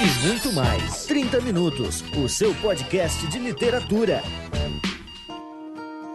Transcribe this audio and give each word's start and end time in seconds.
e 0.00 0.26
muito 0.26 0.52
mais. 0.52 1.04
30 1.06 1.40
Minutos, 1.40 2.04
o 2.16 2.28
seu 2.28 2.54
podcast 2.56 3.26
de 3.28 3.38
literatura. 3.38 4.22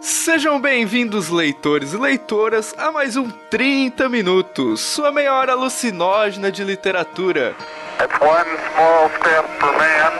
Sejam 0.00 0.60
bem-vindos, 0.60 1.28
leitores 1.28 1.92
e 1.92 1.96
leitoras, 1.96 2.74
a 2.76 2.92
mais 2.92 3.16
um 3.16 3.30
30 3.50 4.08
Minutos, 4.08 4.80
sua 4.80 5.10
meia 5.10 5.34
hora 5.34 5.52
alucinógena 5.52 6.50
de 6.52 6.62
literatura. 6.62 7.54
It's 8.02 8.20
one 8.20 8.50
small 8.74 9.10
step 9.18 9.46
for 9.58 9.72
man, 9.72 10.12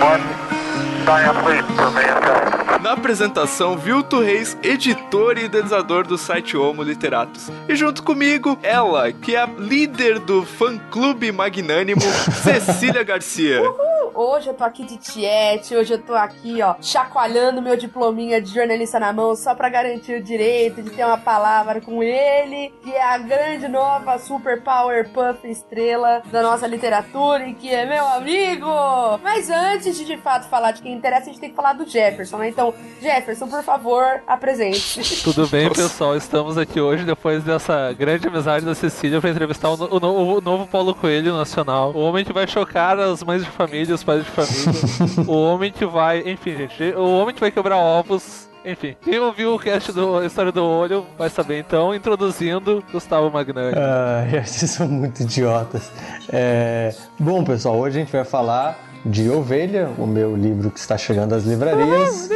one 0.00 0.37
Na 2.82 2.92
apresentação, 2.92 3.78
Vilto 3.78 4.20
Reis, 4.20 4.58
editor 4.62 5.38
e 5.38 5.46
idealizador 5.46 6.06
do 6.06 6.18
site 6.18 6.54
Homo 6.54 6.82
Literatus. 6.82 7.50
E 7.66 7.74
junto 7.74 8.02
comigo, 8.02 8.58
ela, 8.62 9.10
que 9.10 9.34
é 9.34 9.40
a 9.40 9.46
líder 9.46 10.18
do 10.18 10.44
fã-clube 10.44 11.32
magnânimo, 11.32 12.02
Cecília 12.44 13.02
Garcia. 13.02 13.62
Hoje 14.14 14.48
eu 14.48 14.54
tô 14.54 14.64
aqui 14.64 14.84
de 14.84 14.96
tiete, 14.96 15.74
hoje 15.74 15.94
eu 15.94 15.98
tô 16.02 16.14
aqui, 16.14 16.60
ó, 16.62 16.74
chacoalhando 16.80 17.62
meu 17.62 17.76
diplominha 17.76 18.40
de 18.40 18.52
jornalista 18.52 18.98
na 18.98 19.12
mão 19.12 19.34
só 19.36 19.54
pra 19.54 19.68
garantir 19.68 20.14
o 20.14 20.22
direito 20.22 20.82
de 20.82 20.90
ter 20.90 21.04
uma 21.04 21.18
palavra 21.18 21.80
com 21.80 22.02
ele, 22.02 22.72
que 22.82 22.92
é 22.92 23.02
a 23.02 23.18
grande 23.18 23.68
nova 23.68 24.18
Super 24.18 24.62
Power 24.62 25.08
Puff 25.10 25.46
estrela 25.48 26.22
da 26.30 26.42
nossa 26.42 26.66
literatura 26.66 27.46
e 27.46 27.54
que 27.54 27.72
é 27.72 27.86
meu 27.86 28.06
amigo! 28.06 28.66
Mas 29.22 29.50
antes 29.50 29.96
de 29.96 30.04
de 30.04 30.16
fato 30.16 30.48
falar 30.48 30.72
de 30.72 30.80
quem 30.82 30.92
interessa, 30.94 31.24
a 31.24 31.26
gente 31.26 31.40
tem 31.40 31.50
que 31.50 31.56
falar 31.56 31.74
do 31.74 31.86
Jefferson, 31.88 32.38
né? 32.38 32.48
Então, 32.48 32.72
Jefferson, 33.00 33.46
por 33.46 33.62
favor, 33.62 34.22
apresente. 34.26 35.00
Tudo 35.22 35.46
bem, 35.48 35.70
pessoal? 35.70 36.16
Estamos 36.16 36.56
aqui 36.56 36.80
hoje 36.80 37.04
depois 37.04 37.44
dessa 37.44 37.92
grande 37.92 38.26
amizade 38.26 38.64
da 38.64 38.74
Cecília 38.74 39.20
para 39.20 39.30
entrevistar 39.30 39.68
o, 39.70 39.76
no- 39.76 39.94
o 39.96 40.00
no- 40.00 40.36
o 40.38 40.40
novo 40.40 40.66
Paulo 40.66 40.94
Coelho 40.94 41.36
nacional. 41.36 41.92
O 41.94 41.98
homem 42.00 42.24
que 42.24 42.32
vai 42.32 42.46
chocar 42.46 42.98
as 42.98 43.22
mães 43.22 43.44
de 43.44 43.50
família, 43.50 43.94
os 43.94 44.02
de 44.16 44.24
família. 44.24 45.24
o 45.26 45.32
homem 45.32 45.72
que 45.72 45.84
vai. 45.84 46.20
Enfim, 46.26 46.56
gente, 46.56 46.82
o 46.96 47.18
homem 47.18 47.34
que 47.34 47.40
vai 47.40 47.50
quebrar 47.50 47.76
ovos. 47.76 48.48
Enfim, 48.64 48.96
quem 49.02 49.18
ouviu 49.18 49.54
o 49.54 49.58
cast 49.58 49.92
do 49.92 50.22
História 50.24 50.52
do 50.52 50.62
Olho 50.64 51.06
vai 51.16 51.30
saber. 51.30 51.58
Então, 51.60 51.94
introduzindo 51.94 52.84
Gustavo 52.92 53.30
Magnani. 53.30 53.74
Ah, 53.76 54.24
vocês 54.44 54.70
são 54.70 54.88
muito 54.88 55.22
idiotas. 55.22 55.90
É, 56.28 56.92
Bom, 57.18 57.44
pessoal, 57.44 57.78
hoje 57.78 57.98
a 57.98 58.00
gente 58.00 58.12
vai 58.12 58.24
falar 58.24 58.78
de 59.04 59.28
Ovelha, 59.30 59.90
o 59.98 60.06
meu 60.06 60.36
livro 60.36 60.70
que 60.70 60.78
está 60.78 60.96
chegando 60.98 61.34
às 61.34 61.44
livrarias. 61.44 62.28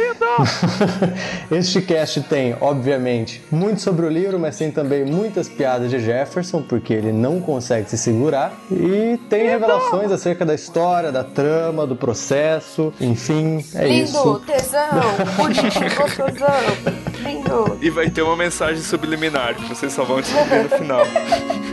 este 1.51 1.81
cast 1.81 2.21
tem, 2.21 2.55
obviamente, 2.59 3.43
muito 3.51 3.81
sobre 3.81 4.05
o 4.05 4.09
livro, 4.09 4.39
mas 4.39 4.57
tem 4.57 4.71
também 4.71 5.05
muitas 5.05 5.47
piadas 5.47 5.89
de 5.89 5.99
Jefferson, 5.99 6.61
porque 6.61 6.93
ele 6.93 7.11
não 7.11 7.39
consegue 7.39 7.89
se 7.89 7.97
segurar. 7.97 8.53
E 8.71 9.19
tem 9.29 9.47
revelações 9.47 10.11
acerca 10.11 10.45
da 10.45 10.55
história, 10.55 11.11
da 11.11 11.23
trama, 11.23 11.85
do 11.85 11.95
processo, 11.95 12.93
enfim, 12.99 13.63
é 13.75 13.87
Lindo, 13.87 14.03
isso. 14.03 14.41
tesão, 14.45 14.89
bonito, 15.37 15.95
gostosão. 15.95 17.03
Lindo. 17.23 17.77
E 17.81 17.89
vai 17.89 18.09
ter 18.09 18.21
uma 18.21 18.35
mensagem 18.35 18.81
subliminar 18.81 19.55
que 19.55 19.65
vocês 19.65 19.93
só 19.93 20.03
vão 20.03 20.21
descobrir 20.21 20.63
no 20.63 20.69
final. 20.69 21.03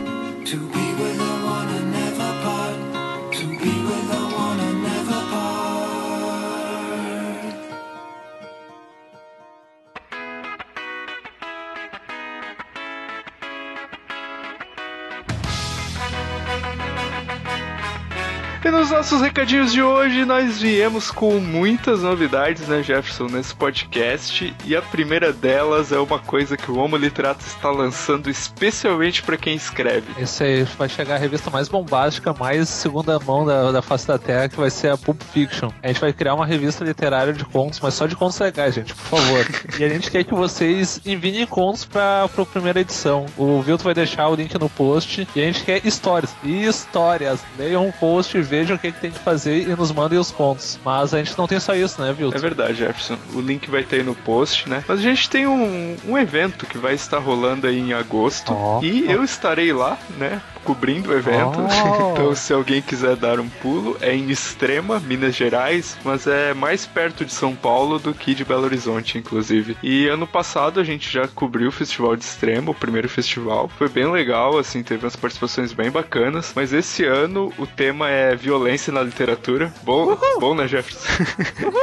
nossos 19.01 19.19
recadinhos 19.19 19.73
de 19.73 19.81
hoje, 19.81 20.25
nós 20.25 20.61
viemos 20.61 21.09
com 21.09 21.39
muitas 21.39 22.03
novidades, 22.03 22.67
né, 22.67 22.83
Jefferson, 22.83 23.25
nesse 23.25 23.55
podcast. 23.55 24.55
E 24.63 24.75
a 24.75 24.81
primeira 24.83 25.33
delas 25.33 25.91
é 25.91 25.97
uma 25.97 26.19
coisa 26.19 26.55
que 26.55 26.69
o 26.69 26.77
Homo 26.77 26.97
Literato 26.97 27.43
está 27.43 27.71
lançando 27.71 28.29
especialmente 28.29 29.23
para 29.23 29.37
quem 29.37 29.55
escreve. 29.55 30.05
Esse 30.21 30.43
aí 30.43 30.63
vai 30.77 30.87
chegar 30.87 31.15
a 31.15 31.17
revista 31.17 31.49
mais 31.49 31.67
bombástica, 31.67 32.31
mais 32.31 32.69
segunda 32.69 33.17
mão 33.17 33.43
da, 33.43 33.71
da 33.71 33.81
face 33.81 34.07
da 34.07 34.19
Terra, 34.19 34.47
que 34.47 34.57
vai 34.57 34.69
ser 34.69 34.91
a 34.91 34.97
Pulp 34.97 35.19
Fiction. 35.33 35.71
A 35.81 35.87
gente 35.87 35.99
vai 35.99 36.13
criar 36.13 36.35
uma 36.35 36.45
revista 36.45 36.83
literária 36.83 37.33
de 37.33 37.43
contos, 37.43 37.79
mas 37.79 37.95
só 37.95 38.05
de 38.05 38.15
contos 38.15 38.37
legais, 38.37 38.75
gente, 38.75 38.93
por 38.93 39.19
favor. 39.19 39.47
e 39.81 39.83
a 39.83 39.89
gente 39.89 40.11
quer 40.11 40.23
que 40.23 40.35
vocês 40.35 41.01
enviem 41.03 41.47
contos 41.47 41.85
pra, 41.85 42.29
pra 42.29 42.45
primeira 42.45 42.79
edição. 42.79 43.25
O 43.35 43.63
Vilto 43.63 43.83
vai 43.83 43.95
deixar 43.95 44.27
o 44.27 44.35
link 44.35 44.53
no 44.59 44.69
post. 44.69 45.27
E 45.35 45.41
a 45.41 45.45
gente 45.45 45.63
quer 45.63 45.83
histórias. 45.87 46.35
Histórias. 46.43 47.39
Leiam 47.57 47.89
o 47.89 47.93
post, 47.93 48.39
vejam 48.39 48.75
o 48.75 48.79
que, 48.79 48.90
que 48.91 48.99
tem 48.99 49.11
que 49.11 49.19
fazer 49.19 49.67
e 49.67 49.75
nos 49.75 49.91
mandem 49.91 50.17
os 50.17 50.31
contos. 50.31 50.79
Mas 50.83 51.13
a 51.13 51.17
gente 51.17 51.37
não 51.37 51.47
tem 51.47 51.59
só 51.59 51.75
isso, 51.75 52.01
né, 52.01 52.13
Vilto? 52.13 52.35
É 52.37 52.39
verdade, 52.39 52.75
Jefferson. 52.75 53.17
O 53.33 53.41
link 53.41 53.69
vai 53.69 53.83
ter 53.83 53.97
aí 53.97 54.03
no 54.03 54.15
post, 54.15 54.69
né? 54.69 54.83
Mas 54.87 54.99
a 54.99 55.01
gente 55.01 55.29
tem 55.29 55.47
um, 55.47 55.97
um 56.07 56.17
evento 56.17 56.65
que 56.65 56.77
vai 56.77 56.93
estar 56.93 57.19
rolando 57.19 57.67
aí 57.67 57.79
em 57.79 57.93
agosto. 57.93 58.53
Ó. 58.53 58.81
e 58.83 59.09
eu 59.11 59.23
estarei 59.23 59.71
lá, 59.73 59.97
né? 60.17 60.41
Cobrindo 60.63 61.09
o 61.09 61.13
evento. 61.13 61.59
Oh. 61.59 62.11
então, 62.13 62.35
se 62.35 62.53
alguém 62.53 62.81
quiser 62.81 63.15
dar 63.15 63.39
um 63.39 63.49
pulo, 63.49 63.97
é 64.01 64.13
em 64.13 64.29
Extrema, 64.29 64.99
Minas 64.99 65.35
Gerais, 65.35 65.97
mas 66.03 66.27
é 66.27 66.53
mais 66.53 66.85
perto 66.85 67.25
de 67.25 67.33
São 67.33 67.55
Paulo 67.55 67.99
do 67.99 68.13
que 68.13 68.33
de 68.33 68.45
Belo 68.45 68.63
Horizonte, 68.63 69.17
inclusive. 69.17 69.77
E 69.81 70.07
ano 70.07 70.27
passado 70.27 70.79
a 70.79 70.83
gente 70.83 71.11
já 71.11 71.27
cobriu 71.27 71.69
o 71.69 71.71
Festival 71.71 72.15
de 72.15 72.23
Extrema, 72.23 72.71
o 72.71 72.75
primeiro 72.75 73.09
festival. 73.09 73.69
Foi 73.77 73.89
bem 73.89 74.09
legal, 74.11 74.57
assim, 74.57 74.83
teve 74.83 75.05
umas 75.05 75.15
participações 75.15 75.73
bem 75.73 75.89
bacanas. 75.89 76.51
Mas 76.55 76.73
esse 76.73 77.03
ano 77.05 77.51
o 77.57 77.65
tema 77.65 78.09
é 78.09 78.35
violência 78.35 78.91
na 78.93 79.01
literatura. 79.01 79.73
Bom, 79.83 80.17
bom 80.39 80.55
né, 80.55 80.67
Jefferson? 80.67 81.07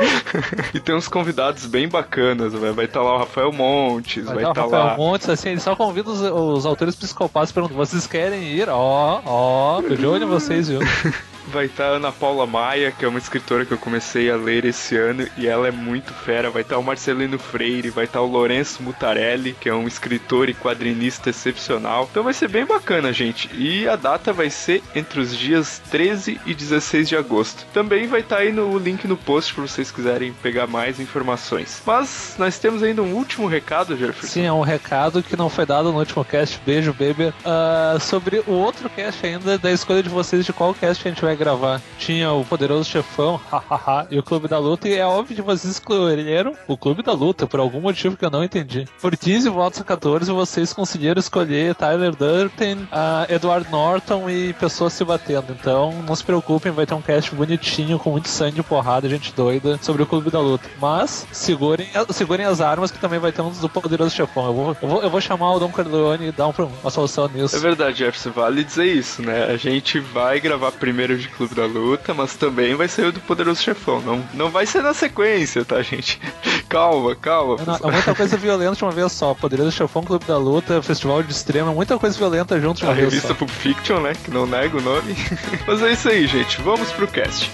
e 0.74 0.80
tem 0.80 0.94
uns 0.94 1.08
convidados 1.08 1.66
bem 1.66 1.88
bacanas, 1.88 2.52
vai 2.52 2.84
estar 2.84 3.02
lá 3.02 3.14
o 3.14 3.18
Rafael 3.18 3.52
Montes, 3.52 4.24
vai 4.24 4.36
estar 4.36 4.62
Rafael 4.62 4.84
lá. 4.84 4.96
Montes, 4.96 5.28
assim, 5.28 5.50
ele 5.50 5.60
só 5.60 5.74
convida 5.74 6.10
os, 6.10 6.20
os 6.20 6.66
autores 6.66 6.94
psicopatas 6.94 7.52
perguntando, 7.52 7.78
vocês 7.78 8.06
querem 8.06 8.42
ir? 8.42 8.67
Ó, 8.68 9.20
ó, 9.24 9.82
tô 9.82 9.94
de 10.18 10.24
vocês, 10.26 10.68
viu? 10.68 10.80
Vai 11.48 11.64
estar 11.64 11.84
a 11.84 11.96
Ana 11.96 12.12
Paula 12.12 12.46
Maia, 12.46 12.92
que 12.92 13.04
é 13.04 13.08
uma 13.08 13.18
escritora 13.18 13.64
que 13.64 13.72
eu 13.72 13.78
comecei 13.78 14.30
a 14.30 14.36
ler 14.36 14.66
esse 14.66 14.96
ano 14.96 15.26
e 15.36 15.46
ela 15.46 15.66
é 15.66 15.70
muito 15.70 16.12
fera. 16.12 16.50
Vai 16.50 16.60
estar 16.60 16.76
o 16.76 16.82
Marcelino 16.82 17.38
Freire, 17.38 17.88
vai 17.88 18.04
estar 18.04 18.20
o 18.20 18.26
Lourenço 18.26 18.82
Mutarelli, 18.82 19.54
que 19.58 19.68
é 19.68 19.74
um 19.74 19.88
escritor 19.88 20.50
e 20.50 20.54
quadrinista 20.54 21.30
excepcional. 21.30 22.06
Então 22.10 22.22
vai 22.22 22.34
ser 22.34 22.48
bem 22.48 22.66
bacana, 22.66 23.12
gente. 23.14 23.48
E 23.54 23.88
a 23.88 23.96
data 23.96 24.30
vai 24.30 24.50
ser 24.50 24.82
entre 24.94 25.20
os 25.20 25.34
dias 25.34 25.80
13 25.90 26.38
e 26.44 26.54
16 26.54 27.08
de 27.08 27.16
agosto. 27.16 27.64
Também 27.72 28.06
vai 28.06 28.20
estar 28.20 28.38
aí 28.38 28.52
no 28.52 28.76
link 28.78 29.06
no 29.06 29.16
post 29.16 29.54
para 29.54 29.66
vocês 29.66 29.90
quiserem 29.90 30.34
pegar 30.42 30.66
mais 30.66 31.00
informações. 31.00 31.82
Mas 31.86 32.34
nós 32.38 32.58
temos 32.58 32.82
ainda 32.82 33.02
um 33.02 33.14
último 33.14 33.46
recado, 33.46 33.96
Jefferson. 33.96 34.26
Sim, 34.26 34.44
é 34.44 34.52
um 34.52 34.60
recado 34.60 35.22
que 35.22 35.36
não 35.36 35.48
foi 35.48 35.64
dado 35.64 35.90
no 35.90 35.98
último 35.98 36.24
cast, 36.24 36.60
beijo, 36.66 36.92
baby. 36.92 37.32
Ah, 37.42 37.96
sobre 38.00 38.42
o 38.46 38.52
outro 38.52 38.90
cast 38.90 39.24
ainda, 39.24 39.56
da 39.56 39.72
escolha 39.72 40.02
de 40.02 40.10
vocês 40.10 40.44
de 40.44 40.52
qual 40.52 40.74
cast 40.74 41.06
a 41.06 41.10
gente 41.10 41.22
vai 41.22 41.37
gravar. 41.38 41.80
Tinha 41.98 42.32
o 42.32 42.44
Poderoso 42.44 42.88
Chefão, 42.88 43.40
hahaha, 43.50 44.06
e 44.10 44.18
o 44.18 44.22
Clube 44.22 44.48
da 44.48 44.58
Luta, 44.58 44.88
e 44.88 44.94
é 44.94 45.06
óbvio 45.06 45.36
que 45.36 45.42
vocês 45.42 45.72
escolheram 45.72 46.52
o 46.66 46.76
Clube 46.76 47.02
da 47.02 47.12
Luta, 47.12 47.46
por 47.46 47.60
algum 47.60 47.80
motivo 47.80 48.16
que 48.16 48.24
eu 48.24 48.30
não 48.30 48.44
entendi. 48.44 48.86
Por 49.00 49.16
15 49.16 49.48
votos 49.48 49.80
a 49.80 49.84
14, 49.84 50.30
vocês 50.32 50.72
conseguiram 50.72 51.18
escolher 51.18 51.74
Tyler 51.74 52.14
Durden, 52.14 52.88
ah, 52.92 53.26
Edward 53.28 53.70
Norton 53.70 54.28
e 54.28 54.52
pessoas 54.54 54.92
se 54.92 55.04
batendo. 55.04 55.56
Então, 55.58 55.92
não 56.06 56.14
se 56.14 56.24
preocupem, 56.24 56.72
vai 56.72 56.84
ter 56.86 56.94
um 56.94 57.00
cast 57.02 57.34
bonitinho, 57.34 57.98
com 57.98 58.10
muito 58.10 58.28
sangue 58.28 58.62
porrada, 58.62 59.08
gente 59.08 59.32
doida, 59.34 59.78
sobre 59.82 60.02
o 60.02 60.06
Clube 60.06 60.30
da 60.30 60.40
Luta. 60.40 60.68
Mas, 60.80 61.26
segurem, 61.32 61.88
segurem 62.10 62.46
as 62.46 62.60
armas, 62.60 62.90
que 62.90 62.98
também 62.98 63.18
vai 63.18 63.32
ter 63.32 63.42
um 63.42 63.50
do 63.50 63.68
Poderoso 63.68 64.14
Chefão. 64.14 64.46
Eu 64.46 64.52
vou, 64.54 64.76
eu 64.82 64.88
vou, 64.88 65.02
eu 65.02 65.10
vou 65.10 65.20
chamar 65.20 65.52
o 65.54 65.58
Dom 65.60 65.70
Corleone 65.70 66.28
e 66.28 66.32
dar 66.32 66.48
um- 66.48 66.52
uma 66.82 66.90
solução 66.90 67.28
nisso. 67.28 67.56
É 67.56 67.58
verdade, 67.58 67.98
Jefferson, 67.98 68.30
vale 68.30 68.64
dizer 68.64 68.86
isso, 68.86 69.22
né? 69.22 69.44
A 69.44 69.56
gente 69.56 70.00
vai 70.00 70.40
gravar 70.40 70.72
primeiro 70.72 71.16
de 71.16 71.27
Clube 71.28 71.54
da 71.54 71.66
Luta, 71.66 72.14
mas 72.14 72.34
também 72.34 72.74
vai 72.74 72.88
ser 72.88 73.06
o 73.06 73.12
do 73.12 73.20
Poderoso 73.20 73.62
Chefão. 73.62 74.00
Não, 74.00 74.24
não 74.34 74.50
vai 74.50 74.66
ser 74.66 74.82
na 74.82 74.94
sequência, 74.94 75.64
tá, 75.64 75.80
gente? 75.82 76.20
Calma, 76.68 77.16
calma. 77.16 77.56
Não, 77.66 77.88
é 77.88 77.92
muita 77.92 78.14
coisa 78.14 78.36
violenta 78.36 78.76
de 78.76 78.84
uma 78.84 78.90
vez 78.90 79.10
só. 79.12 79.32
Poderoso 79.32 79.72
Chefão, 79.72 80.02
Clube 80.02 80.26
da 80.26 80.36
Luta, 80.36 80.82
Festival 80.82 81.22
de 81.22 81.32
Extrema, 81.32 81.72
muita 81.72 81.98
coisa 81.98 82.18
violenta 82.18 82.60
junto 82.60 82.78
de 82.78 82.84
A 82.84 82.88
uma 82.88 82.94
vez 82.94 83.06
revista 83.06 83.28
só. 83.28 83.34
Pulp 83.34 83.48
Fiction, 83.48 84.00
né? 84.00 84.12
Que 84.22 84.30
não 84.30 84.46
nega 84.46 84.76
o 84.76 84.82
nome. 84.82 85.16
mas 85.66 85.82
é 85.82 85.92
isso 85.92 86.08
aí, 86.10 86.26
gente. 86.26 86.60
Vamos 86.60 86.92
pro 86.92 87.08
cast. 87.08 87.50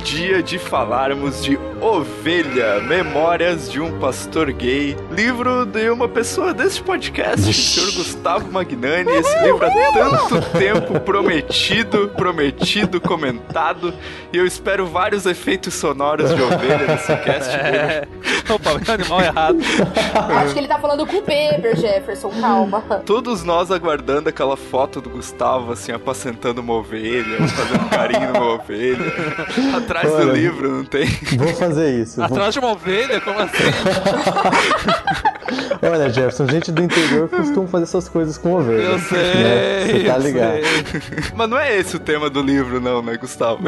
Dia 0.00 0.42
de 0.42 0.58
falarmos 0.58 1.44
de 1.44 1.58
Ovelha, 1.80 2.80
Memórias 2.80 3.70
de 3.70 3.80
um 3.80 3.98
Pastor 3.98 4.50
Gay, 4.52 4.96
livro 5.10 5.66
de 5.66 5.90
uma 5.90 6.08
pessoa 6.08 6.54
deste 6.54 6.82
podcast, 6.82 7.48
o 7.48 7.52
senhor 7.52 7.92
Gustavo 7.92 8.50
Magnani. 8.50 9.10
Esse 9.10 9.38
livro 9.42 9.64
há 9.66 9.92
tanto 9.92 10.58
tempo 10.58 11.00
prometido, 11.00 12.08
prometido, 12.16 13.00
comentado, 13.00 13.94
e 14.32 14.38
eu 14.38 14.46
espero 14.46 14.86
vários 14.86 15.26
efeitos 15.26 15.74
sonoros 15.74 16.34
de 16.34 16.42
ovelha 16.42 16.86
nesse 16.86 17.16
cast. 17.18 17.50
É. 17.60 18.06
Opa, 18.54 18.78
meu 18.84 18.94
animal 18.94 19.20
errado. 19.20 19.58
Acho 20.42 20.52
que 20.52 20.58
ele 20.60 20.68
tá 20.68 20.78
falando 20.78 21.06
com 21.06 21.16
o 21.16 21.22
Beber, 21.22 21.76
Jefferson, 21.76 22.30
calma. 22.40 22.80
Todos 23.06 23.44
nós 23.44 23.70
aguardando 23.70 24.28
aquela 24.28 24.56
foto 24.56 25.00
do 25.00 25.08
Gustavo, 25.10 25.72
assim, 25.72 25.92
apacentando 25.92 26.58
uma 26.60 26.74
ovelha, 26.74 27.38
fazendo 27.48 27.88
carinho 27.90 28.32
numa 28.32 28.54
ovelha. 28.54 29.12
Atrás 29.76 30.10
do 30.10 30.16
Olha, 30.16 30.32
livro, 30.32 30.68
não 30.78 30.84
tem? 30.84 31.06
Vou 31.36 31.54
fazer 31.54 32.00
isso. 32.02 32.16
Vou- 32.16 32.24
Atrás 32.24 32.52
de 32.54 32.58
uma 32.60 32.72
ovelha? 32.72 33.20
Como 33.20 33.38
assim? 33.38 33.64
Olha, 35.82 36.08
Jefferson, 36.10 36.46
gente 36.46 36.70
do 36.70 36.82
interior 36.82 37.28
costuma 37.28 37.66
fazer 37.66 37.84
essas 37.84 38.08
coisas 38.08 38.38
com 38.38 38.54
ovelha. 38.54 38.82
Eu 38.82 38.98
sei. 38.98 39.18
né? 39.18 39.86
Você 39.86 40.04
tá 40.04 40.18
ligado. 40.18 40.52
sei. 40.52 41.32
Mas 41.34 41.48
não 41.48 41.58
é 41.58 41.78
esse 41.78 41.96
o 41.96 42.00
tema 42.00 42.28
do 42.28 42.42
livro, 42.42 42.80
não, 42.80 43.02
né, 43.02 43.16
Gustavo? 43.16 43.62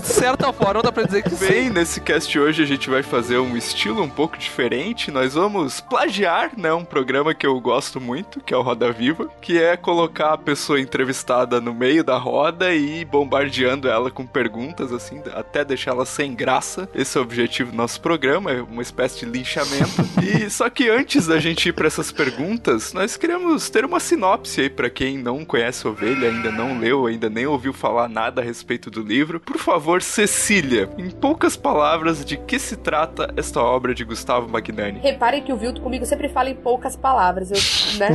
De 0.00 0.06
certa 0.06 0.52
forma, 0.52 0.82
dá 0.82 0.92
pra 0.92 1.04
dizer 1.04 1.22
que 1.22 1.30
sim. 1.30 1.46
Bem, 1.46 1.70
nesse 1.70 2.00
cast 2.00 2.38
hoje 2.38 2.62
a 2.62 2.66
gente 2.66 2.90
vai 2.90 3.02
fazer 3.02 3.38
um 3.38 3.56
estilo 3.56 4.02
um 4.02 4.08
pouco 4.08 4.36
diferente. 4.36 5.10
Nós 5.10 5.34
vamos 5.34 5.80
plagiar, 5.80 6.50
né, 6.56 6.72
um 6.72 6.84
programa 6.84 7.34
que 7.34 7.46
eu 7.46 7.58
gosto 7.60 8.00
muito, 8.00 8.40
que 8.40 8.52
é 8.52 8.56
o 8.56 8.62
Roda 8.62 8.90
Viva, 8.92 9.28
que 9.40 9.58
é 9.58 9.76
colocar 9.76 10.32
a 10.32 10.38
pessoa 10.38 10.80
entrevistada 10.80 11.60
no 11.60 11.74
meio 11.74 12.02
da 12.02 12.16
roda 12.18 12.72
e 12.72 13.00
ir 13.00 13.04
bombardeando 13.04 13.88
ela 13.88 14.10
com 14.10 14.26
perguntas, 14.26 14.92
assim, 14.92 15.22
até 15.34 15.64
deixar 15.64 15.92
ela 15.92 16.04
sem 16.04 16.34
graça. 16.34 16.88
Esse 16.94 17.16
é 17.16 17.20
o 17.20 17.24
objetivo 17.24 17.70
do 17.70 17.76
nosso 17.76 18.00
programa, 18.00 18.50
é 18.50 18.62
uma 18.62 18.82
espécie 18.82 19.20
de 19.20 19.26
linchamento. 19.26 19.90
e 20.22 20.49
só 20.50 20.68
que 20.68 20.88
antes 20.88 21.26
da 21.26 21.38
gente 21.38 21.68
ir 21.68 21.72
para 21.72 21.86
essas 21.86 22.10
perguntas, 22.12 22.92
nós 22.92 23.16
queremos 23.16 23.70
ter 23.70 23.84
uma 23.84 24.00
sinopse 24.00 24.62
aí 24.62 24.70
para 24.70 24.90
quem 24.90 25.16
não 25.18 25.44
conhece 25.44 25.86
Ovelha, 25.86 26.28
ainda 26.28 26.50
não 26.50 26.78
leu, 26.78 27.06
ainda 27.06 27.30
nem 27.30 27.46
ouviu 27.46 27.72
falar 27.72 28.08
nada 28.08 28.40
a 28.40 28.44
respeito 28.44 28.90
do 28.90 29.02
livro. 29.02 29.40
Por 29.40 29.58
favor, 29.58 30.02
Cecília, 30.02 30.88
em 30.98 31.10
poucas 31.10 31.56
palavras, 31.56 32.24
de 32.24 32.36
que 32.36 32.58
se 32.58 32.76
trata 32.76 33.32
esta 33.36 33.60
obra 33.60 33.94
de 33.94 34.04
Gustavo 34.04 34.48
Magnani? 34.48 35.00
Reparem 35.00 35.42
que 35.42 35.52
o 35.52 35.56
Vilto 35.56 35.80
comigo 35.80 36.04
sempre 36.04 36.28
fala 36.28 36.50
em 36.50 36.54
poucas 36.54 36.96
palavras, 36.96 37.50
eu, 37.50 37.98
né? 37.98 38.08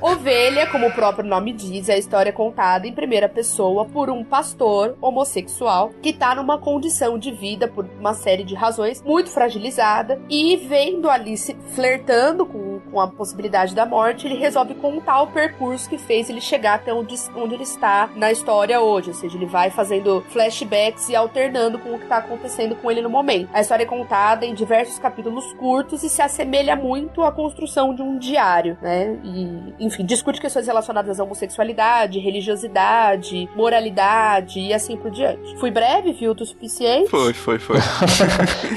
Ovelha, 0.00 0.66
como 0.68 0.88
o 0.88 0.92
próprio 0.92 1.28
nome 1.28 1.52
diz, 1.52 1.88
é 1.88 1.94
a 1.94 1.98
história 1.98 2.32
contada 2.32 2.86
em 2.86 2.92
primeira 2.92 3.28
pessoa 3.28 3.84
por 3.84 4.10
um 4.10 4.24
pastor 4.24 4.96
homossexual 5.00 5.92
que 6.02 6.12
tá 6.12 6.34
numa 6.34 6.58
condição 6.58 7.18
de 7.18 7.30
vida 7.32 7.68
por 7.68 7.86
uma 7.98 8.14
série 8.14 8.44
de 8.44 8.54
razões 8.54 9.02
muito 9.02 9.30
fragilizada 9.30 10.20
e 10.28 10.56
vendo 10.56 11.08
Alice 11.18 11.56
flertando 11.74 12.46
com, 12.46 12.80
com 12.90 13.00
a 13.00 13.08
possibilidade 13.08 13.74
da 13.74 13.84
morte, 13.84 14.26
ele 14.26 14.36
resolve 14.36 14.74
contar 14.74 15.22
o 15.22 15.26
percurso 15.28 15.88
que 15.88 15.98
fez 15.98 16.30
ele 16.30 16.40
chegar 16.40 16.74
até 16.74 16.92
onde, 16.92 17.14
onde 17.36 17.54
ele 17.54 17.62
está 17.64 18.08
na 18.14 18.30
história 18.30 18.80
hoje, 18.80 19.10
ou 19.10 19.14
seja, 19.14 19.36
ele 19.36 19.46
vai 19.46 19.70
fazendo 19.70 20.24
flashbacks 20.30 21.08
e 21.08 21.16
alternando 21.16 21.78
com 21.78 21.94
o 21.94 21.98
que 21.98 22.06
tá 22.06 22.18
acontecendo 22.18 22.76
com 22.76 22.90
ele 22.90 23.02
no 23.02 23.10
momento. 23.10 23.50
A 23.52 23.60
história 23.60 23.82
é 23.82 23.86
contada 23.86 24.46
em 24.46 24.54
diversos 24.54 24.98
capítulos 24.98 25.52
curtos 25.54 26.02
e 26.02 26.08
se 26.08 26.22
assemelha 26.22 26.76
muito 26.76 27.22
à 27.22 27.32
construção 27.32 27.94
de 27.94 28.02
um 28.02 28.18
diário, 28.18 28.78
né? 28.80 29.18
E, 29.24 29.74
enfim, 29.84 30.04
discute 30.04 30.40
questões 30.40 30.66
relacionadas 30.66 31.18
à 31.18 31.24
homossexualidade, 31.24 32.18
religiosidade, 32.18 33.48
moralidade 33.56 34.60
e 34.60 34.72
assim 34.72 34.96
por 34.96 35.10
diante. 35.10 35.56
Fui 35.58 35.70
breve, 35.70 36.12
viu 36.12 36.32
o 36.32 36.46
suficiente? 36.46 37.10
Foi, 37.10 37.32
foi, 37.32 37.58
foi. 37.58 37.78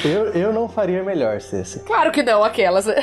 Eu, 0.03 0.25
eu 0.33 0.53
não 0.53 0.67
faria 0.67 1.03
melhor, 1.03 1.39
Ceci. 1.41 1.79
Claro 1.79 2.11
que 2.11 2.20
não, 2.23 2.44
aquelas. 2.44 2.85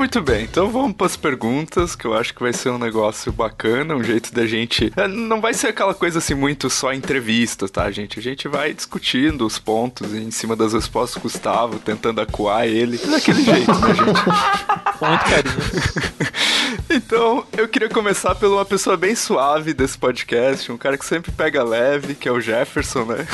muito 0.00 0.22
bem. 0.22 0.44
Então 0.44 0.70
vamos 0.70 0.94
para 0.94 1.06
as 1.06 1.14
perguntas, 1.14 1.94
que 1.94 2.06
eu 2.06 2.14
acho 2.14 2.32
que 2.34 2.40
vai 2.40 2.54
ser 2.54 2.70
um 2.70 2.78
negócio 2.78 3.30
bacana, 3.30 3.94
um 3.94 4.02
jeito 4.02 4.32
da 4.32 4.46
gente. 4.46 4.90
É, 4.96 5.06
Não 5.06 5.42
vai 5.42 5.52
ser 5.52 5.68
aquela 5.68 5.92
coisa 5.92 6.20
assim 6.20 6.32
muito 6.32 6.70
só 6.70 6.94
entrevista, 6.94 7.68
tá, 7.68 7.90
gente? 7.90 8.18
A 8.18 8.22
gente 8.22 8.48
vai 8.48 8.72
discutindo 8.72 9.44
os 9.44 9.58
pontos 9.58 10.14
em 10.14 10.30
cima 10.30 10.56
das 10.56 10.72
respostas 10.72 11.20
do 11.20 11.24
Gustavo, 11.24 11.78
tentando 11.78 12.18
acuar 12.18 12.66
ele. 12.66 12.96
Daquele 12.96 13.44
jeito, 13.44 13.72
né, 13.78 13.94
gente? 13.94 14.98
Com 14.98 15.06
muito 15.06 15.24
carinho. 15.24 16.30
Então, 16.92 17.46
eu 17.56 17.68
queria 17.68 17.88
começar 17.88 18.34
por 18.34 18.48
uma 18.48 18.64
pessoa 18.64 18.96
bem 18.96 19.14
suave 19.14 19.72
desse 19.72 19.96
podcast, 19.96 20.72
um 20.72 20.76
cara 20.76 20.98
que 20.98 21.04
sempre 21.04 21.30
pega 21.30 21.62
leve, 21.62 22.16
que 22.16 22.28
é 22.28 22.32
o 22.32 22.40
Jefferson, 22.40 23.04
né? 23.04 23.26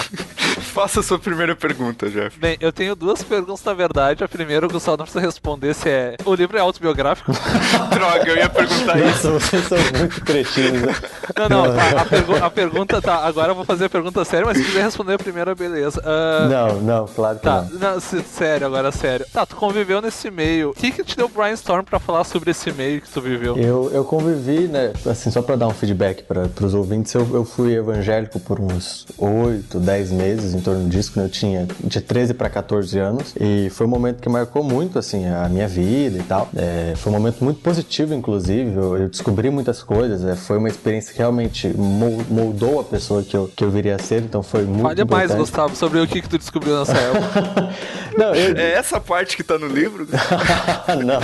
Faça 0.76 1.00
a 1.00 1.02
sua 1.02 1.18
primeira 1.18 1.56
pergunta, 1.56 2.06
Jeff. 2.10 2.38
Bem, 2.38 2.58
eu 2.60 2.70
tenho 2.70 2.94
duas 2.94 3.22
perguntas 3.22 3.64
na 3.64 3.72
verdade. 3.72 4.22
A 4.22 4.28
primeira, 4.28 4.66
o 4.66 4.68
Gustavo 4.68 4.98
não 4.98 5.04
precisa 5.06 5.24
responder 5.24 5.72
se 5.74 5.88
é. 5.88 6.16
O 6.22 6.34
livro 6.34 6.58
é 6.58 6.60
autobiográfico? 6.60 7.32
Droga, 7.90 8.28
eu 8.28 8.36
ia 8.36 8.48
perguntar 8.50 8.98
isso. 8.98 9.30
Nossa, 9.30 9.30
vocês 9.48 9.64
são 9.64 9.78
muito 9.98 10.20
cretinos, 10.22 10.82
né? 10.82 10.94
Não, 11.38 11.48
não, 11.48 11.64
a, 11.64 12.02
a 12.02 12.04
pergu- 12.04 12.44
a 12.44 12.50
pergunta 12.50 13.00
tá. 13.00 13.24
Agora 13.26 13.52
eu 13.52 13.54
vou 13.54 13.64
fazer 13.64 13.86
a 13.86 13.88
pergunta 13.88 14.22
séria, 14.26 14.44
mas 14.44 14.58
se 14.58 14.64
quiser 14.64 14.82
responder 14.84 15.14
a 15.14 15.18
primeira, 15.18 15.54
beleza. 15.54 16.02
Ah, 16.04 16.46
Não, 16.46 16.80
não, 16.82 17.06
claro 17.06 17.38
que 17.38 17.44
Tá, 17.44 17.66
não. 17.72 17.92
não, 17.94 17.98
se- 18.00 18.22
sério, 18.22 18.66
agora 18.66 18.92
sério. 18.92 19.24
Tá, 19.32 19.46
tu 19.46 19.56
conviveu 19.56 20.02
nesse 20.02 20.30
meio. 20.30 20.70
O 20.70 20.74
que 20.74 20.92
que 20.92 21.02
te 21.02 21.16
deu 21.16 21.26
brainstorm 21.28 21.84
pra 21.84 21.98
falar 21.98 22.24
sobre 22.24 22.50
esse 22.50 22.70
meio 22.72 23.00
que 23.00 23.08
tu 23.08 23.22
viveu? 23.22 23.56
Eu, 23.56 23.90
eu 23.94 24.04
convivi, 24.04 24.68
né? 24.68 24.92
Assim, 25.06 25.30
só 25.30 25.40
pra 25.40 25.56
dar 25.56 25.68
um 25.68 25.74
feedback 25.74 26.22
para 26.24 26.50
os 26.60 26.74
ouvintes, 26.74 27.14
eu, 27.14 27.26
eu 27.32 27.46
fui 27.46 27.74
evangélico 27.74 28.38
por 28.38 28.60
uns 28.60 29.06
8, 29.16 29.80
10 29.80 30.10
meses, 30.12 30.54
torno 30.66 30.88
disso, 30.88 31.12
quando 31.12 31.26
eu 31.26 31.30
tinha 31.30 31.66
de 31.82 32.00
13 32.00 32.34
para 32.34 32.50
14 32.50 32.98
anos. 32.98 33.34
E 33.40 33.68
foi 33.70 33.86
um 33.86 33.90
momento 33.90 34.20
que 34.20 34.28
marcou 34.28 34.62
muito, 34.62 34.98
assim, 34.98 35.26
a 35.26 35.48
minha 35.48 35.66
vida 35.68 36.18
e 36.18 36.22
tal. 36.22 36.48
É, 36.56 36.92
foi 36.96 37.12
um 37.12 37.16
momento 37.16 37.42
muito 37.42 37.60
positivo, 37.60 38.12
inclusive. 38.14 38.74
Eu, 38.74 38.96
eu 38.98 39.08
descobri 39.08 39.48
muitas 39.50 39.82
coisas. 39.82 40.24
é, 40.24 40.34
foi 40.36 40.58
uma 40.58 40.68
experiência 40.68 41.12
que 41.12 41.18
realmente 41.18 41.68
mol- 41.68 42.22
moldou 42.28 42.80
a 42.80 42.84
pessoa 42.84 43.22
que 43.22 43.36
eu, 43.36 43.50
que 43.54 43.64
eu 43.64 43.70
viria 43.70 43.96
a 43.96 43.98
ser. 43.98 44.22
Então 44.22 44.42
foi 44.42 44.64
muito 44.64 44.82
Fale 44.82 45.04
mais. 45.04 45.34
Gustavo, 45.34 45.76
sobre 45.76 46.00
o 46.00 46.06
que 46.06 46.20
que 46.22 46.28
tu 46.28 46.38
descobriu 46.38 46.78
nessa 46.78 46.92
época. 46.96 47.70
Não, 48.16 48.34
eu, 48.34 48.56
É 48.56 48.72
essa 48.72 48.98
parte 48.98 49.36
que 49.36 49.42
tá 49.44 49.58
no 49.58 49.66
livro? 49.66 50.06
não. 51.04 51.20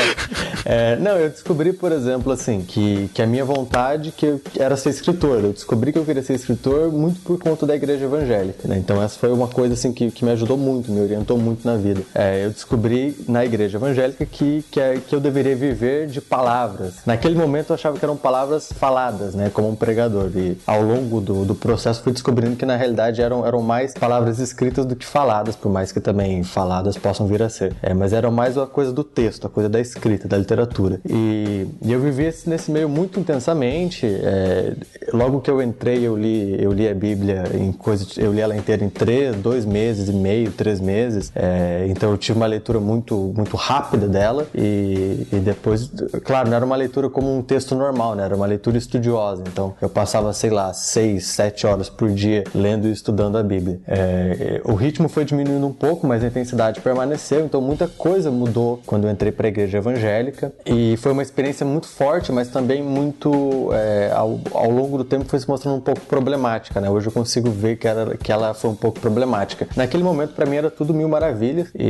É, 0.64 0.96
não, 0.96 1.12
eu 1.18 1.30
descobri, 1.30 1.72
por 1.72 1.90
exemplo, 1.90 2.30
assim, 2.30 2.60
que, 2.62 3.08
que 3.14 3.22
a 3.22 3.26
minha 3.26 3.44
vontade 3.46 4.12
que 4.12 4.26
eu, 4.26 4.40
era 4.58 4.76
ser 4.76 4.90
escritor. 4.90 5.42
Eu 5.42 5.52
descobri 5.54 5.90
que 5.90 5.98
eu 5.98 6.04
queria 6.04 6.22
ser 6.22 6.34
escritor 6.34 6.92
muito 6.92 7.18
por 7.20 7.38
conta 7.38 7.64
da 7.66 7.74
igreja 7.74 8.04
evangélica, 8.04 8.68
né? 8.68 8.76
Então 8.76 9.02
essa 9.02 9.18
foi 9.18 9.30
uma 9.32 9.48
coisa, 9.48 9.74
assim, 9.74 9.92
que, 9.92 10.10
que 10.10 10.24
me 10.24 10.30
ajudou 10.32 10.56
muito, 10.56 10.90
me 10.90 11.00
orientou 11.00 11.36
muito 11.38 11.66
na 11.66 11.76
vida. 11.76 12.02
É, 12.14 12.44
eu 12.44 12.50
descobri 12.50 13.16
na 13.28 13.44
igreja 13.44 13.78
evangélica 13.78 14.24
que, 14.26 14.64
que, 14.70 14.80
é- 14.80 14.98
que 15.06 15.14
eu 15.14 15.20
deveria 15.20 15.56
viver 15.56 16.06
de 16.06 16.20
palavras. 16.20 16.94
Naquele 17.06 17.34
momento 17.34 17.70
eu 17.70 17.74
achava 17.74 17.98
que 17.98 18.04
eram 18.04 18.16
palavras 18.16 18.70
faladas, 18.72 19.34
né? 19.34 19.50
Como 19.52 19.68
um 19.68 19.74
pregador. 19.74 20.30
E 20.34 20.56
ao 20.66 20.82
longo 20.82 21.20
do, 21.20 21.44
do 21.44 21.54
processo 21.54 22.02
fui 22.02 22.12
descobrindo 22.12 22.56
que 22.56 22.66
na 22.66 22.76
realidade 22.76 23.20
eram, 23.22 23.46
eram 23.46 23.62
mais 23.62 23.94
palavras 23.94 24.38
escritas 24.38 24.84
do 24.84 24.94
que 24.96 25.04
faladas, 25.06 25.56
por 25.56 25.70
mais 25.70 25.92
que 25.92 26.00
também 26.00 26.42
faladas 26.42 26.96
possam 26.96 27.26
vir 27.26 27.42
a 27.42 27.48
ser. 27.48 27.74
É, 27.82 27.94
mas 27.94 28.12
eram 28.12 28.30
mais 28.30 28.56
a 28.58 28.66
coisa 28.66 28.92
do 28.92 29.04
texto, 29.04 29.46
a 29.46 29.50
coisa 29.50 29.68
da 29.68 29.80
escrita, 29.80 30.26
da 30.28 30.36
literatura. 30.36 31.00
E, 31.08 31.66
e 31.82 31.92
eu 31.92 32.00
vivi 32.00 32.24
esse- 32.24 32.48
nesse 32.48 32.70
meio 32.70 32.88
muito 32.88 33.18
intensamente. 33.20 34.06
é, 34.06 34.74
logo 35.12 35.40
que 35.40 35.50
eu 35.50 35.60
entrei, 35.62 36.06
eu 36.06 36.16
li, 36.16 36.56
eu 36.62 36.72
li 36.72 36.88
a 36.88 36.94
Bíblia 36.94 37.44
em 37.54 37.72
coisa, 37.72 38.06
eu 38.18 38.32
li 38.32 38.40
ela 38.40 38.56
inteira 38.56 38.84
em 38.84 38.88
três, 38.90 39.11
dois 39.32 39.64
meses 39.64 40.08
e 40.08 40.12
meio, 40.12 40.50
três 40.52 40.80
meses. 40.80 41.32
É, 41.34 41.86
então 41.88 42.10
eu 42.10 42.18
tive 42.18 42.38
uma 42.38 42.46
leitura 42.46 42.80
muito, 42.80 43.32
muito 43.36 43.56
rápida 43.56 44.06
dela 44.08 44.46
e, 44.54 45.26
e 45.32 45.36
depois, 45.36 45.90
claro, 46.24 46.48
não 46.48 46.56
era 46.56 46.64
uma 46.64 46.76
leitura 46.76 47.08
como 47.10 47.36
um 47.36 47.42
texto 47.42 47.74
normal, 47.74 48.14
né? 48.14 48.24
Era 48.24 48.36
uma 48.36 48.46
leitura 48.46 48.78
estudiosa. 48.78 49.42
Então 49.46 49.74
eu 49.80 49.88
passava, 49.88 50.32
sei 50.32 50.50
lá, 50.50 50.72
seis, 50.72 51.26
sete 51.26 51.66
horas 51.66 51.88
por 51.88 52.10
dia 52.10 52.44
lendo 52.54 52.86
e 52.88 52.92
estudando 52.92 53.36
a 53.36 53.42
Bíblia. 53.42 53.80
É, 53.86 54.60
o 54.64 54.74
ritmo 54.74 55.08
foi 55.08 55.24
diminuindo 55.24 55.66
um 55.66 55.72
pouco, 55.72 56.06
mas 56.06 56.22
a 56.22 56.26
intensidade 56.26 56.80
permaneceu. 56.80 57.44
Então 57.44 57.60
muita 57.60 57.88
coisa 57.88 58.30
mudou 58.30 58.80
quando 58.86 59.06
eu 59.06 59.10
entrei 59.10 59.32
para 59.32 59.46
a 59.46 59.50
igreja 59.50 59.78
evangélica 59.78 60.52
e 60.64 60.96
foi 60.98 61.12
uma 61.12 61.22
experiência 61.22 61.66
muito 61.66 61.86
forte, 61.86 62.32
mas 62.32 62.48
também 62.48 62.82
muito 62.82 63.70
é, 63.72 64.10
ao, 64.14 64.40
ao 64.52 64.70
longo 64.70 64.98
do 64.98 65.04
tempo 65.04 65.24
foi 65.24 65.38
se 65.38 65.48
mostrando 65.48 65.76
um 65.76 65.80
pouco 65.80 66.00
problemática, 66.02 66.80
né? 66.80 66.90
Hoje 66.90 67.06
eu 67.08 67.12
consigo 67.12 67.50
ver 67.50 67.76
que 67.76 67.88
ela, 67.88 68.16
que 68.16 68.32
ela 68.32 68.54
foi 68.54 68.70
um 68.70 68.74
pouco 68.74 69.00
problemática. 69.02 69.68
Naquele 69.76 70.02
momento, 70.02 70.32
pra 70.32 70.46
mim, 70.46 70.56
era 70.56 70.70
tudo 70.70 70.94
mil 70.94 71.08
maravilhas 71.08 71.68
e, 71.74 71.84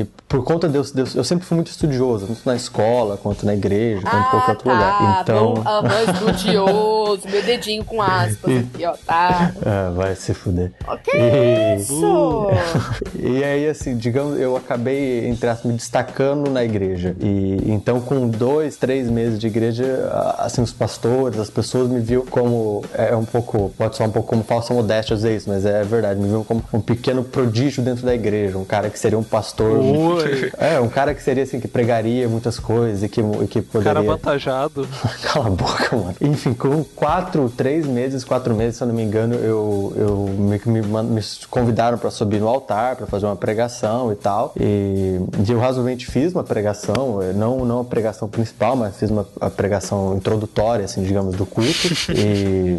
e 0.00 0.06
por 0.28 0.42
conta 0.44 0.68
de 0.68 0.76
eu, 0.78 0.84
eu- 1.14 1.24
sempre 1.24 1.44
fui 1.44 1.54
muito 1.56 1.70
estudioso, 1.70 2.26
tanto 2.26 2.40
na 2.46 2.56
escola, 2.56 3.18
quanto 3.22 3.44
na 3.44 3.52
igreja, 3.52 4.00
quanto 4.02 4.16
em 4.26 4.30
qualquer 4.30 4.50
outro 4.52 4.70
lugar. 4.72 5.20
Então... 5.22 5.54
Bom, 5.54 5.62
estudioso, 6.32 7.28
meu 7.28 7.42
dedinho 7.42 7.84
com 7.84 8.00
aspas 8.00 8.56
aqui, 8.58 8.84
ó, 8.86 8.94
tá? 9.06 9.52
Ah, 9.64 9.90
vai 9.94 10.14
se 10.14 10.32
fuder. 10.32 10.72
Ok, 10.86 11.12
E- 11.14 11.76
isso! 11.76 12.46
E 13.24 13.44
aí, 13.44 13.68
assim, 13.68 13.96
digamos, 13.96 14.38
eu 14.40 14.56
acabei, 14.56 15.26
entre 15.28 15.48
aspas, 15.48 15.70
me 15.70 15.76
destacando 15.76 16.50
na 16.50 16.64
igreja. 16.64 17.14
E 17.20 17.58
então, 17.70 18.00
com 18.00 18.28
dois, 18.28 18.76
três 18.76 19.08
meses 19.08 19.38
de 19.38 19.46
igreja, 19.46 20.10
assim, 20.38 20.60
os 20.62 20.72
pastores, 20.72 21.38
as 21.38 21.48
pessoas 21.50 21.88
me 21.88 22.00
viam 22.00 22.24
como. 22.26 22.84
É 22.94 23.14
um 23.14 23.24
pouco. 23.24 23.72
Pode 23.78 23.96
soar 23.96 24.08
um 24.08 24.12
pouco 24.12 24.28
como 24.28 24.42
falsa 24.42 24.74
modéstia 24.74 25.14
dizer 25.16 25.36
isso, 25.36 25.48
mas 25.48 25.64
é 25.64 25.82
verdade. 25.84 26.18
Me 26.20 26.28
viam 26.28 26.42
como 26.44 26.51
um 26.72 26.80
pequeno 26.80 27.22
prodígio 27.22 27.82
dentro 27.82 28.04
da 28.04 28.14
igreja. 28.14 28.58
Um 28.58 28.64
cara 28.64 28.90
que 28.90 28.98
seria 28.98 29.18
um 29.18 29.22
pastor. 29.22 29.78
Oi. 29.78 30.52
É, 30.62 30.78
um 30.78 30.88
cara 30.88 31.14
que 31.14 31.22
seria 31.22 31.42
assim, 31.42 31.58
que 31.58 31.66
pregaria 31.66 32.28
muitas 32.28 32.58
coisas 32.58 33.02
e 33.02 33.08
que, 33.08 33.20
e 33.20 33.46
que 33.46 33.62
poderia. 33.62 33.94
Cara 33.94 34.00
avantajado. 34.00 34.86
Cala 35.22 35.46
a 35.46 35.50
boca, 35.50 35.96
mano. 35.96 36.14
Enfim, 36.20 36.52
com 36.54 36.84
quatro, 36.84 37.52
três 37.56 37.86
meses, 37.86 38.22
quatro 38.22 38.54
meses, 38.54 38.76
se 38.76 38.82
eu 38.82 38.88
não 38.88 38.94
me 38.94 39.02
engano, 39.02 39.34
eu, 39.34 39.92
eu 39.96 40.16
me, 40.38 40.60
me, 40.66 41.02
me 41.02 41.20
convidaram 41.50 41.98
pra 41.98 42.10
subir 42.10 42.40
no 42.40 42.48
altar, 42.48 42.96
pra 42.96 43.06
fazer 43.06 43.26
uma 43.26 43.36
pregação 43.36 44.12
e 44.12 44.14
tal. 44.14 44.54
E, 44.58 45.20
eu 45.48 45.58
razoavelmente 45.58 46.06
fiz 46.06 46.32
uma 46.32 46.44
pregação, 46.44 47.20
eh, 47.22 47.32
não, 47.32 47.64
não 47.64 47.80
a 47.80 47.84
pregação 47.84 48.28
principal, 48.28 48.76
mas 48.76 48.96
fiz 48.96 49.10
uma 49.10 49.26
a 49.40 49.50
pregação 49.50 50.16
introdutória, 50.16 50.84
assim, 50.84 51.02
digamos, 51.02 51.34
do 51.36 51.46
culto. 51.46 51.72
E, 52.14 52.78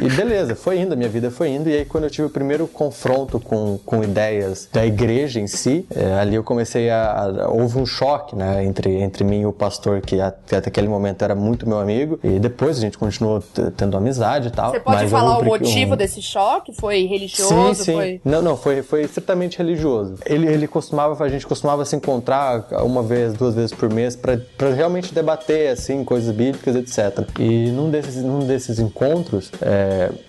e 0.00 0.08
beleza, 0.10 0.54
foi 0.54 0.78
indo, 0.80 0.92
a 0.92 0.96
minha 0.96 1.08
vida 1.08 1.30
foi 1.30 1.48
indo. 1.50 1.68
E 1.68 1.74
aí, 1.78 1.84
quando 1.84 2.04
eu 2.04 2.10
tive 2.10 2.26
o 2.26 2.30
primeiro 2.30 2.66
confronto 2.66 3.38
com, 3.40 3.78
com 3.84 4.02
ideias 4.02 4.68
da 4.72 4.84
igreja 4.86 5.40
em 5.40 5.46
si, 5.46 5.86
eh, 5.94 6.14
ali 6.20 6.34
eu 6.36 6.44
comecei 6.44 6.90
a, 6.90 7.12
a- 7.12 7.48
Houve 7.50 7.78
um 7.78 7.86
choque, 7.86 8.34
né, 8.36 8.64
entre, 8.64 9.00
entre 9.00 9.24
mim 9.24 9.40
e 9.42 9.46
o 9.46 9.52
pastor, 9.52 10.00
que 10.00 10.20
até 10.20 10.56
aquele 10.58 10.88
momento 10.88 11.22
era 11.22 11.34
muito 11.34 11.68
meu 11.68 11.78
amigo. 11.78 12.18
E 12.22 12.38
depois 12.38 12.78
a 12.78 12.80
gente 12.80 12.96
continuou 12.98 13.42
tendo 13.76 13.96
amizade 13.96 14.48
e 14.48 14.50
tal. 14.50 14.70
Você 14.70 14.80
pode 14.80 15.06
falar 15.08 15.38
o 15.38 15.44
motivo 15.44 15.94
um- 15.94 15.96
desse 15.96 16.22
choque? 16.22 16.72
Foi 16.72 17.04
religioso? 17.06 17.48
Sim, 17.48 17.74
sim. 17.84 17.92
Foi... 17.94 18.20
Não, 18.24 18.40
não, 18.42 18.56
foi, 18.56 18.82
foi 18.82 19.02
estritamente 19.02 19.58
religioso. 19.58 20.14
Ele, 20.24 20.46
ele 20.46 20.66
costumava, 20.66 21.22
a 21.24 21.28
gente 21.28 21.46
costumava 21.46 21.84
se 21.84 21.94
encontrar 21.96 22.66
uma 22.84 23.02
vez, 23.02 23.32
duas 23.34 23.54
vezes 23.54 23.72
por 23.72 23.90
mês 23.92 24.16
pra 24.16 24.38
pra 24.56 24.70
realmente 24.72 25.12
debater, 25.14 25.68
assim, 25.70 26.04
coisas 26.04 26.34
bíblicas, 26.34 26.74
etc. 26.76 27.26
E 27.38 27.70
num 27.70 27.90
desses, 27.90 28.22
num 28.22 28.40
desses 28.46 28.78
encontros, 28.78 29.50
é, 29.60 29.81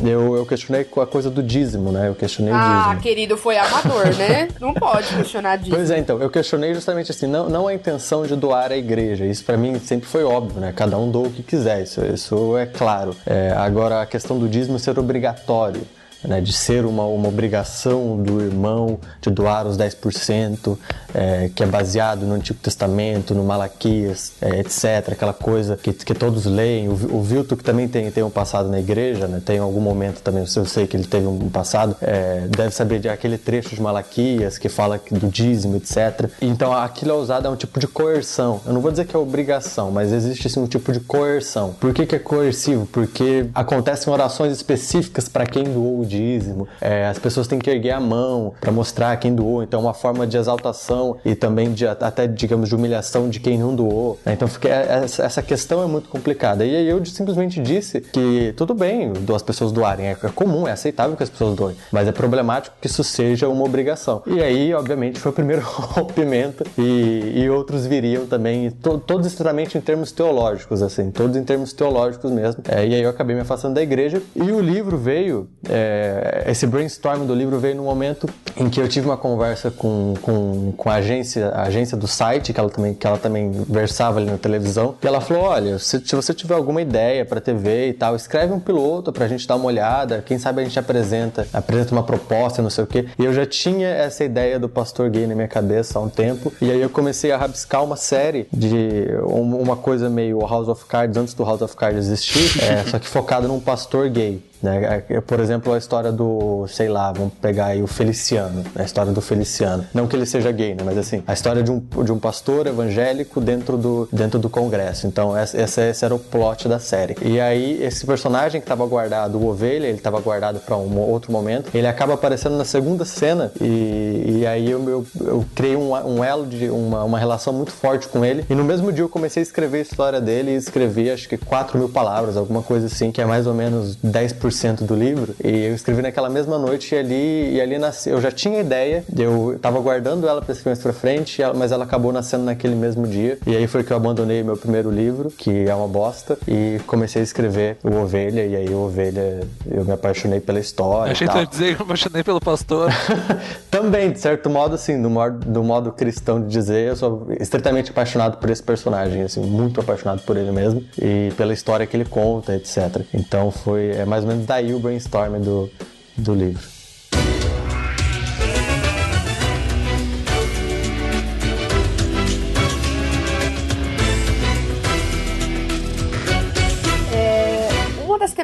eu, 0.03 0.35
eu 0.37 0.45
questionei 0.45 0.83
com 0.83 1.01
a 1.01 1.07
coisa 1.07 1.29
do 1.29 1.41
dízimo, 1.43 1.91
né? 1.91 2.07
Eu 2.09 2.15
questionei 2.15 2.53
Ah, 2.53 2.83
dízimo. 2.85 3.01
querido, 3.01 3.37
foi 3.37 3.57
amador, 3.57 4.05
né? 4.17 4.47
Não 4.59 4.73
pode 4.73 5.07
questionar 5.15 5.57
disso. 5.57 5.75
Pois 5.75 5.89
é, 5.91 5.97
então, 5.97 6.19
eu 6.21 6.29
questionei 6.29 6.73
justamente 6.73 7.11
assim, 7.11 7.27
não, 7.27 7.49
não 7.49 7.67
a 7.67 7.73
intenção 7.73 8.25
de 8.25 8.35
doar 8.35 8.71
à 8.71 8.77
igreja, 8.77 9.25
isso 9.25 9.43
pra 9.43 9.57
mim 9.57 9.79
sempre 9.79 10.07
foi 10.07 10.23
óbvio, 10.23 10.59
né? 10.59 10.73
Cada 10.75 10.97
um 10.97 11.09
doa 11.09 11.27
o 11.27 11.31
que 11.31 11.43
quiser, 11.43 11.81
isso, 11.83 12.03
isso 12.05 12.57
é 12.57 12.65
claro. 12.65 13.15
É, 13.25 13.51
agora, 13.55 14.01
a 14.01 14.05
questão 14.05 14.37
do 14.37 14.47
dízimo 14.47 14.77
ser 14.79 14.97
obrigatório, 14.99 15.81
né? 16.23 16.41
De 16.41 16.53
ser 16.53 16.85
uma, 16.85 17.05
uma 17.05 17.27
obrigação 17.27 18.21
do 18.21 18.41
irmão 18.41 18.99
de 19.21 19.29
doar 19.29 19.67
os 19.67 19.77
10%, 19.77 20.77
é, 21.13 21.49
que 21.53 21.63
é 21.63 21.65
baseado 21.65 22.25
no 22.25 22.33
Antigo 22.33 22.59
Testamento, 22.59 23.33
no 23.35 23.43
Malaquias, 23.43 24.33
é, 24.41 24.59
etc. 24.59 25.11
Aquela 25.11 25.33
coisa 25.33 25.77
que, 25.77 25.93
que 25.93 26.13
todos 26.13 26.45
leem. 26.45 26.87
O, 26.87 26.93
o 26.93 27.21
Vilto, 27.21 27.55
que 27.55 27.63
também 27.63 27.87
tem, 27.87 28.09
tem 28.11 28.23
um 28.23 28.29
passado 28.29 28.69
na 28.69 28.79
igreja, 28.79 29.27
né? 29.27 29.41
Tem 29.43 29.59
algum 29.59 29.81
momento 29.81 30.21
também, 30.21 30.43
eu 30.55 30.65
sei 30.65 30.87
que 30.87 30.95
ele 30.95 31.05
teve 31.05 31.27
um 31.27 31.49
passado, 31.49 31.95
é, 32.01 32.47
deve 32.49 32.71
saber 32.71 32.99
de 32.99 33.09
aquele 33.09 33.37
trecho 33.37 33.75
de 33.75 33.81
Malaquias 33.81 34.57
que 34.57 34.69
fala 34.69 34.99
do 35.11 35.27
dízimo, 35.27 35.75
etc. 35.77 36.29
Então 36.41 36.73
aquilo 36.73 37.11
é 37.11 37.15
usado 37.15 37.47
é 37.47 37.49
um 37.49 37.55
tipo 37.55 37.79
de 37.79 37.87
coerção. 37.87 38.61
Eu 38.65 38.73
não 38.73 38.81
vou 38.81 38.91
dizer 38.91 39.05
que 39.05 39.15
é 39.15 39.19
obrigação, 39.19 39.91
mas 39.91 40.11
existe 40.11 40.59
um 40.59 40.67
tipo 40.67 40.91
de 40.91 40.99
coerção. 40.99 41.73
Por 41.79 41.93
que, 41.93 42.05
que 42.05 42.15
é 42.15 42.19
coercivo? 42.19 42.85
Porque 42.85 43.47
acontecem 43.53 44.11
orações 44.11 44.51
específicas 44.53 45.27
para 45.27 45.45
quem 45.45 45.63
doou 45.63 46.01
o 46.01 46.05
dízimo. 46.17 46.67
É, 46.79 47.05
as 47.07 47.17
pessoas 47.19 47.47
têm 47.47 47.59
que 47.59 47.69
erguer 47.69 47.91
a 47.91 47.99
mão 47.99 48.53
para 48.61 48.71
mostrar 48.71 49.15
quem 49.17 49.33
doou. 49.33 49.63
Então, 49.63 49.81
uma 49.81 49.93
forma 49.93 50.25
de 50.27 50.37
exaltação 50.37 51.17
e 51.25 51.35
também 51.35 51.71
de 51.73 51.87
até, 51.87 52.27
digamos, 52.27 52.69
de 52.69 52.75
humilhação 52.75 53.29
de 53.29 53.39
quem 53.39 53.57
não 53.57 53.75
doou. 53.75 54.19
né? 54.25 54.33
Então, 54.33 54.47
fica, 54.47 54.69
essa, 54.69 55.23
essa 55.23 55.41
questão 55.41 55.83
é 55.83 55.87
muito 55.87 56.09
complicada. 56.09 56.65
E 56.65 56.75
aí 56.75 56.87
eu 56.87 57.03
simplesmente 57.05 57.61
disse 57.61 57.99
que 58.01 58.53
tudo 58.55 58.73
bem 58.73 59.11
as 59.33 59.41
pessoas 59.41 59.71
doarem, 59.71 60.07
é 60.07 60.15
comum, 60.35 60.67
é 60.67 60.71
aceitável 60.71 61.15
que 61.17 61.23
as 61.23 61.29
pessoas 61.29 61.55
doem, 61.55 61.75
mas 61.91 62.07
é 62.07 62.11
problemático 62.11 62.75
que 62.79 62.87
isso 62.87 63.03
seja 63.03 63.47
uma 63.49 63.63
obrigação. 63.63 64.21
E 64.27 64.41
aí, 64.41 64.73
obviamente, 64.73 65.19
foi 65.19 65.31
o 65.31 65.35
primeiro 65.35 65.61
rompimento 65.65 66.63
e, 66.77 67.33
e 67.43 67.49
outros 67.49 67.85
viriam 67.85 68.25
também, 68.25 68.69
to- 68.71 68.99
todos 68.99 69.25
estritamente 69.27 69.77
em 69.77 69.81
termos 69.81 70.11
teológicos, 70.11 70.81
assim, 70.81 71.09
todos 71.11 71.35
em 71.35 71.43
termos 71.43 71.73
teológicos 71.73 72.31
mesmo. 72.31 72.61
É, 72.67 72.85
e 72.85 72.93
aí 72.95 73.01
eu 73.01 73.09
acabei 73.09 73.35
me 73.35 73.41
afastando 73.41 73.75
da 73.75 73.81
igreja 73.81 74.21
e 74.35 74.51
o 74.51 74.59
livro 74.59 74.97
veio, 74.97 75.47
é, 75.69 76.02
esse 76.45 76.65
brainstorm 76.67 77.25
do 77.25 77.33
livro 77.35 77.59
veio 77.59 77.75
no 77.75 77.83
momento 77.83 78.27
em 78.57 78.69
que 78.69 78.79
eu 78.79 78.87
tive 78.87 79.07
uma 79.07 79.17
conversa 79.17 79.71
com, 79.71 80.13
com, 80.21 80.73
com 80.75 80.89
a 80.89 80.95
agência, 80.95 81.49
a 81.49 81.63
agência 81.63 81.97
do 81.97 82.07
site, 82.07 82.53
que 82.53 82.59
ela 82.59 82.69
também, 82.69 82.93
que 82.93 83.05
ela 83.07 83.17
também 83.17 83.51
versava 83.67 84.19
ali 84.19 84.29
na 84.29 84.37
televisão, 84.37 84.95
e 85.01 85.07
ela 85.07 85.19
falou, 85.21 85.43
olha, 85.43 85.79
se, 85.79 85.99
se 86.05 86.15
você 86.15 86.33
tiver 86.33 86.53
alguma 86.55 86.81
ideia 86.81 87.25
pra 87.25 87.41
TV 87.41 87.89
e 87.89 87.93
tal, 87.93 88.15
escreve 88.15 88.53
um 88.53 88.59
piloto 88.59 89.11
pra 89.11 89.27
gente 89.27 89.47
dar 89.47 89.55
uma 89.55 89.65
olhada, 89.65 90.23
quem 90.25 90.37
sabe 90.37 90.61
a 90.61 90.63
gente 90.63 90.77
apresenta, 90.77 91.47
apresenta 91.53 91.91
uma 91.91 92.03
proposta, 92.03 92.61
não 92.61 92.69
sei 92.69 92.83
o 92.83 92.87
quê. 92.87 93.05
E 93.17 93.25
eu 93.25 93.33
já 93.33 93.45
tinha 93.45 93.87
essa 93.87 94.23
ideia 94.23 94.59
do 94.59 94.69
pastor 94.69 95.09
gay 95.09 95.25
na 95.27 95.35
minha 95.35 95.47
cabeça 95.47 95.97
há 95.97 96.01
um 96.01 96.09
tempo, 96.09 96.53
e 96.61 96.69
aí 96.69 96.81
eu 96.81 96.89
comecei 96.89 97.31
a 97.31 97.37
rabiscar 97.37 97.83
uma 97.83 97.95
série 97.95 98.47
de 98.51 99.07
um- 99.27 99.57
uma 99.61 99.75
coisa 99.75 100.09
meio 100.09 100.39
House 100.45 100.67
of 100.67 100.85
Cards, 100.85 101.17
antes 101.17 101.33
do 101.33 101.43
House 101.43 101.61
of 101.61 101.75
Cards 101.75 101.97
existir, 102.05 102.61
é, 102.63 102.83
só 102.89 102.99
que 102.99 103.07
focado 103.07 103.47
num 103.47 103.59
pastor 103.59 104.09
gay. 104.09 104.41
Né? 104.63 105.03
É, 105.09 105.19
Por 105.21 105.39
exemplo, 105.41 105.73
a 105.73 105.77
história 105.77 106.11
do, 106.11 106.65
sei 106.67 106.87
lá, 106.87 107.11
vamos 107.11 107.33
pegar 107.41 107.67
aí 107.67 107.83
o 107.83 107.87
Feliciano, 107.87 108.61
né? 108.61 108.65
a 108.75 108.83
história 108.83 109.11
do 109.11 109.21
Feliciano. 109.21 109.85
Não 109.93 110.07
que 110.07 110.15
ele 110.15 110.25
seja 110.25 110.51
gay, 110.51 110.73
né? 110.73 110.83
mas 110.85 110.97
assim, 110.97 111.21
a 111.27 111.33
história 111.33 111.61
de 111.61 111.69
um, 111.69 111.79
de 112.03 112.11
um 112.11 112.17
pastor 112.17 112.65
evangélico 112.67 113.41
dentro 113.41 113.77
do, 113.77 114.07
dentro 114.11 114.39
do 114.39 114.49
congresso. 114.49 115.05
Então, 115.05 115.35
essa- 115.35 115.81
esse 115.83 116.05
era 116.05 116.15
o 116.15 116.19
plot 116.19 116.67
da 116.69 116.79
série. 116.79 117.15
E 117.21 117.39
aí, 117.41 117.83
esse 117.83 118.05
personagem 118.05 118.61
que 118.61 118.65
estava 118.65 118.85
guardado, 118.85 119.37
o 119.37 119.47
Ovelha, 119.49 119.87
ele 119.87 119.97
estava 119.97 120.19
guardado 120.21 120.59
para 120.61 120.77
um 120.77 120.97
outro 120.99 121.31
momento, 121.31 121.69
ele 121.75 121.85
acaba 121.87 122.13
aparecendo 122.13 122.55
na 122.57 122.63
segunda 122.65 123.03
cena 123.03 123.51
e, 123.59 124.37
e 124.39 124.47
aí 124.47 124.71
eu, 124.71 124.89
eu, 124.89 125.05
eu 125.25 125.45
criei 125.53 125.75
um, 125.75 125.91
um 125.93 126.23
elo 126.23 126.45
de 126.45 126.69
uma, 126.69 127.03
uma 127.03 127.19
relação 127.19 127.51
muito 127.51 127.71
forte 127.71 128.07
com 128.07 128.23
ele. 128.23 128.45
E 128.49 128.55
no 128.55 128.63
mesmo 128.63 128.91
dia 128.93 129.03
eu 129.03 129.09
comecei 129.09 129.41
a 129.41 129.43
escrever 129.43 129.79
a 129.79 129.81
história 129.81 130.21
dele 130.21 130.51
e 130.51 130.55
escrevi 130.55 131.11
acho 131.11 131.27
que 131.27 131.37
4 131.37 131.77
mil 131.77 131.89
palavras, 131.89 132.37
alguma 132.37 132.61
coisa 132.63 132.85
assim, 132.85 133.11
que 133.11 133.21
é 133.21 133.25
mais 133.25 133.45
ou 133.45 133.53
menos 133.53 133.97
10% 133.97 134.52
do 134.83 134.95
livro. 134.95 135.35
E 135.43 135.65
eu 135.65 135.75
escrevi 135.75 136.01
naquela 136.01 136.29
mesma 136.29 136.57
noite 136.57 136.93
e 136.93 136.97
ali, 136.97 137.55
e 137.55 137.61
ali 137.61 137.77
nasci, 137.77 138.09
eu 138.09 138.21
já 138.21 138.31
tinha 138.31 138.59
ideia, 138.59 139.03
eu 139.17 139.57
tava 139.61 139.79
guardando 139.79 140.27
ela 140.27 140.41
para 140.41 140.51
escrever 140.51 140.71
mais 140.71 140.79
pra 140.79 140.93
frente, 140.93 141.41
mas 141.55 141.71
ela 141.71 141.83
acabou 141.83 142.11
nascendo 142.11 142.43
naquele 142.43 142.75
mesmo 142.75 143.07
dia. 143.07 143.37
E 143.45 143.55
aí 143.55 143.67
foi 143.67 143.83
que 143.83 143.91
eu 143.91 143.97
abandonei 143.97 144.43
meu 144.43 144.57
primeiro 144.57 144.89
livro, 144.89 145.29
que 145.29 145.67
é 145.67 145.75
uma 145.75 145.87
bosta, 145.87 146.37
e 146.47 146.79
comecei 146.87 147.21
a 147.21 147.23
escrever 147.23 147.77
o 147.83 147.95
Ovelha, 147.95 148.45
e 148.45 148.55
aí 148.55 148.69
o 148.69 148.85
Ovelha 148.85 149.41
eu 149.69 149.83
me 149.85 149.91
apaixonei 149.91 150.39
pela 150.39 150.59
história. 150.59 151.11
A 151.11 151.13
e 151.13 151.15
gente 151.15 151.27
tal. 151.27 151.37
vai 151.37 151.47
dizer 151.47 151.75
que 151.75 151.81
eu 151.81 151.85
me 151.85 151.91
apaixonei 151.91 152.23
pelo 152.23 152.39
pastor. 152.39 152.91
Também, 153.69 154.11
de 154.11 154.19
certo 154.19 154.49
modo, 154.49 154.75
assim, 154.75 155.01
do 155.01 155.09
modo, 155.09 155.45
do 155.45 155.63
modo 155.63 155.91
cristão 155.91 156.41
de 156.41 156.47
dizer, 156.47 156.89
eu 156.89 156.95
sou 156.95 157.27
estritamente 157.39 157.91
apaixonado 157.91 158.37
por 158.37 158.49
esse 158.49 158.61
personagem, 158.61 159.23
assim, 159.23 159.41
muito 159.41 159.79
apaixonado 159.79 160.21
por 160.21 160.37
ele 160.37 160.51
mesmo 160.51 160.83
e 160.99 161.31
pela 161.35 161.53
história 161.53 161.85
que 161.85 161.95
ele 161.95 162.05
conta, 162.05 162.55
etc. 162.55 163.01
Então 163.13 163.51
foi 163.51 163.91
é 163.91 164.05
mais 164.05 164.23
ou 164.23 164.29
menos 164.29 164.42
daí 164.43 164.73
o 164.73 164.79
brainstorm 164.79 165.41
do, 165.41 165.69
do 166.17 166.33
livro. 166.33 166.72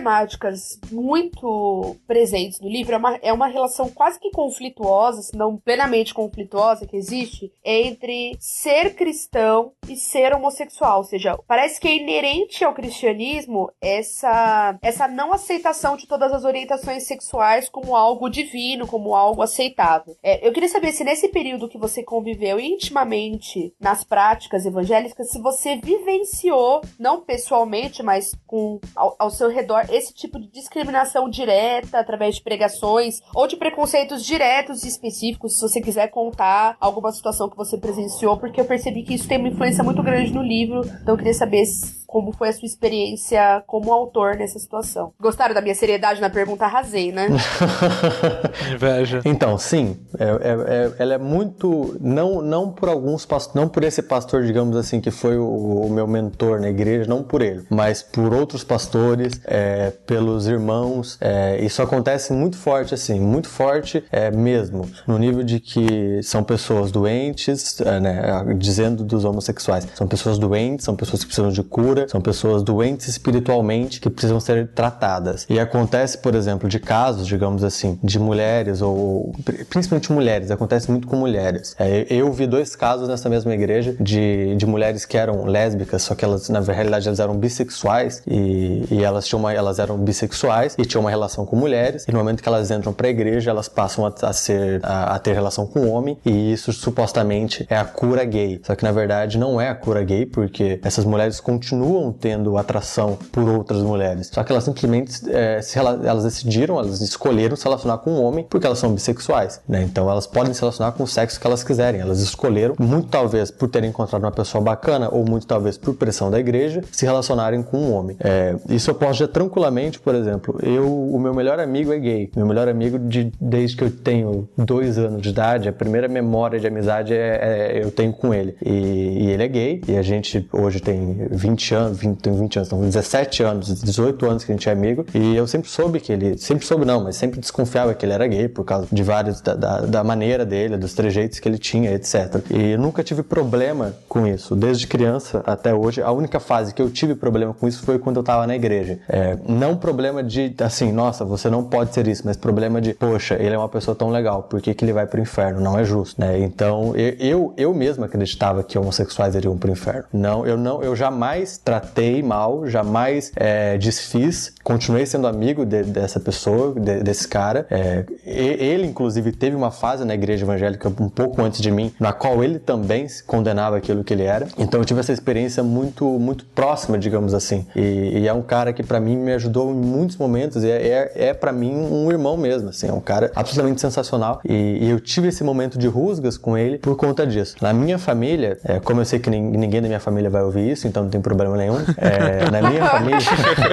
Temáticas 0.09 0.79
muito 0.91 1.95
presentes 2.07 2.59
no 2.59 2.67
livro 2.67 2.95
é 2.95 2.97
uma, 2.97 3.15
é 3.21 3.31
uma 3.31 3.47
relação 3.47 3.89
quase 3.89 4.19
que 4.19 4.31
conflituosa, 4.31 5.21
se 5.21 5.37
não 5.37 5.55
plenamente 5.55 6.13
conflituosa 6.13 6.87
que 6.87 6.97
existe, 6.97 7.51
entre 7.63 8.35
ser 8.39 8.95
cristão 8.95 9.71
e 9.87 9.95
ser 9.95 10.33
homossexual. 10.33 10.97
Ou 10.99 11.03
seja, 11.03 11.37
parece 11.47 11.79
que 11.79 11.87
é 11.87 11.95
inerente 11.95 12.63
ao 12.63 12.73
cristianismo 12.73 13.71
essa, 13.79 14.77
essa 14.81 15.07
não 15.07 15.31
aceitação 15.31 15.95
de 15.95 16.07
todas 16.07 16.33
as 16.33 16.43
orientações 16.43 17.03
sexuais 17.03 17.69
como 17.69 17.95
algo 17.95 18.29
divino, 18.29 18.87
como 18.87 19.13
algo 19.13 19.43
aceitável. 19.43 20.15
É, 20.23 20.47
eu 20.47 20.51
queria 20.51 20.69
saber 20.69 20.91
se 20.91 21.03
nesse 21.03 21.27
período 21.27 21.69
que 21.69 21.77
você 21.77 22.01
conviveu 22.01 22.59
intimamente 22.59 23.73
nas 23.79 24.03
práticas 24.03 24.65
evangélicas, 24.65 25.29
se 25.29 25.39
você 25.39 25.75
vivenciou, 25.75 26.81
não 26.97 27.21
pessoalmente, 27.21 28.01
mas 28.01 28.33
com 28.47 28.79
ao, 28.95 29.15
ao 29.19 29.29
seu 29.29 29.49
redor, 29.49 29.85
esse 29.99 30.13
tipo 30.13 30.39
de 30.39 30.47
discriminação 30.47 31.29
direta 31.29 31.99
através 31.99 32.35
de 32.35 32.43
pregações 32.43 33.21
ou 33.35 33.47
de 33.47 33.55
preconceitos 33.55 34.25
diretos 34.25 34.83
e 34.83 34.87
específicos, 34.87 35.55
se 35.55 35.61
você 35.61 35.81
quiser 35.81 36.07
contar 36.07 36.75
alguma 36.79 37.11
situação 37.11 37.49
que 37.49 37.57
você 37.57 37.77
presenciou, 37.77 38.37
porque 38.37 38.59
eu 38.59 38.65
percebi 38.65 39.03
que 39.03 39.13
isso 39.13 39.27
tem 39.27 39.37
uma 39.37 39.49
influência 39.49 39.83
muito 39.83 40.01
grande 40.01 40.33
no 40.33 40.41
livro, 40.41 40.81
então 41.01 41.13
eu 41.13 41.17
queria 41.17 41.33
saber 41.33 41.63
como 42.09 42.31
foi 42.31 42.49
a 42.49 42.53
sua 42.53 42.65
experiência 42.65 43.63
como 43.67 43.93
autor 43.93 44.35
nessa 44.35 44.57
situação. 44.57 45.13
Gostaram 45.21 45.53
da 45.53 45.61
minha 45.61 45.75
seriedade 45.75 46.19
na 46.19 46.29
pergunta? 46.29 46.65
Arrasei, 46.65 47.11
né? 47.11 47.27
Inveja. 48.73 49.21
Então, 49.23 49.57
sim, 49.57 49.95
é- 50.17 50.23
é- 50.25 50.75
é- 50.87 50.91
ela 50.97 51.13
é 51.13 51.17
muito. 51.19 51.95
Não, 52.01 52.41
não 52.41 52.71
por 52.71 52.89
alguns 52.89 53.25
pastores, 53.25 53.55
não 53.55 53.69
por 53.69 53.83
esse 53.83 54.01
pastor, 54.01 54.43
digamos 54.43 54.75
assim, 54.75 54.99
que 54.99 55.11
foi 55.11 55.37
o, 55.37 55.45
o 55.85 55.89
meu 55.91 56.07
mentor 56.07 56.59
na 56.59 56.69
igreja, 56.69 57.07
não 57.07 57.21
por 57.21 57.41
ele, 57.43 57.63
mas 57.69 58.01
por 58.01 58.33
outros 58.33 58.63
pastores, 58.63 59.39
é, 59.45 59.91
pelos 60.07 60.47
irmãos. 60.47 61.17
é, 61.21 61.63
isso 61.63 61.81
acontece 61.81 62.33
muito 62.33 62.57
forte, 62.57 62.93
assim, 62.93 63.19
muito 63.19 63.47
forte 63.47 64.03
é, 64.11 64.31
mesmo, 64.31 64.89
no 65.05 65.17
nível 65.19 65.43
de 65.43 65.59
que 65.59 66.21
são 66.23 66.43
pessoas 66.43 66.91
doentes, 66.91 67.79
é, 67.81 67.99
né, 67.99 68.21
dizendo 68.57 69.03
dos 69.03 69.25
homossexuais, 69.25 69.87
são 69.93 70.07
pessoas 70.07 70.39
doentes, 70.39 70.85
são 70.85 70.95
pessoas 70.95 71.21
que 71.21 71.27
precisam 71.27 71.51
de 71.51 71.61
cura, 71.63 71.98
são 72.07 72.21
pessoas 72.21 72.63
doentes 72.63 73.07
espiritualmente 73.07 73.99
que 73.99 74.09
precisam 74.09 74.39
ser 74.39 74.69
tratadas. 74.69 75.45
E 75.49 75.59
acontece, 75.59 76.17
por 76.17 76.35
exemplo, 76.35 76.69
de 76.69 76.79
casos, 76.79 77.27
digamos 77.27 77.63
assim, 77.63 77.99
de 78.03 78.19
mulheres 78.19 78.81
ou 78.81 79.33
principalmente 79.69 80.11
mulheres, 80.11 80.51
acontece 80.51 80.89
muito 80.89 81.07
com 81.07 81.15
mulheres. 81.15 81.75
É, 81.79 82.05
eu 82.09 82.31
vi 82.31 82.47
dois 82.47 82.75
casos 82.75 83.07
nessa 83.07 83.29
mesma 83.29 83.53
igreja 83.53 83.95
de, 83.99 84.55
de 84.55 84.65
mulheres 84.65 85.05
que 85.05 85.17
eram 85.17 85.45
lésbicas, 85.45 86.03
só 86.03 86.15
que 86.15 86.23
elas 86.23 86.49
na 86.49 86.59
realidade 86.59 87.07
elas 87.07 87.19
eram 87.19 87.35
bissexuais 87.37 88.21
e, 88.27 88.85
e 88.91 89.03
elas 89.03 89.27
tinham 89.27 89.39
uma, 89.39 89.53
elas 89.53 89.79
eram 89.79 89.97
bissexuais 89.97 90.75
e 90.77 90.85
tinham 90.85 91.01
uma 91.01 91.09
relação 91.09 91.45
com 91.45 91.55
mulheres 91.55 92.05
e 92.07 92.11
no 92.11 92.19
momento 92.19 92.41
que 92.41 92.49
elas 92.49 92.71
entram 92.71 92.93
para 92.93 93.07
a 93.07 93.09
igreja 93.09 93.49
elas 93.49 93.67
passam 93.67 94.05
a, 94.05 94.13
a 94.21 94.33
ser 94.33 94.79
a, 94.83 95.15
a 95.15 95.19
ter 95.19 95.33
relação 95.33 95.65
com 95.65 95.81
o 95.81 95.89
homem 95.91 96.17
e 96.25 96.51
isso 96.51 96.71
supostamente 96.73 97.65
é 97.69 97.77
a 97.77 97.85
cura 97.85 98.23
gay. 98.23 98.61
Só 98.63 98.75
que 98.75 98.83
na 98.83 98.91
verdade 98.91 99.37
não 99.37 99.59
é 99.59 99.69
a 99.69 99.75
cura 99.75 100.03
gay 100.03 100.25
porque 100.25 100.79
essas 100.83 101.05
mulheres 101.05 101.39
continuam 101.39 101.88
tendo 102.11 102.57
atração 102.57 103.17
por 103.31 103.47
outras 103.47 103.81
mulheres. 103.81 104.29
Só 104.33 104.43
que 104.43 104.51
elas 104.51 104.63
simplesmente 104.63 105.11
é, 105.29 105.61
se 105.61 105.77
elas 105.79 106.23
decidiram, 106.23 106.77
elas 106.77 107.01
escolheram 107.01 107.55
se 107.55 107.63
relacionar 107.63 107.99
com 107.99 108.11
um 108.11 108.23
homem 108.23 108.45
porque 108.49 108.65
elas 108.65 108.79
são 108.79 108.93
bissexuais, 108.93 109.61
né? 109.67 109.83
Então 109.83 110.09
elas 110.09 110.27
podem 110.27 110.53
se 110.53 110.59
relacionar 110.61 110.91
com 110.93 111.03
o 111.03 111.07
sexo 111.07 111.39
que 111.39 111.47
elas 111.47 111.63
quiserem. 111.63 112.01
Elas 112.01 112.19
escolheram, 112.19 112.75
muito 112.79 113.07
talvez 113.07 113.51
por 113.51 113.69
terem 113.69 113.89
encontrado 113.89 114.23
uma 114.23 114.31
pessoa 114.31 114.63
bacana 114.63 115.09
ou 115.11 115.25
muito 115.25 115.47
talvez 115.47 115.77
por 115.77 115.93
pressão 115.95 116.29
da 116.29 116.39
igreja, 116.39 116.81
se 116.91 117.05
relacionarem 117.05 117.61
com 117.63 117.77
um 117.77 117.93
homem. 117.93 118.17
É, 118.19 118.55
isso 118.69 118.89
eu 118.89 118.95
posso 118.95 119.13
dizer 119.13 119.27
tranquilamente, 119.29 119.99
por 119.99 120.15
exemplo, 120.15 120.59
eu, 120.61 120.85
o 120.87 121.19
meu 121.19 121.33
melhor 121.33 121.59
amigo 121.59 121.91
é 121.93 121.99
gay. 121.99 122.31
Meu 122.35 122.45
melhor 122.45 122.67
amigo 122.67 122.99
de, 122.99 123.31
desde 123.39 123.77
que 123.77 123.83
eu 123.83 123.91
tenho 123.91 124.47
dois 124.57 124.97
anos 124.97 125.21
de 125.21 125.29
idade, 125.29 125.69
a 125.69 125.73
primeira 125.73 126.07
memória 126.07 126.59
de 126.59 126.67
amizade 126.67 127.13
é, 127.13 127.77
é- 127.77 127.83
eu 127.83 127.91
tenho 127.91 128.13
com 128.13 128.33
ele. 128.33 128.55
E, 128.63 129.25
e 129.25 129.31
ele 129.31 129.43
é 129.43 129.47
gay 129.47 129.81
e 129.87 129.97
a 129.97 130.01
gente 130.01 130.47
hoje 130.51 130.79
tem 130.79 131.27
20 131.31 131.75
anos, 131.75 131.78
20, 131.87 132.17
tem 132.17 132.33
20 132.33 132.57
anos, 132.57 132.71
não, 132.71 132.81
17 132.81 133.43
anos, 133.43 133.81
18 133.81 134.25
anos 134.25 134.43
que 134.43 134.51
a 134.51 134.55
gente 134.55 134.67
é 134.69 134.71
amigo. 134.71 135.05
E 135.13 135.35
eu 135.35 135.47
sempre 135.47 135.69
soube 135.69 135.99
que 135.99 136.11
ele, 136.11 136.37
sempre 136.37 136.65
soube 136.65 136.85
não, 136.85 137.03
mas 137.03 137.15
sempre 137.15 137.39
desconfiava 137.39 137.93
que 137.93 138.05
ele 138.05 138.13
era 138.13 138.27
gay 138.27 138.47
por 138.47 138.63
causa 138.63 138.87
de 138.91 139.03
vários, 139.03 139.41
da, 139.41 139.55
da, 139.55 139.79
da 139.81 140.03
maneira 140.03 140.45
dele, 140.45 140.77
dos 140.77 140.93
trejeitos 140.93 141.39
que 141.39 141.47
ele 141.47 141.57
tinha, 141.57 141.93
etc. 141.93 142.43
E 142.49 142.71
eu 142.71 142.79
nunca 142.79 143.03
tive 143.03 143.23
problema 143.23 143.93
com 144.07 144.27
isso. 144.27 144.55
Desde 144.55 144.87
criança 144.87 145.43
até 145.45 145.73
hoje, 145.73 146.01
a 146.01 146.11
única 146.11 146.39
fase 146.39 146.73
que 146.73 146.81
eu 146.81 146.89
tive 146.89 147.15
problema 147.15 147.53
com 147.53 147.67
isso 147.67 147.83
foi 147.83 147.99
quando 147.99 148.17
eu 148.17 148.23
tava 148.23 148.45
na 148.45 148.55
igreja. 148.55 148.99
É, 149.07 149.37
não 149.47 149.75
problema 149.75 150.23
de, 150.23 150.53
assim, 150.61 150.91
nossa, 150.91 151.23
você 151.23 151.49
não 151.49 151.63
pode 151.63 151.93
ser 151.93 152.07
isso, 152.07 152.23
mas 152.25 152.35
problema 152.37 152.81
de, 152.81 152.93
poxa, 152.93 153.35
ele 153.35 153.55
é 153.55 153.57
uma 153.57 153.69
pessoa 153.69 153.95
tão 153.95 154.09
legal, 154.09 154.43
por 154.43 154.61
que, 154.61 154.73
que 154.73 154.83
ele 154.83 154.93
vai 154.93 155.05
pro 155.05 155.19
inferno? 155.19 155.59
Não 155.59 155.77
é 155.77 155.83
justo, 155.83 156.19
né? 156.19 156.39
Então, 156.39 156.95
eu, 156.95 157.15
eu, 157.19 157.53
eu 157.57 157.73
mesmo 157.73 158.03
acreditava 158.03 158.63
que 158.63 158.77
homossexuais 158.77 159.35
iriam 159.35 159.57
pro 159.57 159.71
inferno. 159.71 160.05
Não, 160.11 160.45
eu 160.45 160.57
não, 160.57 160.81
eu 160.81 160.95
jamais 160.95 161.57
tratei 161.69 162.23
mal, 162.23 162.65
jamais 162.65 163.31
é, 163.35 163.77
desfiz, 163.77 164.51
continuei 164.63 165.05
sendo 165.05 165.27
amigo 165.27 165.63
de- 165.67 165.83
dessa 165.83 166.19
pessoa, 166.19 166.73
de- 166.73 167.03
desse 167.03 167.27
cara. 167.27 167.67
É, 167.69 168.05
ele, 168.25 168.87
inclusive, 168.87 169.31
teve 169.31 169.55
uma 169.55 169.69
fase 169.69 170.03
na 170.03 170.15
igreja 170.15 170.45
evangélica 170.45 170.89
um 170.99 171.07
pouco 171.07 171.43
antes 171.43 171.61
de 171.61 171.69
mim, 171.69 171.93
na 171.99 172.11
qual 172.11 172.43
ele 172.43 172.57
também 172.57 173.07
se 173.07 173.23
condenava 173.23 173.77
aquilo 173.77 174.03
que 174.03 174.11
ele 174.11 174.23
era. 174.23 174.47
Então, 174.57 174.79
eu 174.81 174.85
tive 174.85 174.99
essa 174.99 175.13
experiência 175.13 175.61
muito, 175.61 176.05
muito 176.05 176.43
próxima, 176.55 176.97
digamos 176.97 177.35
assim. 177.35 177.67
E, 177.75 178.17
e 178.21 178.27
é 178.27 178.33
um 178.33 178.41
cara 178.41 178.73
que, 178.73 178.81
pra 178.81 178.99
mim, 178.99 179.15
me 179.15 179.31
ajudou 179.33 179.69
em 179.71 179.75
muitos 179.75 180.17
momentos. 180.17 180.63
E 180.63 180.71
é, 180.71 180.87
é, 181.15 181.27
é 181.27 181.33
para 181.35 181.51
mim, 181.51 181.71
um 181.75 182.09
irmão 182.09 182.35
mesmo. 182.35 182.69
Assim, 182.69 182.87
é 182.87 182.93
um 182.93 182.99
cara 182.99 183.31
absolutamente 183.35 183.79
sensacional. 183.79 184.41
E, 184.43 184.79
e 184.81 184.89
eu 184.89 184.99
tive 184.99 185.27
esse 185.27 185.43
momento 185.43 185.77
de 185.77 185.87
rusgas 185.87 186.35
com 186.35 186.57
ele 186.57 186.79
por 186.79 186.95
conta 186.97 187.27
disso. 187.27 187.55
Na 187.61 187.71
minha 187.73 187.99
família, 187.99 188.57
é, 188.63 188.79
como 188.79 189.01
eu 189.01 189.05
sei 189.05 189.19
que 189.19 189.29
nin- 189.29 189.51
ninguém 189.51 189.81
da 189.83 189.87
minha 189.87 189.99
família 189.99 190.31
vai 190.31 190.41
ouvir 190.41 190.71
isso, 190.71 190.87
então 190.87 191.03
não 191.03 191.09
tem 191.11 191.21
problema 191.21 191.58
nenhum. 191.59 191.77
é, 191.97 192.49
na 192.49 192.67
minha 192.69 192.85
família. 192.89 193.17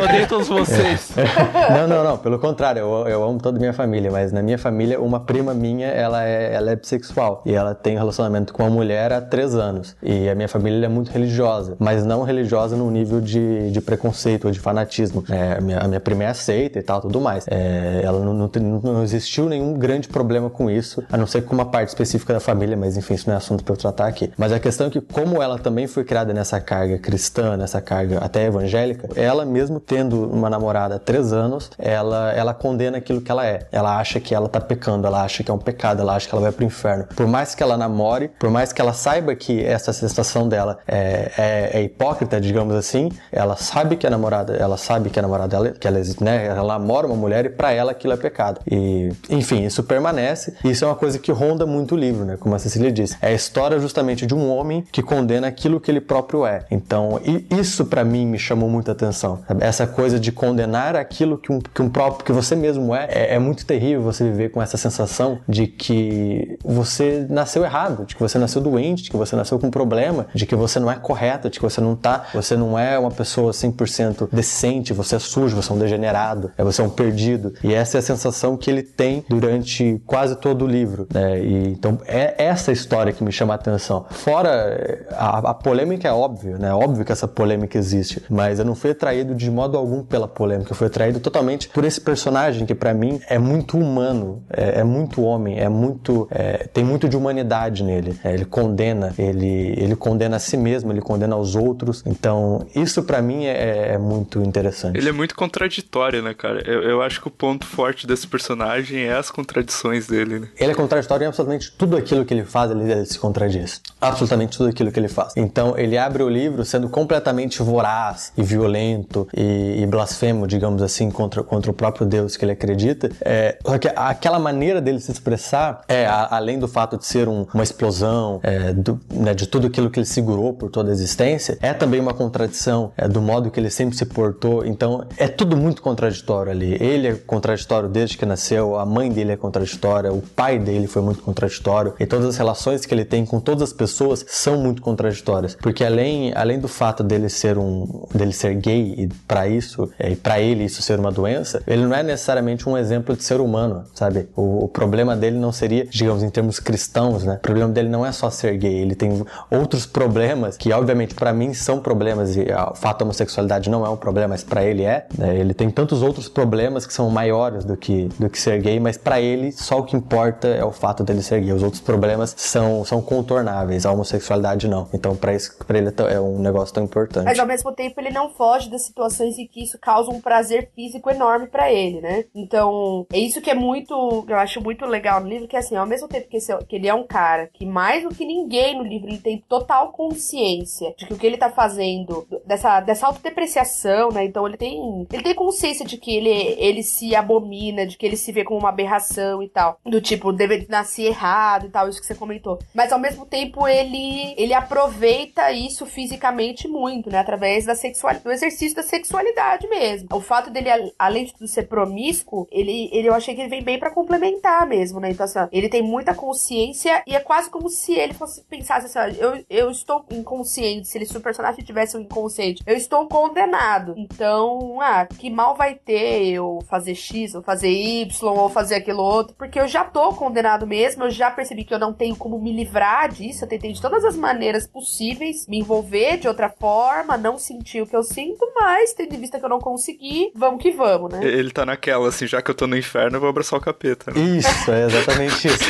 Odeio 0.05 0.29
todos 0.29 0.49
vocês. 0.49 1.13
não, 1.71 1.87
não, 1.89 2.05
não. 2.05 2.19
Pelo 2.19 2.39
contrário, 2.39 2.81
eu, 2.81 3.09
eu 3.09 3.25
amo 3.25 3.39
toda 3.39 3.57
a 3.57 3.61
minha 3.61 3.73
família, 3.73 4.11
mas 4.11 4.33
na 4.33 4.43
minha 4.43 4.59
família, 4.59 5.01
uma 5.01 5.21
prima 5.21 5.55
minha, 5.55 5.87
ela 5.87 6.25
é, 6.25 6.55
ela 6.55 6.71
é 6.73 6.77
bissexual. 6.77 7.43
E 7.47 7.55
ela 7.55 7.75
tem 7.75 7.95
um 7.97 7.99
relacionamento 7.99 8.53
com 8.53 8.63
uma 8.63 8.71
mulher 8.71 9.13
há 9.13 9.21
três 9.21 9.55
anos. 9.55 9.97
E 10.03 10.29
a 10.29 10.35
minha 10.35 10.49
família 10.49 10.87
é 10.87 10.89
muito 10.89 11.11
religiosa, 11.11 11.77
mas 11.79 12.05
não 12.05 12.23
religiosa 12.23 12.77
no 12.77 12.91
nível 12.91 13.21
de, 13.21 13.71
de 13.71 13.81
preconceito 13.81 14.47
ou 14.47 14.51
de 14.51 14.59
fanatismo. 14.61 15.25
É, 15.31 15.57
a, 15.59 15.61
minha, 15.61 15.79
a 15.79 15.89
minha 15.89 16.01
prima 16.01 16.25
é 16.25 16.27
aceita 16.29 16.79
e 16.79 16.83
tal, 16.83 17.01
tudo 17.01 17.21
mais. 17.21 17.47
É, 17.49 18.01
ela 18.03 18.19
não, 18.25 18.35
não, 18.35 18.49
tem- 18.49 18.63
não 18.63 19.03
existiu 19.03 19.47
nenhum 19.49 19.75
grande 19.75 20.09
problema 20.09 20.51
com 20.51 20.71
isso, 20.71 21.03
a 21.11 21.17
não 21.17 21.27
ser 21.27 21.43
com 21.43 21.55
uma 21.55 21.65
parte 21.65 21.89
específica 21.89 22.33
da 22.35 22.41
família, 22.41 22.77
mas 22.77 22.97
enfim, 22.97 23.15
isso 23.15 23.29
não 23.29 23.35
é 23.35 23.37
assunto 23.39 23.63
pra 23.65 23.73
eu 23.75 23.79
tratar 23.79 24.07
aqui. 24.09 24.31
Mas 24.37 24.53
a 24.53 24.59
questão 24.59 24.89
é 24.89 24.91
que, 24.91 25.01
como 25.01 25.43
ela 25.43 25.59
também 25.59 25.87
foi 25.87 26.05
criada 26.05 26.33
nessa 26.35 26.61
carga 26.61 26.99
cristã, 26.99 27.57
nessa 27.57 27.76
carga 27.81 28.19
até 28.19 28.47
evangélica, 28.47 29.09
ela 29.17 29.45
mesmo 29.45 29.81
tendo 29.81 30.29
uma 30.31 30.51
namorada 30.51 30.97
há 30.97 30.99
três 30.99 31.33
anos, 31.33 31.71
ela, 31.79 32.33
ela 32.33 32.55
condena 32.55 32.99
aquilo 32.99 33.21
que 33.21 33.31
ela 33.31 33.47
é. 33.47 33.67
Ela 33.73 33.99
acha 33.99 34.21
que 34.21 34.35
ela 34.35 34.49
tá 34.49 34.61
pecando, 34.61 35.07
ela 35.07 35.23
acha 35.23 35.43
que 35.43 35.51
é 35.51 35.55
um 35.55 35.59
pecado, 35.59 36.03
ela 36.03 36.15
acha 36.15 36.29
que 36.29 36.35
ela 36.35 36.43
vai 36.43 36.53
pro 36.53 36.65
inferno. 36.65 37.07
Por 37.15 37.27
mais 37.27 37.55
que 37.55 37.63
ela 37.63 37.77
namore, 37.77 38.29
por 38.39 38.51
mais 38.51 38.73
que 38.73 38.81
ela 38.81 38.93
saiba 38.93 39.35
que 39.35 39.65
essa 39.65 39.93
sensação 39.93 40.49
dela 40.49 40.79
é, 40.87 41.33
é, 41.37 41.71
é 41.79 41.83
hipócrita, 41.83 42.41
digamos 42.41 42.75
assim, 42.75 43.11
ela 43.31 43.57
sabe 43.57 43.97
que 43.97 44.07
a 44.07 44.11
namorada, 44.11 44.55
ela 44.55 44.77
sabe 44.77 45.11
que 45.11 45.19
a 45.19 45.23
namorada 45.23 45.49
dela, 45.49 45.71
que 45.71 45.87
ela, 45.87 46.01
né, 46.21 46.47
ela 46.47 46.79
namora 46.79 47.07
uma 47.07 47.17
mulher 47.17 47.47
e 47.47 47.51
pra 47.51 47.73
ela 47.73 47.93
aquilo 47.93 48.13
é 48.13 48.17
pecado. 48.17 48.61
E, 48.71 49.11
enfim, 49.31 49.65
isso 49.65 49.83
permanece. 49.83 50.55
E 50.65 50.71
isso 50.71 50.85
é 50.85 50.89
uma 50.89 50.95
coisa 50.97 51.19
que 51.19 51.33
ronda 51.33 51.67
muito 51.67 51.95
o 51.95 51.99
livro, 51.99 52.25
né? 52.25 52.37
Como 52.39 52.55
a 52.55 52.59
Cecília 52.59 52.93
disse. 52.93 53.17
É 53.21 53.29
a 53.29 53.33
história 53.33 53.79
justamente 53.79 54.27
de 54.27 54.35
um 54.35 54.51
homem 54.51 54.85
que 54.93 55.03
condena 55.03 55.47
aquilo 55.47 55.81
que 55.81 55.91
ele 55.91 56.01
próprio 56.01 56.47
é. 56.47 56.65
Então, 56.71 57.21
e 57.25 57.47
isso 57.59 57.85
pra 57.85 58.05
mim 58.05 58.27
me 58.27 58.39
chamou 58.39 58.69
muita 58.69 58.93
atenção. 58.93 59.41
Essa 59.61 59.87
coisa 59.87 60.19
de 60.19 60.33
condenar 60.33 60.97
aquilo 60.97 61.39
que 61.39 61.53
um, 61.53 61.61
que 61.61 61.83
um 61.83 61.89
próprio, 61.89 62.25
que 62.25 62.33
você 62.33 62.55
mesmo 62.55 62.95
é, 62.95 63.09
é, 63.11 63.35
é 63.35 63.39
muito 63.39 63.65
terrível 63.65 64.03
você 64.03 64.25
viver 64.25 64.51
com 64.51 64.63
essa 64.63 64.77
sensação 64.77 65.39
de 65.49 65.67
que 65.67 66.59
você 66.65 67.27
nasceu 67.29 67.65
errado, 67.65 68.05
de 68.05 68.15
que 68.15 68.21
você 68.21 68.39
nasceu 68.39 68.61
doente, 68.61 69.05
de 69.05 69.11
que 69.11 69.17
você 69.17 69.37
nasceu 69.37 69.59
com 69.59 69.69
um 69.69 69.71
problema, 69.71 70.27
de 70.35 70.47
que 70.47 70.55
você 70.55 70.79
não 70.79 70.91
é 70.91 70.97
correto, 70.97 71.51
de 71.51 71.59
que 71.59 71.65
você 71.65 71.81
não 71.81 71.97
tá, 71.97 72.27
você 72.35 72.57
não 72.57 72.79
é 72.79 72.99
uma 72.99 73.11
pessoa 73.11 73.53
100% 73.53 74.29
decente, 74.33 74.93
você 74.93 75.17
é 75.17 75.19
sujo, 75.19 75.57
você 75.57 75.73
é 75.73 75.75
um 75.75 75.79
degenerado, 75.79 76.51
é 76.57 76.65
você 76.65 76.81
é 76.81 76.85
um 76.85 76.91
perdido. 76.91 77.55
E 77.63 77.75
essa 77.75 77.99
é 77.99 78.01
a 78.01 78.03
sensação 78.03 78.57
que 78.57 78.71
ele 78.71 78.83
tem 78.83 79.25
durante 79.29 80.01
quase 80.07 80.37
todo 80.37 80.65
o 80.65 80.69
livro, 80.69 81.07
né? 81.13 81.41
E, 81.41 81.69
então 81.69 81.99
é 82.07 82.35
essa 82.39 82.73
história 82.73 83.13
que 83.13 83.25
me 83.25 83.33
chama 83.33 83.55
a 83.55 83.57
atenção. 83.57 84.07
Fora 84.11 84.51
eh, 84.51 85.07
a, 85.13 85.51
a 85.51 85.55
polêmica 85.55 86.09
é 86.09 86.13
óbvio, 86.13 86.59
né? 86.59 86.73
Óbvio 86.73 87.05
que 87.05 87.13
essa 87.13 87.29
polêmica 87.29 87.46
existe, 87.77 88.23
mas 88.29 88.59
eu 88.59 88.65
não 88.65 88.75
fui 88.75 88.91
atraído 88.91 89.35
de 89.35 89.51
modo 89.51 89.77
algum 89.77 90.03
pela 90.03 90.29
polêmica, 90.29 90.73
eu 90.73 90.77
fui 90.77 90.87
atraído 90.87 91.21
totalmente 91.21 91.69
por 91.69 91.85
esse 91.85 92.01
personagem 92.01 92.67
que 92.67 92.75
pra 92.75 92.95
mim 92.95 93.21
é 93.29 93.39
muito 93.39 93.79
humano, 93.79 94.43
é, 94.51 94.81
é 94.81 94.85
muito 94.85 95.23
homem, 95.23 95.59
é 95.59 95.69
muito 95.69 96.29
é, 96.31 96.69
tem 96.73 96.85
muito 96.85 97.09
de 97.09 97.17
humanidade 97.17 97.83
nele. 97.83 98.19
É, 98.25 98.33
ele 98.33 98.45
condena, 98.45 99.15
ele 99.19 99.75
ele 99.77 99.97
condena 99.97 100.37
a 100.37 100.39
si 100.39 100.57
mesmo, 100.57 100.93
ele 100.93 101.01
condena 101.01 101.35
aos 101.35 101.55
outros. 101.55 102.03
Então 102.07 102.67
isso 102.75 103.03
pra 103.03 103.21
mim 103.23 103.45
é, 103.45 103.95
é 103.95 103.99
muito 103.99 104.43
interessante. 104.43 104.97
Ele 104.97 105.09
é 105.09 105.13
muito 105.13 105.35
contraditório, 105.35 106.23
né, 106.23 106.35
cara? 106.35 106.63
Eu, 106.67 106.83
eu 106.83 107.03
acho 107.03 107.21
que 107.21 107.29
o 107.29 107.31
ponto 107.31 107.67
forte 107.67 108.07
desse 108.07 108.27
personagem 108.27 109.05
é 109.05 109.15
as 109.15 109.31
contradições 109.31 110.07
dele, 110.07 110.41
né? 110.41 110.49
Ele 110.59 110.73
é 110.73 110.75
contraditório 110.75 111.25
em 111.25 111.29
absolutamente 111.29 111.73
tudo 111.73 111.97
aquilo 111.97 112.25
que 112.25 112.35
ele 112.35 112.45
faz, 112.45 112.71
ele, 112.71 112.91
ele 112.91 113.07
se 113.07 113.19
contradiz. 113.19 113.81
absolutamente 114.01 114.57
tudo 114.57 114.71
aquilo 114.71 114.91
que 114.91 114.99
ele 114.99 115.09
faz. 115.09 115.33
Então 115.37 115.77
ele 115.77 115.97
abre 115.97 116.23
o 116.23 116.29
livro 116.29 116.65
sendo 116.65 116.89
completamente 116.89 117.36
voraz 117.63 118.33
e 118.37 118.43
violento 118.43 119.29
e, 119.37 119.83
e 119.83 119.87
blasfemo, 119.87 120.47
digamos 120.47 120.83
assim, 120.83 121.11
contra, 121.11 121.43
contra 121.43 121.71
o 121.71 121.75
próprio 121.75 122.07
Deus 122.07 122.37
que 122.37 122.45
ele 122.45 122.53
acredita. 122.53 123.11
É, 123.21 123.59
só 123.65 123.79
que 123.79 123.89
aquela 123.95 124.39
maneira 124.39 124.81
dele 124.81 125.01
se 125.01 125.11
expressar, 125.13 125.83
é, 125.89 126.07
a- 126.07 126.29
além 126.37 126.59
do 126.59 126.69
fato 126.69 126.97
de 126.97 127.05
ser 127.07 127.29
um- 127.29 127.47
uma 127.53 127.63
explosão 127.63 128.41
é, 128.43 128.73
do- 128.73 129.01
né, 129.13 129.35
de 129.35 129.47
tudo 129.47 129.67
aquilo 129.67 129.91
que 129.91 129.99
ele 129.99 130.07
segurou 130.07 130.53
por 130.53 130.71
toda 130.71 130.91
a 130.91 130.93
existência, 130.93 131.59
é 131.61 131.73
também 131.73 132.01
uma 132.01 132.15
contradição 132.15 132.93
é, 132.97 133.09
do 133.09 133.21
modo 133.21 133.51
que 133.51 133.59
ele 133.61 133.71
sempre 133.71 133.97
se 133.97 134.07
portou. 134.07 134.65
Então 134.65 135.07
é 135.17 135.29
tudo 135.29 135.57
muito 135.57 135.83
contraditório 135.83 136.51
ali. 136.53 136.77
Ele 136.81 137.09
é 137.09 137.15
contraditório 137.15 137.89
desde 137.89 138.17
que 138.17 138.25
nasceu, 138.27 138.77
a 138.79 138.87
mãe 138.87 139.11
dele 139.11 139.33
é 139.33 139.37
contraditória, 139.37 140.13
o 140.13 140.23
pai 140.23 140.59
dele 140.59 140.87
foi 140.87 141.03
muito 141.03 141.23
contraditório 141.23 141.95
e 141.99 142.07
todas 142.07 142.27
as 142.27 142.37
relações 142.37 142.85
que 142.87 142.95
ele 142.95 143.05
tem 143.05 143.25
com 143.27 143.41
todas 143.41 143.63
as 143.63 143.73
pessoas 143.73 144.25
são 144.29 144.59
muito 144.59 144.81
contraditórias, 144.83 145.55
porque 145.61 145.85
além, 145.85 146.33
além 146.35 146.59
do 146.59 146.69
fato 146.69 147.03
dele 147.03 147.26
ser 147.29 147.59
um 147.59 148.07
dele 148.15 148.33
ser 148.33 148.55
gay 148.55 148.95
e 148.97 149.09
para 149.27 149.47
isso 149.49 149.91
é, 149.99 150.11
e 150.11 150.17
para 150.17 150.41
ele 150.41 150.65
isso 150.65 150.83
ser 150.83 150.99
uma 150.99 151.11
doença, 151.11 151.63
ele 151.67 151.85
não 151.85 151.95
é 151.95 152.03
necessariamente 152.03 152.69
um 152.69 152.77
exemplo 152.77 153.17
de 153.17 153.23
ser 153.23 153.41
humano, 153.41 153.85
sabe? 153.95 154.29
O, 154.35 154.65
o 154.65 154.69
problema 154.69 155.17
dele 155.17 155.39
não 155.39 155.53
seria, 155.53 155.87
digamos, 155.87 156.23
em 156.23 156.31
termos 156.31 156.59
cristãos, 156.59 157.25
né? 157.25 157.35
O 157.35 157.43
problema 157.43 157.73
dele 157.73 157.89
não 157.89 158.05
é 158.05 158.13
só 158.13 158.31
ser 158.31 158.57
gay, 158.57 158.75
ele 158.75 158.95
tem 158.95 159.25
outros 159.51 159.87
problemas 159.87 160.57
que, 160.57 160.73
obviamente, 160.73 161.15
para 161.15 161.33
mim 161.33 161.53
são 161.55 161.79
problemas 161.79 162.37
e 162.37 162.43
o 162.43 162.75
fato 162.75 163.01
da 163.01 163.05
homossexualidade 163.05 163.69
não 163.71 163.85
é 163.85 163.89
um 163.89 163.97
problema, 163.97 164.29
mas 164.29 164.43
para 164.43 164.65
ele 164.65 164.83
é. 164.83 165.07
né? 165.17 165.37
Ele 165.37 165.55
tem 165.55 165.71
tantos 165.71 166.03
outros 166.03 166.29
problemas 166.29 166.87
que 166.87 166.93
são 166.93 167.09
maiores 167.11 167.65
do 167.65 167.77
que, 167.77 168.09
do 168.19 168.29
que 168.29 168.39
ser 168.39 168.61
gay, 168.61 168.81
mas 168.81 168.97
para 168.97 169.21
ele 169.21 169.53
só 169.53 169.81
o 169.81 169.85
que 169.85 169.97
importa 169.97 170.49
é 170.49 170.65
o 170.65 170.73
fato 170.73 171.05
dele 171.05 171.23
ser 171.23 171.41
gay. 171.41 171.53
Os 171.53 171.63
outros 171.63 171.81
problemas 171.81 172.35
são, 172.37 172.85
são 172.85 173.01
contornáveis, 173.01 173.87
a 173.87 173.93
homossexualidade 173.93 174.67
não. 174.67 174.89
Então, 174.93 175.15
para 175.15 175.35
isso, 175.35 175.55
para 175.67 175.79
ele 175.79 175.89
é 175.89 176.17
é 176.17 176.21
um 176.21 176.39
negócio 176.39 176.75
tão 176.75 176.85
importante. 176.85 177.16
Mas 177.25 177.39
ao 177.39 177.47
mesmo 177.47 177.73
tempo 177.73 178.01
ele 178.01 178.11
não 178.11 178.31
foge 178.31 178.69
das 178.71 178.83
situações 178.85 179.39
em 179.39 179.47
que 179.47 179.63
isso 179.63 179.79
causa 179.79 180.11
um 180.11 180.21
prazer 180.21 180.71
físico 180.75 181.11
enorme 181.11 181.47
pra 181.47 181.73
ele, 181.73 182.01
né? 182.01 182.25
Então, 182.35 183.07
é 183.13 183.19
isso 183.19 183.41
que 183.41 183.51
é 183.51 183.55
muito, 183.55 184.25
eu 184.29 184.37
acho 184.37 184.61
muito 184.63 184.85
legal 184.87 185.21
no 185.21 185.29
livro, 185.29 185.49
que 185.49 185.57
assim, 185.57 185.77
ao 185.77 185.87
mesmo 185.87 186.09
tempo 186.09 186.29
que, 186.29 186.37
esse- 186.37 186.57
que 186.67 186.77
ele 186.77 186.89
é 186.89 186.95
um 186.95 187.07
cara 187.07 187.49
que 187.53 187.65
mais 187.67 188.03
do 188.03 188.15
que 188.15 188.25
ninguém 188.25 188.77
no 188.77 188.85
livro 188.85 189.09
ele 189.09 189.19
tem 189.19 189.39
total 189.49 189.93
consciência 189.93 190.95
de 190.97 191.07
que 191.07 191.13
o 191.15 191.19
que 191.19 191.27
ele 191.27 191.37
tá 191.37 191.51
fazendo, 191.51 192.27
dessa, 192.45 192.81
dessa 192.81 193.07
autodepreciação, 193.07 194.11
né? 194.11 194.25
Então 194.25 194.47
ele 194.47 194.57
tem, 194.57 195.07
ele 195.13 195.23
tem 195.23 195.35
consciência 195.35 195.85
de 195.85 195.97
que 195.97 196.15
ele, 196.17 196.31
ele 196.59 196.83
se 196.83 197.15
abomina, 197.15 197.87
de 197.87 197.97
que 197.97 198.05
ele 198.07 198.17
se 198.17 198.33
vê 198.33 198.45
como 198.45 198.59
uma 198.61 198.69
aberração 198.69 199.43
e 199.43 199.49
tal. 199.49 199.79
Do 199.85 200.01
tipo, 200.01 200.33
deve 200.33 200.67
nascer 200.69 201.05
errado 201.07 201.67
e 201.67 201.69
tal, 201.71 201.89
isso 201.89 202.01
que 202.01 202.07
você 202.07 202.15
comentou. 202.15 202.59
Mas 202.75 202.93
ao 202.93 202.99
mesmo 202.99 203.25
tempo 203.27 203.67
ele, 203.67 204.35
ele 204.37 204.55
aproveita 204.55 205.51
isso 205.53 205.87
fisicamente 205.87 206.69
muito, 206.69 207.06
né? 207.11 207.19
Através 207.19 207.65
da 207.65 207.75
sexualidade, 207.75 208.25
do 208.25 208.33
exercício 208.33 208.77
da 208.77 208.83
sexualidade 208.83 209.69
mesmo. 209.69 210.09
O 210.13 210.21
fato 210.21 210.51
dele, 210.51 210.69
além 210.99 211.25
de 211.25 211.49
ser 211.49 211.65
promíscuo, 211.65 212.47
ele, 212.51 212.89
ele 212.93 213.09
eu 213.09 213.15
achei 213.15 213.35
que 213.35 213.41
ele 213.41 213.51
vem 213.51 213.63
bem 213.63 213.79
pra 213.79 213.91
complementar 213.91 214.67
mesmo, 214.67 215.01
né? 215.01 215.11
Então, 215.11 215.25
assim, 215.25 215.39
ele 215.53 215.69
tem 215.69 215.83
muita 215.83 216.15
consciência 216.15 217.03
e 217.07 217.15
é 217.15 217.21
quase 217.21 217.51
como 217.51 217.69
se 217.69 217.95
ele 217.95 218.15
fosse 218.15 218.43
pensasse 218.45 218.87
assim, 218.87 219.19
eu, 219.19 219.45
eu 219.49 219.71
estou 219.71 220.05
inconsciente, 220.11 220.89
se 220.89 220.99
ele 220.99 221.07
se 221.07 221.17
o 221.17 221.21
personagem 221.21 221.65
tivesse 221.65 221.97
um 221.97 222.01
inconsciente, 222.01 222.63
eu 222.67 222.77
estou 222.77 223.07
condenado. 223.09 223.95
Então, 223.97 224.81
ah, 224.81 225.07
que 225.07 225.31
mal 225.31 225.57
vai 225.57 225.75
ter 225.75 226.27
eu 226.29 226.59
fazer 226.69 226.95
X, 226.95 227.35
ou 227.35 227.43
fazer 227.43 227.71
Y, 227.71 228.09
ou 228.23 228.49
fazer 228.49 228.77
aquilo 228.77 229.03
outro, 229.03 229.35
porque 229.37 229.59
eu 229.59 229.69
já 229.69 229.85
tô 229.85 230.13
condenado 230.15 230.67
mesmo, 230.67 231.05
eu 231.05 231.11
já 231.11 231.31
percebi 231.31 231.65
que 231.65 231.75
eu 231.75 231.79
não 231.79 231.93
tenho 231.93 232.17
como 232.17 232.39
me 232.39 232.53
livrar 232.53 233.11
disso, 233.13 233.45
eu 233.45 233.49
tentei 233.49 233.73
de 233.73 233.81
todas 233.81 234.05
as 234.05 234.17
maneiras 234.17 234.67
possíveis 234.67 235.47
me 235.47 235.59
envolver 235.59 236.19
de 236.19 236.29
outra 236.29 236.49
forma, 236.49 236.96
não 237.05 237.39
sentir 237.39 237.83
o 237.83 237.87
que 237.87 237.97
eu 237.97 238.03
sinto, 238.03 238.47
mas 238.59 238.93
tendo 238.93 239.15
em 239.15 239.19
vista 239.21 239.39
que 239.39 239.45
eu 239.45 239.49
não 239.49 239.59
consegui, 239.59 240.31
vamos 240.35 240.63
que 240.63 240.71
vamos, 240.71 241.13
né? 241.13 241.21
Ele 241.25 241.51
tá 241.51 241.65
naquela, 241.67 242.09
assim, 242.09 242.27
já 242.27 242.41
que 242.43 242.51
eu 242.51 242.55
tô 242.55 242.67
no 242.67 242.77
inferno, 242.77 243.17
eu 243.17 243.21
vou 243.21 243.29
abraçar 243.29 243.59
o 243.59 243.63
capeta. 243.63 244.11
né? 244.13 244.21
Isso, 244.21 244.71
é 244.71 244.85
exatamente 244.87 245.49
isso. 245.49 245.65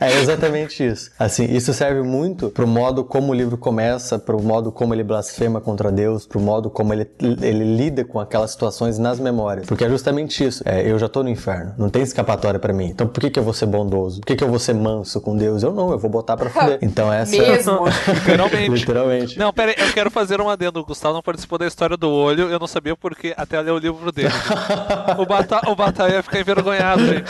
é 0.00 0.20
exatamente 0.20 0.84
isso. 0.86 1.10
Assim, 1.18 1.44
isso 1.44 1.72
serve 1.72 2.02
muito 2.02 2.50
pro 2.50 2.66
modo 2.66 3.04
como 3.04 3.32
o 3.32 3.34
livro 3.34 3.56
começa, 3.56 4.18
pro 4.18 4.40
modo 4.42 4.70
como 4.72 4.94
ele 4.94 5.02
blasfema 5.02 5.60
contra 5.60 5.90
Deus, 5.90 6.26
pro 6.26 6.40
modo 6.40 6.70
como 6.70 6.92
ele, 6.92 7.10
ele 7.42 7.76
lida 7.76 8.04
com 8.04 8.20
aquelas 8.20 8.50
situações 8.52 8.98
nas 8.98 9.18
memórias. 9.18 9.66
Porque 9.66 9.84
é 9.84 9.88
justamente 9.88 10.44
isso. 10.44 10.62
É, 10.66 10.88
eu 10.88 10.98
já 10.98 11.08
tô 11.08 11.22
no 11.22 11.28
inferno, 11.28 11.74
não 11.78 11.88
tem 11.88 12.02
escapatória 12.02 12.58
pra 12.58 12.72
mim. 12.72 12.86
Então 12.86 13.06
por 13.06 13.20
que, 13.20 13.30
que 13.30 13.38
eu 13.38 13.42
vou 13.44 13.54
ser 13.54 13.66
bondoso? 13.66 14.20
Por 14.20 14.26
que, 14.26 14.36
que 14.36 14.44
eu 14.44 14.48
vou 14.48 14.58
ser 14.58 14.74
manso 14.74 15.20
com 15.20 15.36
Deus? 15.36 15.62
Eu 15.62 15.72
não, 15.72 15.90
eu 15.90 15.98
vou 15.98 16.10
botar 16.10 16.36
pra 16.36 16.48
fuder. 16.50 16.78
Então 16.82 17.12
essa. 17.12 17.36
Mesmo. 17.36 17.80
Literalmente. 18.26 18.70
Literalmente. 18.70 19.38
Não, 19.38 19.52
pera 19.52 19.72
aí, 19.76 19.86
eu 19.86 19.92
quero 19.92 20.10
fazer 20.14 20.40
um 20.40 20.48
adendo. 20.48 20.78
O 20.78 20.84
Gustavo 20.84 21.12
não 21.12 21.22
participou 21.22 21.58
da 21.58 21.66
história 21.66 21.96
do 21.96 22.08
olho, 22.08 22.48
eu 22.48 22.58
não 22.58 22.68
sabia 22.68 22.94
porque 22.94 23.34
até 23.36 23.60
ler 23.60 23.72
o 23.72 23.78
livro 23.78 24.12
dele. 24.12 24.28
o, 25.18 25.26
Bata, 25.26 25.68
o 25.68 25.74
Batalha 25.74 26.14
ia 26.14 26.22
ficar 26.22 26.38
envergonhado, 26.38 27.04
gente. 27.04 27.28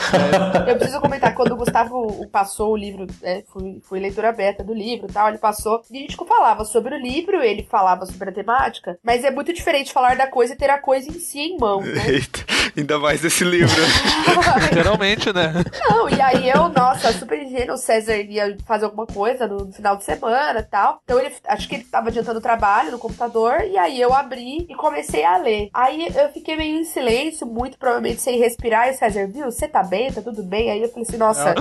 É, 0.67 0.71
Eu 0.71 0.75
preciso 0.77 1.01
comentar, 1.01 1.33
quando 1.33 1.53
o 1.53 1.57
Gustavo 1.57 2.27
passou 2.27 2.73
o 2.73 2.77
livro, 2.77 3.07
é, 3.23 3.43
fui, 3.51 3.81
fui 3.83 3.99
leitura 3.99 4.29
aberta 4.29 4.63
do 4.63 4.73
livro 4.73 5.07
e 5.09 5.11
tal, 5.11 5.29
ele 5.29 5.39
passou, 5.39 5.81
e 5.89 5.97
a 5.97 6.01
gente 6.01 6.15
falava 6.15 6.63
sobre 6.63 6.93
o 6.95 6.99
livro, 6.99 7.41
ele 7.41 7.63
falava 7.63 8.05
sobre 8.05 8.29
a 8.29 8.33
temática, 8.33 8.97
mas 9.03 9.23
é 9.23 9.31
muito 9.31 9.51
diferente 9.51 9.91
falar 9.91 10.15
da 10.15 10.27
coisa 10.27 10.53
e 10.53 10.57
ter 10.57 10.69
a 10.69 10.77
coisa 10.77 11.09
em 11.09 11.19
si 11.19 11.39
em 11.39 11.57
mão, 11.57 11.81
né? 11.81 12.07
Eita, 12.07 12.45
ainda 12.77 12.99
mais 12.99 13.25
esse 13.25 13.43
livro. 13.43 13.75
literalmente, 14.69 15.33
né? 15.33 15.53
Não, 15.89 16.07
e 16.07 16.21
aí 16.21 16.49
eu, 16.49 16.69
nossa, 16.69 17.11
super 17.13 17.41
ingênuo, 17.41 17.75
o 17.75 17.77
César 17.77 18.17
ia 18.17 18.55
fazer 18.65 18.85
alguma 18.85 19.07
coisa 19.07 19.47
no 19.47 19.71
final 19.71 19.97
de 19.97 20.03
semana 20.03 20.59
e 20.59 20.63
tal. 20.63 20.99
Então 21.03 21.19
ele, 21.19 21.33
acho 21.47 21.67
que 21.67 21.75
ele 21.75 21.83
tava 21.85 22.09
adiantando 22.09 22.39
o 22.39 22.41
trabalho 22.41 22.64
no 22.91 22.99
computador, 22.99 23.61
e 23.61 23.77
aí 23.77 23.99
eu 23.99 24.13
abri 24.13 24.65
e 24.69 24.75
comecei 24.75 25.23
a 25.23 25.37
ler. 25.37 25.69
Aí 25.73 26.07
eu 26.15 26.29
fiquei 26.29 26.55
meio 26.55 26.79
em 26.79 26.83
silêncio, 26.83 27.45
muito 27.45 27.77
provavelmente 27.77 28.21
sem 28.21 28.39
respirar, 28.39 28.87
e 28.87 28.91
o 28.91 28.97
César, 28.97 29.27
viu, 29.27 29.45
você 29.45 29.67
tá 29.67 29.83
bem, 29.83 30.11
tá 30.11 30.21
tudo 30.21 30.43
bem? 30.43 30.71
Aí 30.71 30.81
eu 30.81 30.89
falei 30.89 31.05
assim, 31.07 31.17
nossa... 31.17 31.53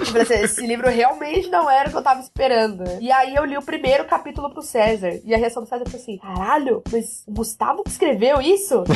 eu 0.00 0.06
falei 0.06 0.22
assim, 0.22 0.34
esse 0.34 0.66
livro 0.66 0.88
realmente 0.88 1.48
não 1.48 1.70
era 1.70 1.88
o 1.88 1.92
que 1.92 1.98
eu 1.98 2.02
tava 2.02 2.20
esperando. 2.20 2.84
E 3.00 3.10
aí 3.10 3.34
eu 3.34 3.44
li 3.44 3.56
o 3.56 3.62
primeiro 3.62 4.04
capítulo 4.04 4.50
pro 4.50 4.62
César, 4.62 5.20
e 5.24 5.34
a 5.34 5.38
reação 5.38 5.62
do 5.62 5.68
César 5.68 5.84
foi 5.88 6.00
assim, 6.00 6.18
caralho, 6.18 6.82
mas 6.90 7.22
o 7.26 7.32
Gustavo 7.32 7.82
que 7.82 7.90
escreveu 7.90 8.40
isso? 8.40 8.84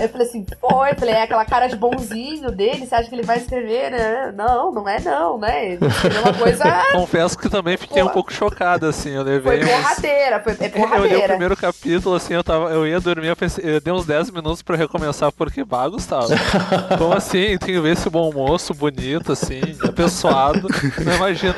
Eu 0.00 0.08
falei 0.08 0.26
assim, 0.26 0.44
foi, 0.60 0.90
eu 0.90 0.96
falei, 0.96 1.14
é 1.14 1.22
aquela 1.22 1.44
cara 1.44 1.66
de 1.66 1.76
bonzinho 1.76 2.50
dele, 2.50 2.86
você 2.86 2.94
acha 2.94 3.08
que 3.08 3.14
ele 3.14 3.22
vai 3.22 3.38
escrever, 3.38 3.90
né? 3.90 4.32
Não, 4.32 4.72
não 4.72 4.88
é 4.88 5.00
não, 5.00 5.38
né? 5.38 5.72
Ele 5.72 5.86
escreveu 5.86 6.22
uma 6.22 6.34
coisa... 6.34 6.64
Confesso 6.92 7.38
que 7.38 7.48
também 7.48 7.76
fiquei 7.76 8.02
um 8.02 8.06
Pô. 8.06 8.14
pouco 8.14 8.32
chocado, 8.32 8.86
assim. 8.86 9.10
Eu 9.10 9.22
levei 9.22 9.43
Foi 9.44 9.58
porradeira, 9.58 10.40
foi, 10.40 10.52
é 10.52 10.56
Eu 10.66 10.66
li 10.66 10.66
o 10.68 10.88
porradeira. 10.88 11.28
primeiro 11.28 11.56
capítulo, 11.56 12.14
assim, 12.16 12.34
eu 12.34 12.42
tava. 12.42 12.70
Eu 12.70 12.86
ia 12.86 13.00
dormir, 13.00 13.28
eu 13.28 13.36
pensei, 13.36 13.76
eu 13.76 13.80
dei 13.80 13.92
uns 13.92 14.06
10 14.06 14.30
minutos 14.30 14.62
pra 14.62 14.76
recomeçar, 14.76 15.30
porque 15.32 15.62
bah, 15.64 15.88
Gustavo. 15.88 16.28
Como 16.98 17.12
assim? 17.12 17.58
Tem 17.58 17.74
que 17.74 17.80
ver 17.80 17.92
esse 17.92 18.08
bom 18.10 18.32
moço, 18.32 18.72
bonito, 18.74 19.32
assim, 19.32 19.60
apessoado. 19.82 20.68
Não 21.04 21.14
imagino, 21.14 21.54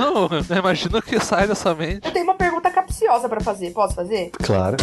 não 0.48 0.56
imagino 0.58 0.98
o 0.98 1.02
que 1.02 1.20
sai 1.20 1.46
dessa 1.46 1.74
mente. 1.74 2.06
Eu 2.06 2.12
tenho 2.12 2.24
uma 2.24 2.34
pergunta 2.34 2.70
capciosa 2.70 3.28
pra 3.28 3.40
fazer, 3.40 3.70
posso 3.70 3.94
fazer? 3.94 4.30
Claro. 4.42 4.76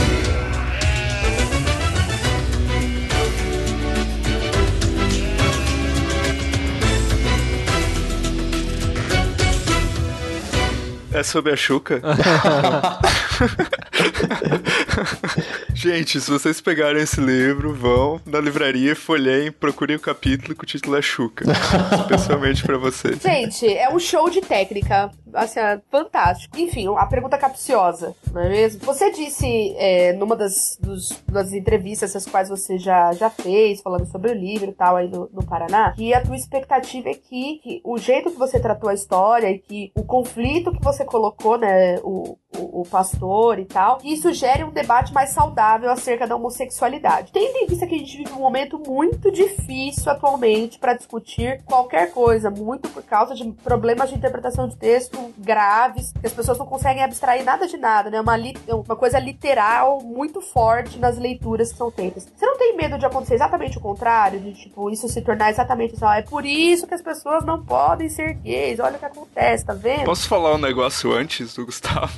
É 11.14 11.22
sobre 11.24 11.54
a 11.54 11.56
Xuca? 11.56 12.02
Gente, 15.74 16.20
se 16.22 16.30
vocês 16.30 16.62
pegarem 16.62 17.02
esse 17.02 17.20
livro, 17.20 17.74
vão 17.74 18.20
na 18.26 18.40
livraria, 18.40 18.96
folheiem, 18.96 19.52
procurem 19.52 19.96
o 19.96 20.00
capítulo 20.00 20.56
que 20.56 20.64
o 20.64 20.68
título 20.68 20.96
é 20.96 21.02
Xuca. 21.02 21.46
Especialmente 22.02 22.64
pra 22.64 22.78
vocês. 22.78 23.20
Gente, 23.22 23.68
é 23.68 23.90
um 23.94 24.00
show 24.00 24.30
de 24.30 24.42
técnica, 24.42 25.12
assim, 25.34 25.60
é 25.60 25.80
fantástico. 25.92 26.58
Enfim, 26.60 26.88
a 26.98 27.06
pergunta 27.06 27.38
capciosa, 27.38 28.16
não 28.32 28.42
é 28.42 28.50
mesmo? 28.50 28.82
Você 28.86 29.12
disse 29.12 29.74
é, 29.78 30.14
numa 30.14 30.36
das, 30.36 30.78
dos- 30.80 31.10
das 31.32 31.52
entrevistas 31.54 32.16
as 32.16 32.26
quais 32.26 32.50
você 32.50 32.78
já, 32.78 33.12
já 33.14 33.30
fez, 33.30 33.82
falando 33.82 34.06
sobre 34.12 34.32
o 34.32 34.36
livro 34.36 34.70
e 34.70 34.74
tal 34.74 34.96
aí 34.96 35.10
no, 35.10 35.30
no 35.34 35.44
Paraná, 35.44 35.92
que 35.94 36.14
a 36.14 36.22
tua 36.22 36.36
expectativa 36.36 37.10
é 37.10 37.14
que, 37.14 37.60
que 37.64 37.82
o 37.84 37.98
jeito 37.98 38.32
que 38.32 38.38
você 38.38 38.60
tratou 38.60 38.90
a 38.90 38.94
história 38.94 39.50
e 39.50 39.60
que 39.60 39.92
o 39.96 40.04
conflito 40.04 40.72
que 40.72 40.84
você 40.84 41.04
colocou, 41.04 41.58
né, 41.58 41.96
o, 42.04 42.38
o, 42.58 42.82
o 42.82 42.88
pastor 42.90 43.33
e 43.60 43.66
tal, 43.66 43.98
que 43.98 44.12
isso 44.12 44.32
gere 44.34 44.64
um 44.64 44.70
debate 44.70 45.14
mais 45.14 45.30
saudável 45.30 45.90
acerca 45.90 46.28
da 46.28 46.36
homossexualidade. 46.36 47.32
Tendo 47.32 47.58
em 47.58 47.68
vista 47.68 47.88
que 47.88 47.96
a 47.96 47.98
gente 47.98 48.18
vive 48.18 48.32
um 48.34 48.40
momento 48.40 48.80
muito 48.80 49.32
difícil 49.32 50.12
atualmente 50.12 50.78
para 50.78 50.94
discutir 50.94 51.62
qualquer 51.66 52.12
coisa, 52.12 52.50
muito 52.50 52.90
por 52.90 53.04
causa 53.04 53.34
de 53.34 53.44
problemas 53.64 54.10
de 54.10 54.16
interpretação 54.16 54.68
de 54.68 54.76
texto 54.78 55.34
graves, 55.38 56.14
que 56.20 56.28
as 56.28 56.34
pessoas 56.34 56.58
não 56.58 56.66
conseguem 56.66 57.04
abstrair 57.04 57.44
nada 57.44 57.68
de 57.68 57.78
nada, 57.78 58.10
né? 58.10 58.22
Uma, 58.22 58.36
uma 58.68 58.96
coisa 58.96 59.20
literal 59.20 60.02
muito 60.02 60.42
forte 60.42 61.00
nas 61.00 61.18
leituras 61.18 61.72
que 61.72 61.78
são 61.78 61.92
feitas. 61.92 62.28
Você 62.36 62.46
não 62.46 62.58
tem 62.58 62.76
medo 62.76 62.98
de 62.98 63.06
acontecer 63.06 63.36
exatamente 63.36 63.78
o 63.78 63.82
contrário, 63.82 64.40
de 64.40 64.54
tipo, 64.54 64.90
isso 64.90 65.08
se 65.08 65.22
tornar 65.22 65.50
exatamente 65.50 65.96
assim, 65.96 66.06
ó, 66.06 66.14
é 66.14 66.22
por 66.22 66.46
isso 66.46 66.86
que 66.88 66.94
as 66.94 67.02
pessoas 67.02 67.44
não 67.46 67.64
podem 67.64 68.10
ser 68.10 68.34
gays, 68.36 68.80
olha 68.80 68.96
o 68.96 69.00
que 69.00 69.06
acontece, 69.06 69.66
tá 69.66 69.74
vendo? 69.74 70.06
Posso 70.06 70.28
falar 70.28 70.54
um 70.56 70.58
negócio 70.58 71.12
antes 71.12 71.56
do 71.56 71.66
Gustavo 71.66 72.14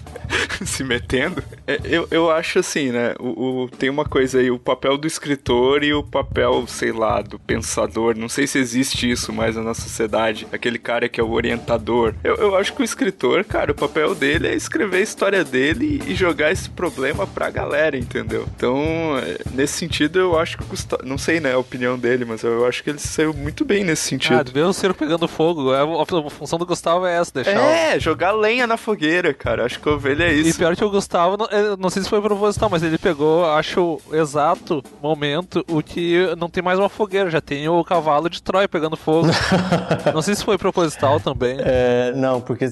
se 0.65 0.83
metendo? 0.83 1.43
É, 1.67 1.79
eu, 1.83 2.07
eu 2.11 2.31
acho 2.31 2.59
assim, 2.59 2.91
né? 2.91 3.13
O, 3.19 3.63
o- 3.63 3.69
tem 3.69 3.89
uma 3.89 4.05
coisa 4.05 4.39
aí, 4.39 4.49
o 4.51 4.59
papel 4.59 4.97
do 4.97 5.07
escritor 5.07 5.83
e 5.83 5.93
o 5.93 6.03
papel, 6.03 6.65
sei 6.67 6.91
lá, 6.91 7.21
do 7.21 7.37
pensador. 7.39 8.15
Não 8.17 8.29
sei 8.29 8.47
se 8.47 8.57
existe 8.59 9.09
isso 9.09 9.33
mais 9.33 9.55
na 9.55 9.61
nossa 9.63 9.81
sociedade. 9.81 10.47
Aquele 10.51 10.77
cara 10.79 11.09
que 11.09 11.19
é 11.19 11.23
o 11.23 11.31
orientador. 11.31 12.13
Eu, 12.23 12.35
eu 12.35 12.55
acho 12.55 12.73
que 12.73 12.81
o 12.81 12.85
escritor, 12.85 13.43
cara, 13.43 13.71
o 13.71 13.75
papel 13.75 14.13
dele 14.15 14.47
é 14.47 14.55
escrever 14.55 14.97
a 14.97 15.01
história 15.01 15.43
dele 15.43 16.01
e 16.07 16.15
jogar 16.15 16.51
esse 16.51 16.69
problema 16.69 17.25
pra 17.27 17.49
galera, 17.49 17.97
entendeu? 17.97 18.45
Então, 18.55 18.77
é, 19.17 19.37
nesse 19.53 19.73
sentido, 19.73 20.19
eu 20.19 20.37
acho 20.39 20.57
que 20.57 20.63
o 20.63 20.67
Gustavo. 20.67 21.03
Não 21.05 21.17
sei, 21.17 21.39
né, 21.39 21.53
a 21.53 21.57
opinião 21.57 21.97
dele, 21.97 22.25
mas 22.25 22.43
eu 22.43 22.65
acho 22.65 22.83
que 22.83 22.89
ele 22.89 22.99
saiu 22.99 23.33
muito 23.33 23.65
bem 23.65 23.83
nesse 23.83 24.03
sentido. 24.03 24.35
Ah, 24.49 24.51
ver 24.53 24.63
o 24.63 24.73
circo 24.73 24.99
pegando 24.99 25.27
fogo. 25.27 25.73
é, 25.73 25.79
A, 25.81 26.29
função 26.29 26.57
do 26.59 26.65
Gustavo 26.65 27.05
é 27.05 27.17
essa, 27.17 27.31
deixar. 27.33 27.59
o- 27.59 27.65
É, 27.65 27.99
jogar 27.99 28.31
lenha 28.31 28.65
na 28.67 28.77
fogueira, 28.77 29.33
cara. 29.33 29.65
Acho 29.65 29.79
que 29.79 29.87
a 29.89 29.93
ovelha 29.93 30.23
é 30.25 30.33
E 30.49 30.53
pior 30.53 30.75
que 30.75 30.83
o 30.83 30.89
Gustavo, 30.89 31.37
não, 31.37 31.47
não 31.77 31.89
sei 31.89 32.03
se 32.03 32.09
foi 32.09 32.21
proposital, 32.21 32.69
mas 32.69 32.83
ele 32.83 32.97
pegou, 32.97 33.45
acho, 33.45 33.99
o 34.09 34.15
exato 34.15 34.83
momento 35.01 35.63
o 35.69 35.81
que 35.81 36.35
não 36.37 36.49
tem 36.49 36.61
mais 36.63 36.77
uma 36.79 36.89
fogueira, 36.89 37.29
já 37.29 37.41
tem 37.41 37.67
o 37.67 37.83
cavalo 37.83 38.29
de 38.29 38.41
Troia 38.41 38.67
pegando 38.67 38.95
fogo. 38.95 39.27
não 40.13 40.21
sei 40.21 40.35
se 40.35 40.43
foi 40.43 40.57
proposital 40.57 41.19
também. 41.19 41.57
É, 41.59 42.13
não, 42.15 42.39
porque 42.41 42.67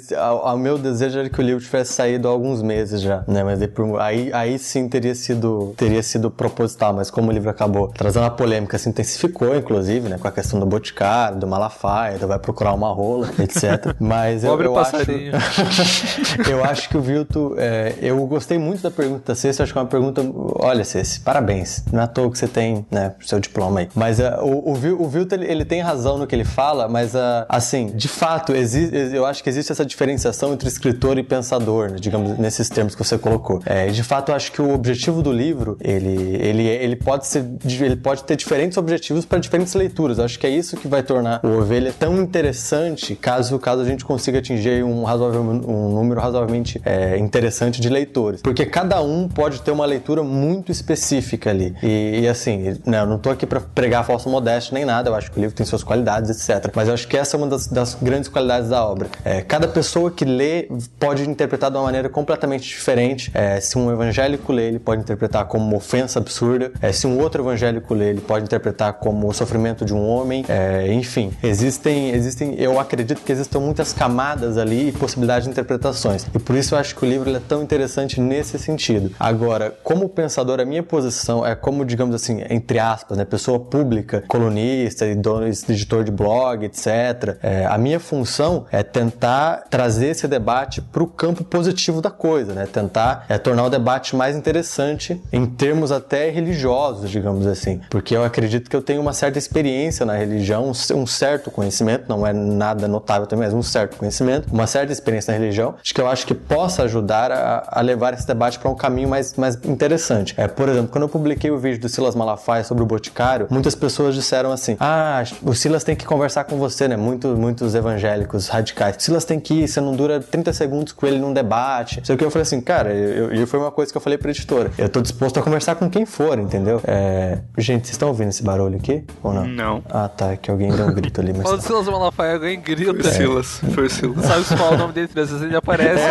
o 0.53 0.57
meu 0.57 0.77
desejo 0.77 1.19
era 1.19 1.29
que 1.29 1.39
o 1.39 1.43
livro 1.43 1.63
tivesse 1.63 1.93
saído 1.93 2.27
há 2.27 2.31
alguns 2.31 2.61
meses 2.61 3.01
já, 3.01 3.23
né? 3.27 3.43
Mas 3.43 3.61
aí, 3.61 3.67
por- 3.67 3.99
aí, 3.99 4.31
aí 4.33 4.59
sim 4.59 4.87
teria 4.87 5.15
sido, 5.15 5.73
teria 5.77 6.03
sido 6.03 6.29
proposital, 6.29 6.93
mas 6.93 7.09
como 7.09 7.29
o 7.29 7.31
livro 7.33 7.49
acabou 7.49 7.87
trazendo 7.87 8.25
a 8.25 8.29
polêmica, 8.29 8.77
se 8.77 8.89
intensificou, 8.89 9.55
inclusive, 9.55 10.09
né? 10.09 10.17
Com 10.17 10.27
a 10.27 10.31
questão 10.31 10.59
do 10.59 10.65
Boticário, 10.65 11.37
do 11.39 11.47
Malafaia, 11.47 12.17
do 12.17 12.27
vai 12.27 12.39
procurar 12.39 12.73
uma 12.73 12.91
rola, 12.93 13.29
etc. 13.39 13.95
Mas 13.99 14.43
eu, 14.43 14.51
Pobre 14.51 14.67
eu 14.67 14.73
passarinho. 14.73 15.35
acho. 15.35 16.41
eu 16.49 16.63
acho 16.63 16.89
que 16.89 16.97
o 16.97 17.01
Vilto. 17.01 17.55
É, 17.63 17.95
eu 18.01 18.25
gostei 18.27 18.57
muito 18.57 18.81
da 18.81 18.91
pergunta 18.91 19.23
da 19.27 19.35
Ceci, 19.35 19.61
acho 19.61 19.71
que 19.71 19.77
é 19.77 19.81
uma 19.81 19.87
pergunta. 19.87 20.21
Olha, 20.59 20.83
Ceci, 20.83 21.19
parabéns. 21.21 21.83
Não 21.91 22.01
é 22.01 22.03
à 22.03 22.07
toa 22.07 22.29
que 22.29 22.37
você 22.37 22.47
tem, 22.47 22.85
né, 22.91 23.13
seu 23.21 23.39
diploma 23.39 23.79
aí. 23.79 23.89
Mas 23.95 24.19
é, 24.19 24.37
o, 24.41 24.71
o, 24.71 25.03
o 25.03 25.07
Vilto, 25.07 25.33
ele, 25.35 25.63
tem 25.63 25.81
razão 25.81 26.17
no 26.17 26.27
que 26.27 26.35
ele 26.35 26.43
fala, 26.43 26.89
mas 26.89 27.15
ah, 27.15 27.45
assim, 27.47 27.87
de 27.95 28.07
fato, 28.09 28.53
eu 28.53 29.25
acho 29.25 29.41
que 29.41 29.49
existe 29.49 29.71
essa 29.71 29.85
diferenciação 29.85 30.53
entre 30.53 30.67
escritor 30.67 31.17
e 31.17 31.23
pensador, 31.23 31.91
né, 31.91 31.97
digamos, 31.99 32.37
nesses 32.37 32.69
termos 32.69 32.95
que 32.95 33.03
você 33.03 33.17
colocou. 33.17 33.61
É, 33.65 33.87
de 33.87 34.03
fato, 34.03 34.29
eu 34.29 34.35
acho 34.35 34.51
que 34.51 34.61
o 34.61 34.73
objetivo 34.73 35.21
do 35.21 35.31
livro, 35.31 35.77
ele, 35.79 36.35
ele, 36.35 36.67
ele, 36.67 36.95
pode, 36.97 37.27
ser, 37.27 37.45
ele 37.65 37.95
pode 37.95 38.23
ter 38.25 38.35
diferentes 38.35 38.77
objetivos 38.77 39.25
para 39.25 39.39
diferentes 39.39 39.73
leituras. 39.73 40.17
Eu 40.17 40.25
acho 40.25 40.37
que 40.37 40.45
é 40.45 40.49
isso 40.49 40.75
que 40.75 40.87
vai 40.87 41.01
tornar 41.01 41.39
o 41.43 41.59
Ovelha 41.59 41.93
tão 41.97 42.21
interessante 42.21 43.15
caso, 43.15 43.57
caso 43.57 43.81
a 43.81 43.85
gente 43.85 44.03
consiga 44.03 44.39
atingir 44.39 44.83
um, 44.83 45.03
razoável, 45.03 45.41
um 45.41 45.89
número 45.93 46.19
razoavelmente 46.19 46.81
é, 46.83 47.17
interessante 47.53 47.79
de 47.79 47.89
leitores. 47.89 48.41
Porque 48.41 48.65
cada 48.65 49.01
um 49.01 49.27
pode 49.27 49.61
ter 49.61 49.71
uma 49.71 49.85
leitura 49.85 50.23
muito 50.23 50.71
específica 50.71 51.51
ali. 51.51 51.75
E, 51.83 52.21
e 52.21 52.27
assim, 52.27 52.77
né, 52.85 53.01
eu 53.01 53.05
não 53.05 53.19
tô 53.19 53.29
aqui 53.29 53.45
para 53.45 53.59
pregar 53.61 54.03
falsa 54.05 54.29
modéstia 54.29 54.73
nem 54.73 54.85
nada, 54.85 55.09
eu 55.09 55.15
acho 55.15 55.31
que 55.31 55.37
o 55.37 55.41
livro 55.41 55.55
tem 55.55 55.65
suas 55.65 55.83
qualidades, 55.83 56.29
etc. 56.29 56.71
Mas 56.75 56.87
eu 56.87 56.93
acho 56.93 57.07
que 57.07 57.15
essa 57.15 57.35
é 57.35 57.37
uma 57.37 57.47
das, 57.47 57.67
das 57.67 57.95
grandes 58.01 58.29
qualidades 58.29 58.69
da 58.69 58.85
obra. 58.85 59.07
É, 59.23 59.41
cada 59.41 59.67
pessoa 59.67 60.09
que 60.09 60.25
lê 60.25 60.67
pode 60.99 61.27
interpretar 61.29 61.69
de 61.69 61.77
uma 61.77 61.83
maneira 61.83 62.09
completamente 62.09 62.67
diferente. 62.67 63.31
É, 63.33 63.59
se 63.59 63.77
um 63.77 63.91
evangélico 63.91 64.51
lê, 64.51 64.67
ele 64.67 64.79
pode 64.79 65.01
interpretar 65.01 65.45
como 65.45 65.65
uma 65.65 65.77
ofensa 65.77 66.19
absurda. 66.19 66.71
É, 66.81 66.91
se 66.91 67.05
um 67.05 67.19
outro 67.19 67.43
evangélico 67.43 67.93
lê, 67.93 68.09
ele 68.09 68.21
pode 68.21 68.45
interpretar 68.45 68.93
como 68.93 69.27
o 69.27 69.33
sofrimento 69.33 69.85
de 69.85 69.93
um 69.93 70.07
homem. 70.07 70.43
É, 70.47 70.91
enfim, 70.91 71.31
existem, 71.43 72.09
existem, 72.11 72.55
eu 72.57 72.79
acredito 72.79 73.21
que 73.21 73.31
existam 73.31 73.59
muitas 73.59 73.93
camadas 73.93 74.57
ali 74.57 74.89
e 74.89 74.91
possibilidades 74.91 75.45
de 75.45 75.51
interpretações. 75.51 76.25
E 76.33 76.39
por 76.39 76.55
isso 76.55 76.75
eu 76.75 76.79
acho 76.79 76.95
que 76.95 77.05
o 77.05 77.09
livro 77.09 77.29
é 77.35 77.39
tão 77.47 77.61
interessante 77.61 78.19
nesse 78.19 78.57
sentido. 78.57 79.11
Agora, 79.19 79.75
como 79.83 80.09
pensador, 80.09 80.59
a 80.59 80.65
minha 80.65 80.83
posição 80.83 81.45
é 81.45 81.55
como, 81.55 81.85
digamos 81.85 82.15
assim, 82.15 82.43
entre 82.49 82.79
aspas, 82.79 83.17
né, 83.17 83.25
pessoa 83.25 83.59
pública, 83.59 84.23
colunista, 84.27 85.05
dono, 85.15 85.47
editor 85.47 86.03
de 86.03 86.11
blog, 86.11 86.65
etc. 86.65 87.37
É, 87.41 87.65
a 87.65 87.77
minha 87.77 87.99
função 87.99 88.65
é 88.71 88.83
tentar 88.83 89.63
trazer 89.69 90.07
esse 90.07 90.27
debate 90.27 90.81
para 90.81 91.03
o 91.03 91.07
campo 91.07 91.43
positivo 91.43 92.01
da 92.01 92.11
coisa, 92.11 92.53
né? 92.53 92.67
Tentar 92.71 93.25
é, 93.29 93.37
tornar 93.37 93.65
o 93.65 93.69
debate 93.69 94.15
mais 94.15 94.35
interessante 94.35 95.21
em 95.31 95.45
termos 95.45 95.91
até 95.91 96.29
religiosos, 96.29 97.09
digamos 97.09 97.45
assim. 97.47 97.81
Porque 97.89 98.15
eu 98.15 98.23
acredito 98.23 98.69
que 98.69 98.75
eu 98.75 98.81
tenho 98.81 99.01
uma 99.01 99.13
certa 99.13 99.37
experiência 99.37 100.05
na 100.05 100.15
religião, 100.15 100.71
um 100.95 101.07
certo 101.07 101.51
conhecimento, 101.51 102.05
não 102.07 102.25
é 102.25 102.33
nada 102.33 102.87
notável 102.87 103.27
também, 103.27 103.45
mas 103.45 103.53
um 103.53 103.63
certo 103.63 103.97
conhecimento, 103.97 104.53
uma 104.53 104.67
certa 104.67 104.91
experiência 104.91 105.33
na 105.33 105.39
religião, 105.39 105.75
de 105.81 105.93
que 105.93 106.01
eu 106.01 106.07
acho 106.07 106.25
que 106.25 106.33
possa 106.33 106.83
ajudar 106.83 107.31
a, 107.33 107.79
a 107.79 107.81
levar 107.81 108.13
esse 108.13 108.25
debate 108.25 108.59
para 108.59 108.69
um 108.69 108.75
caminho 108.75 109.09
mais, 109.09 109.33
mais 109.35 109.55
interessante. 109.63 110.33
É, 110.37 110.47
por 110.47 110.69
exemplo, 110.69 110.89
quando 110.89 111.03
eu 111.03 111.09
publiquei 111.09 111.51
o 111.51 111.57
vídeo 111.57 111.81
do 111.81 111.89
Silas 111.89 112.15
Malafaia 112.15 112.63
sobre 112.63 112.83
o 112.83 112.85
Boticário, 112.85 113.47
muitas 113.49 113.75
pessoas 113.75 114.15
disseram 114.15 114.51
assim: 114.51 114.77
Ah, 114.79 115.23
o 115.41 115.53
Silas 115.53 115.83
tem 115.83 115.95
que 115.95 116.05
conversar 116.05 116.43
com 116.45 116.57
você, 116.57 116.87
né? 116.87 116.95
Muitos, 116.95 117.37
muitos 117.37 117.75
evangélicos 117.75 118.47
radicais. 118.47 118.95
O 118.97 119.01
Silas 119.01 119.25
tem 119.25 119.39
que 119.39 119.63
ir, 119.63 119.67
você 119.67 119.81
não 119.81 119.95
dura 119.95 120.19
30 120.19 120.53
segundos 120.53 120.93
com 120.93 121.05
ele 121.05 121.19
num 121.19 121.33
debate. 121.33 122.01
Sei 122.03 122.15
o 122.15 122.17
que 122.17 122.23
eu 122.23 122.31
falei 122.31 122.43
assim, 122.43 122.61
cara, 122.61 122.93
eu, 122.93 123.33
eu, 123.33 123.47
foi 123.47 123.59
uma 123.59 123.71
coisa 123.71 123.91
que 123.91 123.97
eu 123.97 124.01
falei 124.01 124.17
pra 124.17 124.29
editora. 124.29 124.71
Eu 124.77 124.89
tô 124.89 125.01
disposto 125.01 125.39
a 125.39 125.43
conversar 125.43 125.75
com 125.75 125.89
quem 125.89 126.05
for, 126.05 126.37
entendeu? 126.39 126.81
É... 126.85 127.39
Gente, 127.57 127.85
vocês 127.85 127.91
estão 127.91 128.09
ouvindo 128.09 128.29
esse 128.29 128.43
barulho 128.43 128.77
aqui? 128.77 129.03
Ou 129.21 129.33
não? 129.33 129.45
Não. 129.47 129.83
Ah, 129.89 130.07
tá, 130.07 130.31
é 130.31 130.37
que 130.37 130.49
alguém 130.49 130.71
deu 130.71 130.87
um 130.87 130.93
grito 130.93 131.21
ali, 131.21 131.33
mas. 131.33 131.43
Fala 131.43 131.57
do 131.57 131.63
Silas 131.63 131.87
Malafaia, 131.87 132.33
alguém 132.33 132.59
grita. 132.59 132.93
Foi 132.93 133.01
o 133.01 133.13
Silas. 133.13 133.61
Foi 133.73 133.85
o 133.85 133.89
Silas. 133.89 134.25
Sabe 134.25 134.43
se 134.43 134.57
fala 134.57 134.75
o 134.75 134.77
nome 134.77 134.93
dele, 134.93 135.07
às 135.07 135.29
vezes 135.29 135.41
ele 135.41 135.55
aparece. 135.55 136.03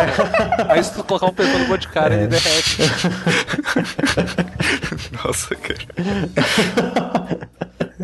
Aí 0.69 0.83
se 0.83 0.93
tu 0.93 1.03
colocar 1.19 1.27
um 1.27 1.33
pessoa 1.33 1.59
no 1.59 1.67
boticário, 1.67 2.17
ele 2.17 2.27
derrete. 2.27 2.77
Nossa, 5.23 5.55
cara. 5.55 5.79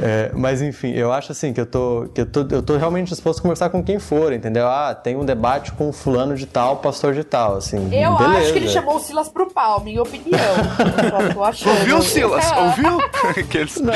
É, 0.09 0.31
mas 0.33 0.59
enfim, 0.61 0.91
eu 0.93 1.13
acho 1.13 1.31
assim 1.31 1.53
que 1.53 1.61
eu 1.61 1.65
tô, 1.67 2.07
que 2.15 2.21
eu 2.21 2.25
tô, 2.25 2.39
eu 2.49 2.63
tô 2.63 2.75
realmente 2.77 3.09
disposto 3.09 3.39
a 3.39 3.41
conversar 3.43 3.69
com 3.69 3.83
quem 3.83 3.99
for, 3.99 4.33
entendeu? 4.33 4.67
Ah, 4.67 4.95
tem 4.95 5.15
um 5.15 5.23
debate 5.23 5.71
com 5.73 5.91
fulano 5.93 6.35
de 6.35 6.47
tal, 6.47 6.77
pastor 6.77 7.13
de 7.13 7.23
tal, 7.23 7.57
assim. 7.57 7.77
Eu 7.93 8.17
beleza. 8.17 8.37
acho 8.39 8.51
que 8.53 8.57
ele 8.59 8.69
chamou 8.69 8.95
o 8.95 8.99
Silas 8.99 9.29
pro 9.29 9.51
pau, 9.53 9.81
minha 9.83 10.01
opinião. 10.01 10.39
Ouviu, 11.69 12.01
Silas? 12.01 12.51
É. 12.51 12.59
Ouviu? 12.59 12.97
Não, 13.81 13.93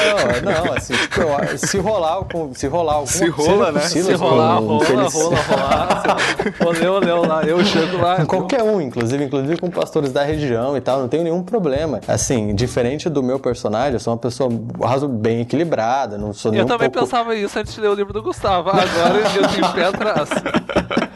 não, 0.65 0.73
assim, 0.73 0.93
tipo, 0.93 1.21
eu- 1.21 1.57
se 1.57 1.77
rolar, 1.79 2.23
com- 2.25 2.53
se 2.53 2.67
rolar 2.67 2.93
alguma 2.93 3.07
Se 3.11 3.27
rola, 3.29 3.71
né? 3.71 3.81
Silas, 3.81 4.05
Se 4.07 4.13
rolar, 4.13 4.57
com 4.57 4.65
rola, 4.67 4.85
Felic- 4.85 5.13
rola, 5.13 5.35
rola. 5.35 6.17
Oleu, 6.67 6.93
oleu 6.93 7.25
lá, 7.27 7.43
eu 7.43 7.63
chego 7.63 7.97
lá. 7.97 8.17
Com 8.17 8.25
qualquer 8.25 8.63
um, 8.63 8.79
inclusive, 8.81 9.23
inclusive 9.23 9.57
com 9.57 9.69
pastores 9.69 10.11
da 10.11 10.23
região 10.23 10.75
e 10.77 10.81
tal, 10.81 10.99
não 10.99 11.07
tenho 11.07 11.23
nenhum 11.23 11.41
problema. 11.43 11.99
Assim, 12.07 12.53
diferente 12.53 13.09
do 13.09 13.23
meu 13.23 13.39
personagem, 13.39 13.93
eu 13.93 13.99
sou 13.99 14.13
uma 14.13 14.19
pessoa 14.19 14.49
razo 14.83 15.07
bem 15.07 15.41
equilibrada, 15.41 16.02
não 16.07 16.33
sou 16.33 16.53
Eu 16.53 16.65
também 16.65 16.89
pouco... 16.89 17.05
pensava 17.07 17.35
isso 17.35 17.57
antes 17.57 17.73
de 17.73 17.81
ler 17.81 17.89
o 17.89 17.93
livro 17.93 18.13
do 18.13 18.21
Gustavo. 18.21 18.69
Agora 18.69 19.19
eu 19.35 19.47
tenho 19.47 19.73
pé 19.73 19.85
atrás. 19.85 20.29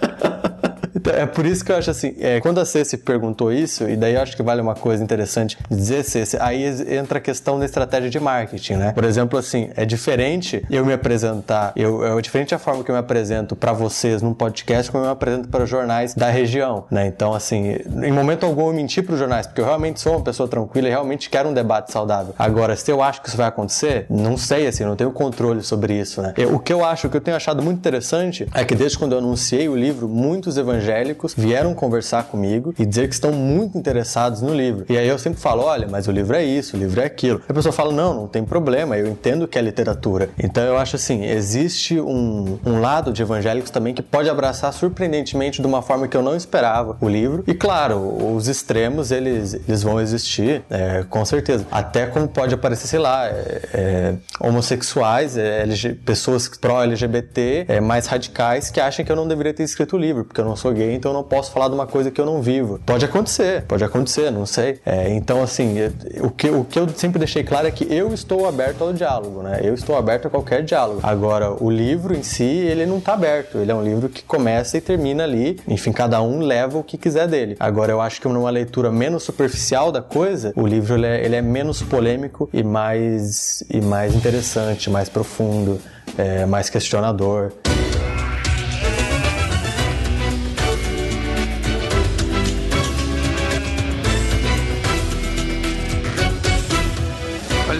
Então, 1.07 1.21
É 1.21 1.25
por 1.25 1.45
isso 1.45 1.63
que 1.63 1.71
eu 1.71 1.77
acho 1.77 1.89
assim, 1.89 2.15
é, 2.19 2.39
quando 2.41 2.59
a 2.59 2.65
Ceci 2.65 2.97
perguntou 2.97 3.51
isso, 3.51 3.87
e 3.89 3.95
daí 3.95 4.15
eu 4.15 4.21
acho 4.21 4.35
que 4.35 4.43
vale 4.43 4.61
uma 4.61 4.75
coisa 4.75 5.03
interessante 5.03 5.57
dizer, 5.69 6.03
Ceci, 6.03 6.37
aí 6.39 6.63
entra 6.93 7.17
a 7.17 7.21
questão 7.21 7.57
da 7.59 7.65
estratégia 7.65 8.09
de 8.09 8.19
marketing, 8.19 8.73
né? 8.73 8.91
Por 8.93 9.03
exemplo, 9.03 9.37
assim, 9.39 9.69
é 9.75 9.85
diferente 9.85 10.63
eu 10.69 10.85
me 10.85 10.93
apresentar, 10.93 11.71
eu, 11.75 12.17
é 12.17 12.21
diferente 12.21 12.53
a 12.53 12.59
forma 12.59 12.83
que 12.83 12.91
eu 12.91 12.95
me 12.95 12.99
apresento 12.99 13.55
para 13.55 13.71
vocês 13.73 14.21
num 14.21 14.33
podcast 14.33 14.91
como 14.91 15.03
eu 15.03 15.07
me 15.07 15.13
apresento 15.13 15.47
para 15.49 15.63
os 15.63 15.69
jornais 15.69 16.13
da 16.13 16.29
região, 16.29 16.85
né? 16.91 17.07
Então, 17.07 17.33
assim, 17.33 17.77
em 18.03 18.11
momento 18.11 18.45
algum 18.45 18.67
eu 18.67 18.73
menti 18.73 19.01
para 19.01 19.13
os 19.13 19.19
jornais, 19.19 19.47
porque 19.47 19.61
eu 19.61 19.65
realmente 19.65 19.99
sou 19.99 20.13
uma 20.13 20.21
pessoa 20.23 20.47
tranquila 20.49 20.87
e 20.87 20.91
realmente 20.91 21.29
quero 21.29 21.49
um 21.49 21.53
debate 21.53 21.91
saudável. 21.91 22.33
Agora, 22.37 22.75
se 22.75 22.91
eu 22.91 23.01
acho 23.01 23.21
que 23.21 23.27
isso 23.29 23.37
vai 23.37 23.47
acontecer, 23.47 24.05
não 24.09 24.37
sei, 24.37 24.67
assim, 24.67 24.83
não 24.83 24.95
tenho 24.95 25.11
controle 25.11 25.61
sobre 25.63 25.93
isso, 25.93 26.21
né? 26.21 26.33
Eu- 26.37 26.55
o 26.55 26.59
que 26.59 26.73
eu 26.73 26.83
acho, 26.83 27.07
o 27.07 27.09
que 27.09 27.17
eu 27.17 27.21
tenho 27.21 27.37
achado 27.37 27.61
muito 27.63 27.77
interessante 27.77 28.47
é 28.53 28.63
que 28.65 28.75
desde 28.75 28.97
quando 28.97 29.13
eu 29.13 29.19
anunciei 29.19 29.67
o 29.69 29.75
livro, 29.75 30.07
muitos 30.07 30.57
evangélicos 30.57 30.96
evangélicos 30.97 31.33
vieram 31.36 31.73
conversar 31.73 32.23
comigo 32.23 32.73
e 32.77 32.86
dizer 32.86 33.07
que 33.07 33.13
estão 33.13 33.31
muito 33.31 33.77
interessados 33.77 34.41
no 34.41 34.53
livro. 34.53 34.86
E 34.89 34.97
aí 34.97 35.07
eu 35.07 35.17
sempre 35.17 35.39
falo, 35.39 35.63
olha, 35.63 35.88
mas 35.89 36.07
o 36.07 36.12
livro 36.12 36.36
é 36.36 36.43
isso, 36.43 36.75
o 36.75 36.79
livro 36.79 37.01
é 37.01 37.05
aquilo. 37.05 37.41
A 37.47 37.53
pessoa 37.53 37.71
fala, 37.71 37.91
não, 37.91 38.13
não 38.13 38.27
tem 38.27 38.43
problema, 38.43 38.97
eu 38.97 39.07
entendo 39.07 39.47
que 39.47 39.57
é 39.57 39.62
literatura. 39.62 40.29
Então 40.38 40.63
eu 40.63 40.77
acho 40.77 40.95
assim, 40.95 41.25
existe 41.25 41.99
um, 41.99 42.60
um 42.65 42.81
lado 42.81 43.12
de 43.12 43.21
evangélicos 43.21 43.69
também 43.69 43.93
que 43.93 44.01
pode 44.01 44.29
abraçar 44.29 44.73
surpreendentemente 44.73 45.62
de 45.62 45.67
uma 45.67 45.81
forma 45.81 46.07
que 46.07 46.17
eu 46.17 46.21
não 46.21 46.36
esperava 46.36 46.97
o 46.99 47.07
livro. 47.07 47.43
E 47.47 47.53
claro, 47.53 48.33
os 48.33 48.47
extremos, 48.47 49.12
eles, 49.12 49.53
eles 49.53 49.83
vão 49.83 49.99
existir, 49.99 50.63
é, 50.69 51.03
com 51.10 51.23
certeza. 51.25 51.65
Até 51.71 52.07
como 52.07 52.27
pode 52.27 52.53
aparecer, 52.53 52.88
sei 52.88 52.99
lá, 52.99 53.27
é, 53.27 53.62
é, 53.73 54.13
homossexuais, 54.39 55.38
é, 55.38 55.62
LG, 55.62 55.93
pessoas 56.05 56.47
pró-LGBT, 56.47 57.65
é, 57.67 57.79
mais 57.79 58.07
radicais, 58.07 58.69
que 58.69 58.79
acham 58.79 59.05
que 59.05 59.12
eu 59.12 59.15
não 59.15 59.27
deveria 59.27 59.53
ter 59.53 59.63
escrito 59.63 59.95
o 59.95 59.99
livro, 59.99 60.25
porque 60.25 60.41
eu 60.41 60.45
não 60.45 60.55
sou 60.55 60.73
gay, 60.73 60.87
então 60.93 61.12
eu 61.12 61.15
não 61.15 61.23
posso 61.23 61.52
falar 61.52 61.67
de 61.67 61.73
uma 61.76 61.88
coisa 61.88 62.10
que 62.12 62.19
eu 62.19 62.26
não 62.26 62.41
vivo. 62.41 62.80
Pode 62.86 63.06
acontecer, 63.06 63.63
pode 63.63 63.84
acontecer, 63.84 64.32
não 64.32 64.45
sei. 64.45 64.80
É, 64.86 65.10
então, 65.13 65.41
assim, 65.43 65.78
eu- 65.78 66.26
o 66.26 66.30
que, 66.30 66.50
o 66.50 66.63
que 66.63 66.80
eu 66.80 66.88
sempre 66.89 67.19
deixei 67.19 67.43
claro 67.43 67.67
é 67.67 67.71
que 67.71 67.88
eu 67.93 68.13
estou 68.13 68.47
aberto 68.47 68.84
ao 68.84 68.93
diálogo, 68.93 69.41
né? 69.43 69.60
Eu 69.63 69.73
estou 69.73 69.95
aberto 69.97 70.28
a 70.28 70.30
qualquer 70.30 70.63
diálogo. 70.63 71.00
Agora, 71.04 71.52
o 71.63 71.69
livro 71.69 72.15
em 72.15 72.23
si, 72.23 72.43
ele 72.43 72.86
não 72.86 72.97
está 72.97 73.13
aberto. 73.13 73.58
Ele 73.58 73.71
é 73.71 73.76
um 73.76 73.84
livro 73.84 74.10
que 74.10 74.23
começa 74.23 74.78
e 74.78 74.82
termina 74.82 75.23
ali. 75.23 75.60
Enfim, 75.67 75.91
cada 75.91 76.21
um 76.21 76.39
leva 76.41 76.78
o 76.78 76.84
que 76.84 76.97
quiser 76.97 77.28
dele. 77.28 77.56
Agora, 77.60 77.91
eu 77.91 78.02
acho 78.02 78.21
que 78.21 78.28
numa 78.28 78.50
leitura 78.50 78.91
menos 78.91 79.23
superficial 79.23 79.91
da 79.91 80.02
coisa, 80.02 80.54
o 80.56 80.65
livro 80.65 80.95
ele 80.95 81.06
é, 81.06 81.26
ele 81.26 81.36
é 81.36 81.41
menos 81.41 81.82
polêmico 81.82 82.50
e 82.54 82.63
mais, 82.63 83.63
e 83.69 83.80
mais 83.82 84.13
interessante, 84.15 84.89
mais 84.89 85.10
profundo, 85.10 85.80
é, 86.17 86.45
mais 86.45 86.69
questionador. 86.69 87.52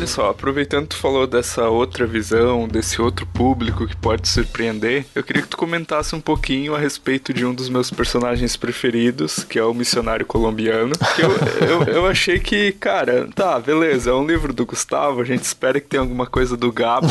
Só, 0.08 0.30
aproveitando 0.30 0.84
que 0.84 0.96
tu 0.96 0.98
falou 0.98 1.28
dessa 1.28 1.70
outra 1.70 2.06
visão, 2.06 2.68
desse 2.68 3.02
outro 3.02 3.26
público 3.26 3.86
que 3.86 3.96
pode 3.96 4.28
surpreender, 4.28 5.06
eu 5.14 5.24
queria 5.24 5.42
que 5.42 5.48
tu 5.48 5.58
comentasse 5.58 6.16
um 6.16 6.22
pouquinho 6.22 6.74
a 6.76 6.80
respeito 6.80 7.34
de 7.34 7.46
um 7.46 7.54
dos 7.54 7.70
meus 7.70 7.92
personagens 7.92 8.56
preferidos, 8.56 9.44
que 9.44 9.60
é 9.60 9.64
o 9.64 9.74
missionário 9.74 10.26
colombiano. 10.26 10.94
Eu, 11.18 11.68
eu, 11.68 11.84
eu 11.84 12.08
achei 12.08 12.40
que, 12.40 12.72
cara, 12.72 13.28
tá, 13.34 13.60
beleza, 13.60 14.12
é 14.12 14.14
um 14.14 14.26
livro 14.26 14.54
do 14.54 14.66
Gustavo, 14.66 15.22
a 15.22 15.26
gente 15.26 15.44
espera 15.44 15.80
que 15.80 15.88
tenha 15.88 16.02
alguma 16.02 16.26
coisa 16.26 16.56
do 16.56 16.72
Gabo, 16.72 17.08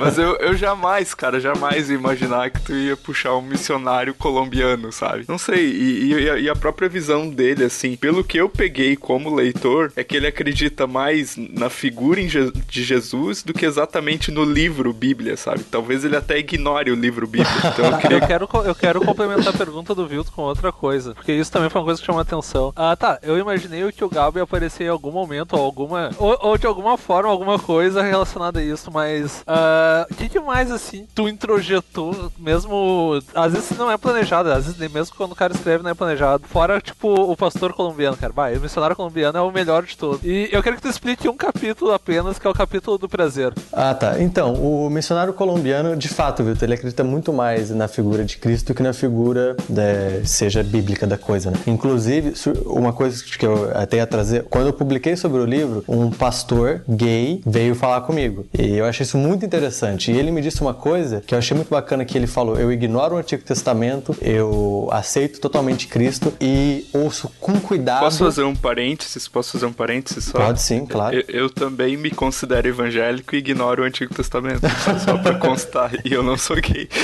mas 0.00 0.18
eu, 0.18 0.36
eu 0.36 0.56
jamais, 0.56 1.14
cara, 1.14 1.38
jamais 1.38 1.90
ia 1.90 1.96
imaginar 1.96 2.50
que 2.50 2.60
tu 2.62 2.72
ia 2.72 2.96
puxar 2.96 3.36
um 3.36 3.42
missionário 3.42 4.14
colombiano, 4.14 4.90
sabe? 4.90 5.24
Não 5.28 5.38
sei, 5.38 5.66
e, 5.66 6.12
e 6.12 6.46
e 6.46 6.48
a 6.48 6.56
própria 6.56 6.88
visão 6.88 7.28
dele, 7.28 7.64
assim, 7.64 7.96
pelo 7.96 8.24
que 8.24 8.38
eu 8.38 8.48
peguei 8.48 8.96
como 8.96 9.34
leitor, 9.34 9.92
é 9.96 10.02
que 10.02 10.16
ele 10.16 10.26
acredita 10.26 10.86
mais 10.86 11.36
na 11.36 11.68
figura 11.68 12.15
Je- 12.28 12.50
de 12.68 12.82
Jesus 12.84 13.42
do 13.42 13.52
que 13.52 13.64
exatamente 13.66 14.30
no 14.30 14.44
livro 14.44 14.92
Bíblia, 14.92 15.36
sabe? 15.36 15.62
Talvez 15.64 16.04
ele 16.04 16.16
até 16.16 16.38
ignore 16.38 16.90
o 16.90 16.94
livro 16.94 17.26
Bíblia. 17.26 17.50
Então 17.72 17.84
eu 17.86 17.98
queria 17.98 18.18
Eu 18.18 18.26
quero, 18.26 18.48
eu 18.64 18.74
quero 18.74 19.00
complementar 19.02 19.48
a 19.54 19.56
pergunta 19.56 19.94
do 19.94 20.06
Vilto 20.06 20.32
com 20.32 20.42
outra 20.42 20.72
coisa, 20.72 21.14
porque 21.14 21.32
isso 21.32 21.52
também 21.52 21.68
foi 21.70 21.80
uma 21.80 21.84
coisa 21.86 22.00
que 22.00 22.06
chamou 22.06 22.18
a 22.18 22.22
atenção. 22.22 22.72
Ah, 22.74 22.96
tá, 22.96 23.18
eu 23.22 23.38
imaginei 23.38 23.90
que 23.92 24.04
o 24.04 24.08
Gabo 24.08 24.38
ia 24.38 24.44
aparecer 24.44 24.84
em 24.84 24.88
algum 24.88 25.10
momento, 25.12 25.54
ou 25.54 25.62
alguma. 25.64 26.10
Ou, 26.18 26.36
ou 26.40 26.58
de 26.58 26.66
alguma 26.66 26.96
forma, 26.96 27.28
alguma 27.30 27.58
coisa 27.58 28.02
relacionada 28.02 28.58
a 28.60 28.62
isso, 28.64 28.90
mas. 28.92 29.42
ah, 29.46 30.06
O 30.10 30.14
que, 30.14 30.28
que 30.28 30.40
mais, 30.40 30.70
assim, 30.70 31.06
tu 31.14 31.28
introjetou, 31.28 32.32
mesmo. 32.38 33.20
Às 33.34 33.52
vezes 33.52 33.76
não 33.76 33.90
é 33.90 33.96
planejado, 33.96 34.50
às 34.50 34.64
vezes 34.64 34.78
nem 34.78 34.88
mesmo 34.88 35.14
quando 35.16 35.32
o 35.32 35.36
cara 35.36 35.52
escreve 35.52 35.82
não 35.82 35.90
é 35.90 35.94
planejado. 35.94 36.44
Fora, 36.48 36.80
tipo, 36.80 37.08
o 37.12 37.36
pastor 37.36 37.72
colombiano, 37.72 38.16
cara. 38.16 38.32
Vai, 38.32 38.56
o 38.56 38.60
missionário 38.60 38.96
colombiano 38.96 39.38
é 39.38 39.40
o 39.40 39.50
melhor 39.50 39.82
de 39.84 39.96
todos. 39.96 40.20
E 40.24 40.48
eu 40.52 40.62
quero 40.62 40.76
que 40.76 40.82
tu 40.82 40.88
explique 40.88 41.28
um 41.28 41.36
capítulo 41.36 41.92
apenas, 42.06 42.38
que 42.38 42.46
é 42.46 42.50
o 42.50 42.54
capítulo 42.54 42.96
do 42.96 43.08
prazer. 43.08 43.52
Ah, 43.72 43.92
tá. 43.92 44.22
Então, 44.22 44.54
o 44.54 44.88
missionário 44.88 45.32
colombiano, 45.32 45.96
de 45.96 46.08
fato, 46.08 46.44
Vitor, 46.44 46.62
ele 46.62 46.74
acredita 46.74 47.02
muito 47.02 47.32
mais 47.32 47.70
na 47.70 47.88
figura 47.88 48.24
de 48.24 48.36
Cristo 48.36 48.68
do 48.68 48.74
que 48.74 48.82
na 48.82 48.92
figura, 48.92 49.56
né, 49.68 50.22
seja 50.24 50.62
bíblica 50.62 51.04
da 51.04 51.18
coisa, 51.18 51.50
né? 51.50 51.58
Inclusive, 51.66 52.34
uma 52.64 52.92
coisa 52.92 53.24
que 53.24 53.44
eu 53.44 53.76
até 53.76 53.96
ia 53.96 54.06
trazer, 54.06 54.44
quando 54.44 54.68
eu 54.68 54.72
publiquei 54.72 55.16
sobre 55.16 55.40
o 55.40 55.44
livro, 55.44 55.84
um 55.88 56.10
pastor 56.10 56.82
gay 56.88 57.42
veio 57.44 57.74
falar 57.74 58.02
comigo. 58.02 58.46
E 58.56 58.76
eu 58.76 58.84
achei 58.84 59.02
isso 59.02 59.18
muito 59.18 59.44
interessante. 59.44 60.12
E 60.12 60.16
ele 60.16 60.30
me 60.30 60.40
disse 60.40 60.60
uma 60.60 60.74
coisa 60.74 61.20
que 61.26 61.34
eu 61.34 61.38
achei 61.38 61.56
muito 61.56 61.70
bacana 61.70 62.04
que 62.04 62.16
ele 62.16 62.28
falou: 62.28 62.56
eu 62.56 62.70
ignoro 62.70 63.16
o 63.16 63.18
Antigo 63.18 63.42
Testamento, 63.42 64.16
eu 64.22 64.88
aceito 64.92 65.40
totalmente 65.40 65.88
Cristo 65.88 66.32
e 66.40 66.86
ouço 66.92 67.30
com 67.40 67.58
cuidado. 67.58 68.00
Posso 68.00 68.24
fazer 68.24 68.44
um 68.44 68.54
parênteses? 68.54 69.26
Posso 69.26 69.52
fazer 69.52 69.66
um 69.66 69.72
parênteses 69.72 70.24
só? 70.24 70.38
Pode 70.38 70.62
sim, 70.62 70.86
claro. 70.86 71.16
Eu, 71.16 71.24
eu 71.28 71.50
também 71.50 71.95
me 71.96 72.10
considero 72.10 72.68
evangélico 72.68 73.34
e 73.34 73.38
ignoro 73.38 73.82
o 73.82 73.86
Antigo 73.86 74.14
Testamento. 74.14 74.60
Só 75.04 75.18
pra 75.18 75.34
constar. 75.34 75.92
E 76.04 76.12
eu 76.12 76.22
não 76.22 76.36
sou 76.36 76.56
gay. 76.56 76.88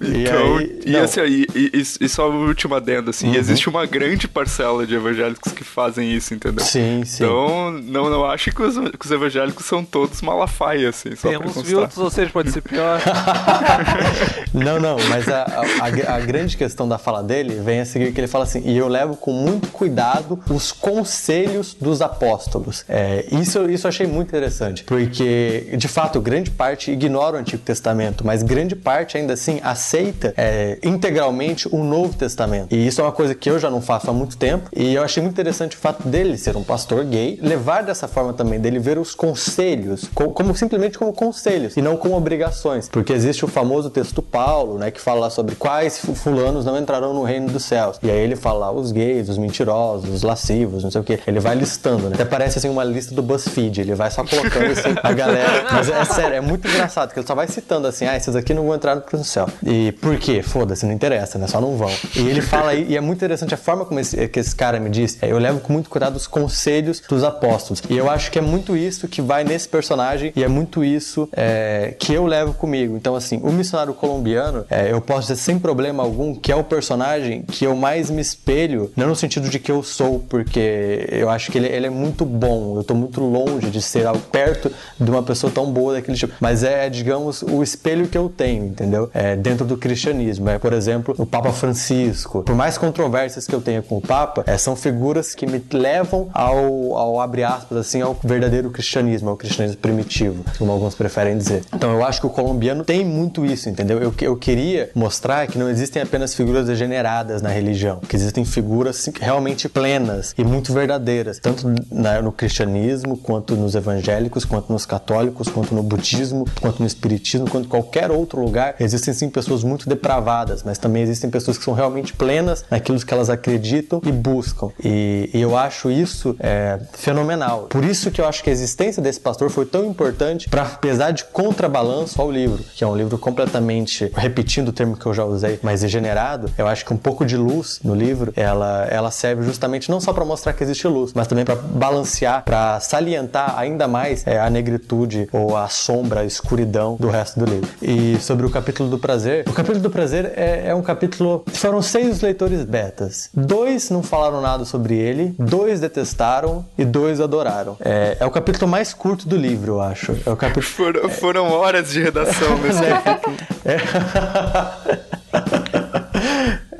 E 0.00 0.22
então, 0.22 0.56
aí- 0.58 0.80
e, 0.86 0.90
não. 0.90 0.98
Uhum. 1.00 1.04
assim, 1.04 1.20
e, 1.22 1.46
e, 1.54 1.82
e 2.00 2.08
só 2.08 2.30
o 2.30 2.46
último 2.46 2.74
adendo, 2.74 3.10
assim, 3.10 3.34
existe 3.36 3.68
uma 3.68 3.84
grande 3.86 4.28
parcela 4.28 4.86
de 4.86 4.94
evangélicos 4.94 5.52
que 5.52 5.64
fazem 5.64 6.12
isso, 6.12 6.34
entendeu? 6.34 6.64
Sim, 6.64 7.02
sim. 7.04 7.24
Então, 7.24 7.70
não, 7.72 8.08
não 8.10 8.24
acho 8.24 8.50
que 8.52 8.62
os, 8.62 8.76
que 8.76 9.04
os 9.06 9.10
evangélicos 9.10 9.64
são 9.66 9.84
todos 9.84 10.20
malafaia, 10.22 10.88
assim, 10.90 11.14
só 11.16 11.28
pra 11.30 11.38
Temos 11.38 11.54
constar. 11.54 11.64
Viltos, 11.64 11.98
ou 11.98 12.10
seja, 12.10 12.30
pode 12.30 12.50
ser 12.52 12.62
pior. 12.62 13.00
Não, 14.54 14.80
não, 14.80 14.96
mas 15.08 15.28
a, 15.28 15.42
a- 15.42 15.84
a- 15.84 16.14
a 16.16 16.20
grande 16.20 16.56
questão 16.56 16.88
da 16.88 16.98
fala 16.98 17.22
dele 17.22 17.60
vem 17.62 17.80
a 17.80 17.84
seguir 17.84 18.12
que 18.12 18.20
ele 18.20 18.26
fala 18.26 18.44
assim, 18.44 18.62
e 18.64 18.76
eu 18.76 18.88
levo 18.88 19.16
com 19.16 19.32
muito 19.32 19.68
cuidado 19.68 20.38
os 20.50 20.72
conselhos 20.72 21.74
dos 21.74 22.00
apóstolos. 22.00 22.84
É, 22.88 23.26
isso, 23.30 23.67
isso 23.70 23.86
eu 23.86 23.88
achei 23.88 24.06
muito 24.06 24.28
interessante, 24.28 24.84
porque, 24.84 25.74
de 25.76 25.88
fato, 25.88 26.20
grande 26.20 26.50
parte 26.50 26.90
ignora 26.90 27.36
o 27.36 27.40
Antigo 27.40 27.62
Testamento, 27.62 28.24
mas 28.26 28.42
grande 28.42 28.74
parte, 28.76 29.16
ainda 29.16 29.32
assim, 29.34 29.60
aceita 29.62 30.32
é, 30.36 30.78
integralmente 30.82 31.68
o 31.74 31.82
Novo 31.82 32.14
Testamento. 32.14 32.74
E 32.74 32.86
isso 32.86 33.00
é 33.00 33.04
uma 33.04 33.12
coisa 33.12 33.34
que 33.34 33.48
eu 33.50 33.58
já 33.58 33.70
não 33.70 33.80
faço 33.80 34.10
há 34.10 34.12
muito 34.12 34.36
tempo, 34.36 34.68
e 34.74 34.94
eu 34.94 35.02
achei 35.02 35.22
muito 35.22 35.34
interessante 35.34 35.76
o 35.76 35.78
fato 35.80 36.06
dele 36.08 36.36
ser 36.36 36.56
um 36.56 36.62
pastor 36.64 37.04
gay, 37.04 37.38
levar 37.42 37.82
dessa 37.82 38.06
forma 38.08 38.32
também, 38.32 38.58
dele 38.60 38.78
ver 38.78 38.98
os 38.98 39.14
conselhos, 39.14 40.04
co- 40.14 40.30
como 40.30 40.54
simplesmente 40.54 40.98
como 40.98 41.12
conselhos, 41.12 41.76
e 41.76 41.82
não 41.82 41.96
como 41.96 42.16
obrigações, 42.16 42.88
porque 42.88 43.12
existe 43.12 43.44
o 43.44 43.48
famoso 43.48 43.90
texto 43.90 44.20
Paulo, 44.22 44.78
né, 44.78 44.90
que 44.90 45.00
fala 45.00 45.30
sobre 45.30 45.54
quais 45.54 45.98
fu- 45.98 46.14
fulanos 46.14 46.64
não 46.64 46.78
entrarão 46.78 47.14
no 47.14 47.22
reino 47.22 47.48
dos 47.48 47.64
céus. 47.64 47.98
E 48.02 48.10
aí 48.10 48.18
ele 48.18 48.36
fala 48.36 48.70
os 48.70 48.92
gays, 48.92 49.28
os 49.28 49.38
mentirosos, 49.38 50.08
os 50.10 50.22
lascivos, 50.22 50.82
não 50.84 50.90
sei 50.90 51.00
o 51.00 51.04
que. 51.04 51.18
Ele 51.26 51.40
vai 51.40 51.54
listando, 51.54 52.08
né? 52.08 52.14
Até 52.14 52.24
parece 52.24 52.58
assim 52.58 52.68
uma 52.68 52.84
lista 52.84 53.14
do 53.14 53.22
BuzzFeed, 53.22 53.57
ele 53.60 53.94
vai 53.94 54.10
só 54.10 54.24
colocando 54.24 54.70
assim 54.72 54.94
a 55.02 55.12
galera. 55.12 55.66
Mas 55.70 55.88
é 55.88 56.04
sério, 56.06 56.36
é 56.36 56.40
muito 56.40 56.66
engraçado, 56.68 57.12
que 57.12 57.18
ele 57.18 57.26
só 57.26 57.34
vai 57.34 57.46
citando 57.48 57.86
assim, 57.86 58.06
ah, 58.06 58.16
esses 58.16 58.34
aqui 58.36 58.54
não 58.54 58.64
vão 58.66 58.74
entrar 58.74 58.96
no 58.96 59.24
céu. 59.24 59.48
E 59.64 59.92
por 59.92 60.16
quê? 60.18 60.42
Foda-se, 60.42 60.86
não 60.86 60.92
interessa, 60.92 61.38
né? 61.38 61.46
Só 61.46 61.60
não 61.60 61.76
vão. 61.76 61.90
E 62.16 62.20
ele 62.28 62.40
fala 62.40 62.70
aí, 62.70 62.86
e 62.88 62.96
é 62.96 63.00
muito 63.00 63.18
interessante 63.18 63.54
a 63.54 63.56
forma 63.56 63.84
como 63.84 64.00
esse, 64.00 64.28
que 64.28 64.40
esse 64.40 64.54
cara 64.54 64.78
me 64.78 64.90
disse, 64.90 65.18
é, 65.20 65.30
eu 65.30 65.38
levo 65.38 65.60
com 65.60 65.72
muito 65.72 65.90
cuidado 65.90 66.16
os 66.16 66.26
conselhos 66.26 67.00
dos 67.08 67.24
apóstolos. 67.24 67.82
E 67.88 67.96
eu 67.96 68.08
acho 68.10 68.30
que 68.30 68.38
é 68.38 68.42
muito 68.42 68.76
isso 68.76 69.08
que 69.08 69.20
vai 69.20 69.44
nesse 69.44 69.68
personagem, 69.68 70.32
e 70.34 70.44
é 70.44 70.48
muito 70.48 70.84
isso 70.84 71.28
é, 71.32 71.94
que 71.98 72.12
eu 72.12 72.26
levo 72.26 72.54
comigo. 72.54 72.96
Então, 72.96 73.14
assim, 73.14 73.40
o 73.42 73.50
missionário 73.50 73.94
colombiano, 73.94 74.64
é, 74.70 74.92
eu 74.92 75.00
posso 75.00 75.22
dizer 75.22 75.36
sem 75.36 75.58
problema 75.58 76.02
algum 76.02 76.34
que 76.34 76.52
é 76.52 76.56
o 76.56 76.64
personagem 76.64 77.42
que 77.42 77.64
eu 77.64 77.74
mais 77.74 78.10
me 78.10 78.20
espelho, 78.20 78.90
não 78.96 79.08
no 79.08 79.16
sentido 79.16 79.48
de 79.48 79.58
que 79.58 79.70
eu 79.70 79.82
sou, 79.82 80.20
porque 80.28 81.06
eu 81.10 81.30
acho 81.30 81.50
que 81.50 81.58
ele, 81.58 81.68
ele 81.68 81.86
é 81.86 81.90
muito 81.90 82.24
bom, 82.24 82.76
eu 82.76 82.84
tô 82.84 82.94
muito 82.94 83.20
longe 83.20 83.47
de 83.58 83.80
ser 83.82 84.06
perto 84.30 84.70
de 84.98 85.10
uma 85.10 85.22
pessoa 85.22 85.52
tão 85.52 85.70
boa 85.72 85.94
daquele 85.94 86.16
tipo, 86.16 86.34
mas 86.40 86.62
é, 86.62 86.88
digamos, 86.88 87.42
o 87.42 87.62
espelho 87.62 88.06
que 88.08 88.16
eu 88.16 88.28
tenho, 88.28 88.64
entendeu? 88.66 89.10
É, 89.14 89.34
dentro 89.36 89.64
do 89.64 89.76
cristianismo. 89.76 90.48
É, 90.48 90.58
por 90.58 90.72
exemplo, 90.72 91.14
o 91.18 91.26
Papa 91.26 91.52
Francisco. 91.52 92.42
Por 92.42 92.54
mais 92.54 92.76
controvérsias 92.76 93.46
que 93.46 93.54
eu 93.54 93.60
tenha 93.60 93.82
com 93.82 93.96
o 93.98 94.00
Papa, 94.00 94.42
é, 94.46 94.56
são 94.58 94.74
figuras 94.76 95.34
que 95.34 95.46
me 95.46 95.62
levam 95.72 96.28
ao, 96.34 96.96
ao 96.96 97.20
abre 97.20 97.44
aspas, 97.44 97.78
assim, 97.78 98.00
ao 98.02 98.16
verdadeiro 98.22 98.70
cristianismo, 98.70 99.30
ao 99.30 99.36
cristianismo 99.36 99.78
primitivo, 99.80 100.44
como 100.58 100.72
alguns 100.72 100.94
preferem 100.94 101.36
dizer. 101.38 101.62
Então 101.74 101.92
eu 101.92 102.04
acho 102.04 102.20
que 102.20 102.26
o 102.26 102.30
colombiano 102.30 102.84
tem 102.84 103.04
muito 103.04 103.44
isso, 103.46 103.68
entendeu? 103.68 103.98
Eu, 103.98 104.12
eu 104.20 104.36
queria 104.36 104.90
mostrar 104.94 105.46
que 105.46 105.58
não 105.58 105.68
existem 105.70 106.02
apenas 106.02 106.34
figuras 106.34 106.66
degeneradas 106.66 107.40
na 107.42 107.48
religião, 107.50 108.00
que 108.00 108.16
existem 108.16 108.44
figuras 108.44 108.96
assim, 108.96 109.12
realmente 109.20 109.68
plenas 109.68 110.34
e 110.36 110.44
muito 110.44 110.72
verdadeiras, 110.72 111.38
tanto 111.38 111.72
na- 111.90 112.20
no 112.22 112.32
cristianismo 112.32 113.16
quanto 113.16 113.37
quanto 113.38 113.54
nos 113.54 113.76
evangélicos, 113.76 114.44
quanto 114.44 114.72
nos 114.72 114.84
católicos, 114.84 115.48
quanto 115.48 115.72
no 115.72 115.82
budismo, 115.82 116.44
quanto 116.60 116.80
no 116.80 116.86
espiritismo, 116.86 117.48
quanto 117.48 117.66
em 117.66 117.68
qualquer 117.68 118.10
outro 118.10 118.42
lugar, 118.42 118.74
existem 118.80 119.14
sim 119.14 119.28
pessoas 119.28 119.62
muito 119.62 119.88
depravadas, 119.88 120.64
mas 120.64 120.76
também 120.76 121.04
existem 121.04 121.30
pessoas 121.30 121.56
que 121.56 121.64
são 121.64 121.72
realmente 121.72 122.12
plenas 122.12 122.64
naquilo 122.68 122.98
que 122.98 123.14
elas 123.14 123.30
acreditam 123.30 124.00
e 124.04 124.10
buscam. 124.10 124.70
E, 124.82 125.30
e 125.32 125.40
eu 125.40 125.56
acho 125.56 125.88
isso 125.88 126.34
é, 126.40 126.80
fenomenal. 126.92 127.68
Por 127.70 127.84
isso 127.84 128.10
que 128.10 128.20
eu 128.20 128.26
acho 128.26 128.42
que 128.42 128.50
a 128.50 128.52
existência 128.52 129.00
desse 129.00 129.20
pastor 129.20 129.50
foi 129.50 129.64
tão 129.64 129.84
importante 129.86 130.48
para 130.48 130.62
apesar 130.62 131.12
de 131.12 131.24
contrabalanço 131.24 132.20
ao 132.20 132.32
livro, 132.32 132.64
que 132.74 132.82
é 132.82 132.86
um 132.86 132.96
livro 132.96 133.18
completamente, 133.18 134.10
repetindo 134.16 134.68
o 134.68 134.72
termo 134.72 134.96
que 134.96 135.06
eu 135.06 135.14
já 135.14 135.24
usei, 135.24 135.60
mas 135.62 135.82
degenerado, 135.82 136.50
eu 136.58 136.66
acho 136.66 136.84
que 136.84 136.92
um 136.92 136.96
pouco 136.96 137.24
de 137.24 137.36
luz 137.36 137.78
no 137.84 137.94
livro, 137.94 138.32
ela, 138.34 138.84
ela 138.90 139.12
serve 139.12 139.44
justamente 139.44 139.88
não 139.90 140.00
só 140.00 140.12
para 140.12 140.24
mostrar 140.24 140.52
que 140.54 140.64
existe 140.64 140.88
luz, 140.88 141.12
mas 141.14 141.28
também 141.28 141.44
para 141.44 141.54
balancear, 141.54 142.42
para 142.44 142.80
salientar 142.80 143.27
ainda 143.56 143.88
mais 143.88 144.26
é, 144.26 144.40
a 144.40 144.50
negritude 144.50 145.28
ou 145.32 145.56
a 145.56 145.68
sombra, 145.68 146.20
a 146.20 146.24
escuridão 146.24 146.96
do 146.98 147.08
resto 147.08 147.40
do 147.40 147.46
livro. 147.46 147.68
E 147.80 148.18
sobre 148.20 148.46
o 148.46 148.50
capítulo 148.50 148.88
do 148.88 148.98
prazer, 148.98 149.44
o 149.48 149.52
capítulo 149.52 149.80
do 149.80 149.90
prazer 149.90 150.32
é, 150.36 150.68
é 150.68 150.74
um 150.74 150.82
capítulo. 150.82 151.44
Foram 151.52 151.82
seis 151.82 152.20
leitores 152.20 152.64
betas. 152.64 153.30
Dois 153.34 153.90
não 153.90 154.02
falaram 154.02 154.40
nada 154.40 154.64
sobre 154.64 154.96
ele, 154.96 155.34
dois 155.38 155.80
detestaram 155.80 156.64
e 156.76 156.84
dois 156.84 157.20
adoraram. 157.20 157.76
É, 157.80 158.16
é 158.20 158.26
o 158.26 158.30
capítulo 158.30 158.70
mais 158.70 158.94
curto 158.94 159.28
do 159.28 159.36
livro, 159.36 159.72
eu 159.72 159.80
acho. 159.80 160.16
É 160.24 160.30
o 160.30 160.36
capítulo. 160.36 160.68
Foram, 160.78 161.08
foram 161.08 161.50
horas 161.50 161.90
de 161.90 162.02
redação 162.02 162.58
nesse 162.58 162.82
capítulo. 163.02 163.36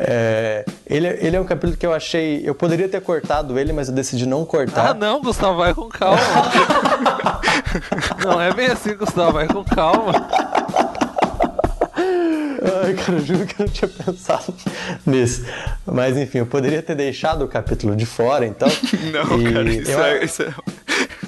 É, 0.01 0.48
ele, 0.89 1.07
ele 1.09 1.37
é 1.37 1.41
um 1.41 1.45
capítulo 1.45 1.77
que 1.77 1.87
eu 1.87 1.93
achei. 1.93 2.41
Eu 2.45 2.55
poderia 2.55 2.89
ter 2.89 3.01
cortado 3.01 3.59
ele, 3.59 3.73
mas 3.73 3.89
eu 3.89 3.95
decidi 3.95 4.27
não 4.27 4.43
Ah, 4.43 4.47
cortar. 4.47 4.95
não, 4.95 5.21
Gustavo, 5.21 5.59
vai 5.59 5.75
com 5.75 5.89
calma. 5.89 6.19
não 8.25 8.41
é 8.41 8.53
bem 8.53 8.67
assim, 8.69 8.95
Gustavo, 8.97 9.33
vai 9.33 9.47
com 9.47 9.65
calma. 9.65 10.13
Ai, 12.85 12.95
cara, 12.95 13.19
eu 13.19 13.25
juro 13.25 13.47
que 13.47 13.61
eu 13.63 13.67
não 13.67 13.73
tinha 13.73 13.89
pensado 13.89 14.55
nisso. 15.07 15.45
Mas 15.87 16.17
enfim, 16.17 16.39
eu 16.39 16.47
poderia 16.47 16.83
ter 16.83 16.95
deixado 16.95 17.45
o 17.45 17.49
capítulo 17.49 17.95
de 17.95 18.07
fora, 18.07 18.47
então. 18.47 18.69
Não, 19.13 19.41
E 19.41 19.53
cara, 19.53 19.69
isso 19.71 19.91
eu- 19.91 20.03
é, 20.05 20.25
isso 20.25 20.43
é- 20.43 20.55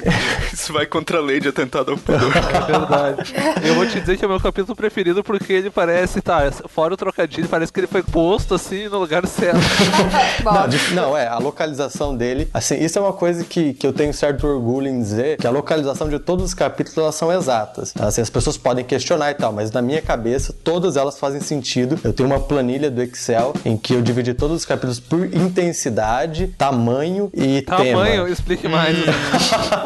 Isso 0.53 0.73
vai 0.73 0.87
contra 0.87 1.19
a 1.19 1.21
lei 1.21 1.41
de 1.41 1.49
atentado 1.49 1.93
ao 1.93 1.99
pudor. 1.99 2.31
É 2.61 2.61
verdade. 2.73 3.35
Eu 3.67 3.75
vou 3.75 3.87
te 3.87 4.01
dizer 4.01 4.17
que 4.17 4.25
é 4.25 4.27
o 4.27 4.31
meu 4.31 4.41
capítulo 4.41 4.75
preferido 4.77 5.23
porque 5.25 5.53
ele 5.53 5.71
parece, 5.71 6.21
tá, 6.21 6.51
fora 6.69 6.95
o 6.95 6.97
trocadilho, 6.97 7.49
parece 7.49 7.73
que 7.73 7.81
ele 7.81 7.87
foi 7.87 8.03
posto 8.03 8.55
assim 8.55 8.89
no 8.89 8.99
lugar 8.99 9.27
certo. 9.27 9.59
Não, 10.45 10.69
de- 10.69 10.95
não, 10.95 11.17
é, 11.17 11.27
a 11.29 11.39
localização 11.39 12.17
dele, 12.17 12.49
assim, 12.53 12.77
isso 12.83 12.99
é 12.99 13.03
uma 13.03 13.13
coisa 13.13 13.45
que, 13.45 13.75
que 13.75 13.87
eu 13.87 13.93
tenho 13.93 14.13
certo 14.13 14.47
orgulho 14.47 14.89
em 14.89 14.99
dizer, 15.01 15.37
que 15.39 15.47
a 15.47 15.51
localização 15.51 16.09
de 16.09 16.19
todos 16.19 16.45
os 16.47 16.55
capítulos, 16.55 16.97
elas 16.99 17.15
são 17.15 17.33
exatas. 17.33 17.93
tá? 17.93 18.07
Assim, 18.07 18.21
as 18.21 18.31
pessoas 18.31 18.57
podem 18.57 18.85
questionar 18.85 19.31
e 19.31 19.35
tal, 19.35 19.53
mas 19.53 19.71
na 19.71 19.81
minha 19.83 20.01
cabeça, 20.03 20.55
todas 20.65 20.97
elas 20.97 21.19
fazem 21.19 21.41
sentido. 21.41 21.99
Eu 22.03 22.13
tenho 22.13 22.29
uma 22.29 22.41
planilha 22.41 22.91
do 22.91 23.03
Excel 23.03 23.55
em 23.65 23.77
que 23.77 23.95
eu 23.95 24.03
dividi 24.03 24.35
todos 24.35 24.57
os 24.59 24.65
capítulos 24.65 24.99
por 25.01 25.25
intensidade, 25.35 26.49
tamanho 26.59 27.31
e 27.35 27.63
Tamanho, 27.63 28.23
tema. 28.25 28.31
explique 28.31 28.67
mais. 28.69 28.97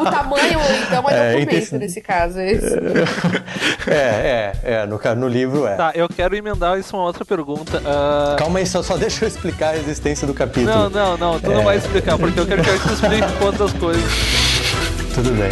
O 0.07 0.11
tamanho, 0.11 0.59
então, 0.87 1.09
é, 1.09 1.13
É, 1.13 1.31
documento 1.33 1.53
intensi- 1.53 1.77
nesse 1.77 2.01
caso. 2.01 2.39
É 2.39 2.51
isso. 2.51 2.65
É, 3.87 3.93
é, 3.93 4.53
é, 4.63 4.85
no, 4.87 4.99
no 5.15 5.27
livro 5.27 5.67
é. 5.67 5.75
Tá, 5.75 5.91
eu 5.93 6.09
quero 6.09 6.35
emendar 6.35 6.79
isso 6.79 6.95
uma 6.97 7.05
outra 7.05 7.23
pergunta. 7.23 7.79
Ah, 7.85 8.35
Calma 8.37 8.57
aí, 8.59 8.65
só, 8.65 8.81
só 8.81 8.97
deixa 8.97 9.25
eu 9.25 9.27
explicar 9.29 9.75
a 9.75 9.77
existência 9.77 10.25
do 10.25 10.33
capítulo. 10.33 10.65
Não, 10.75 10.89
não, 10.89 11.17
não, 11.17 11.39
tu 11.39 11.51
não 11.51 11.63
vai 11.63 11.77
explicar, 11.77 12.17
porque 12.17 12.39
eu 12.39 12.47
quero 12.47 12.63
que 12.63 12.69
tu 12.79 12.93
explique 12.93 13.31
quantas 13.37 13.71
coisas. 13.73 14.03
Tudo 15.13 15.29
bem. 15.31 15.49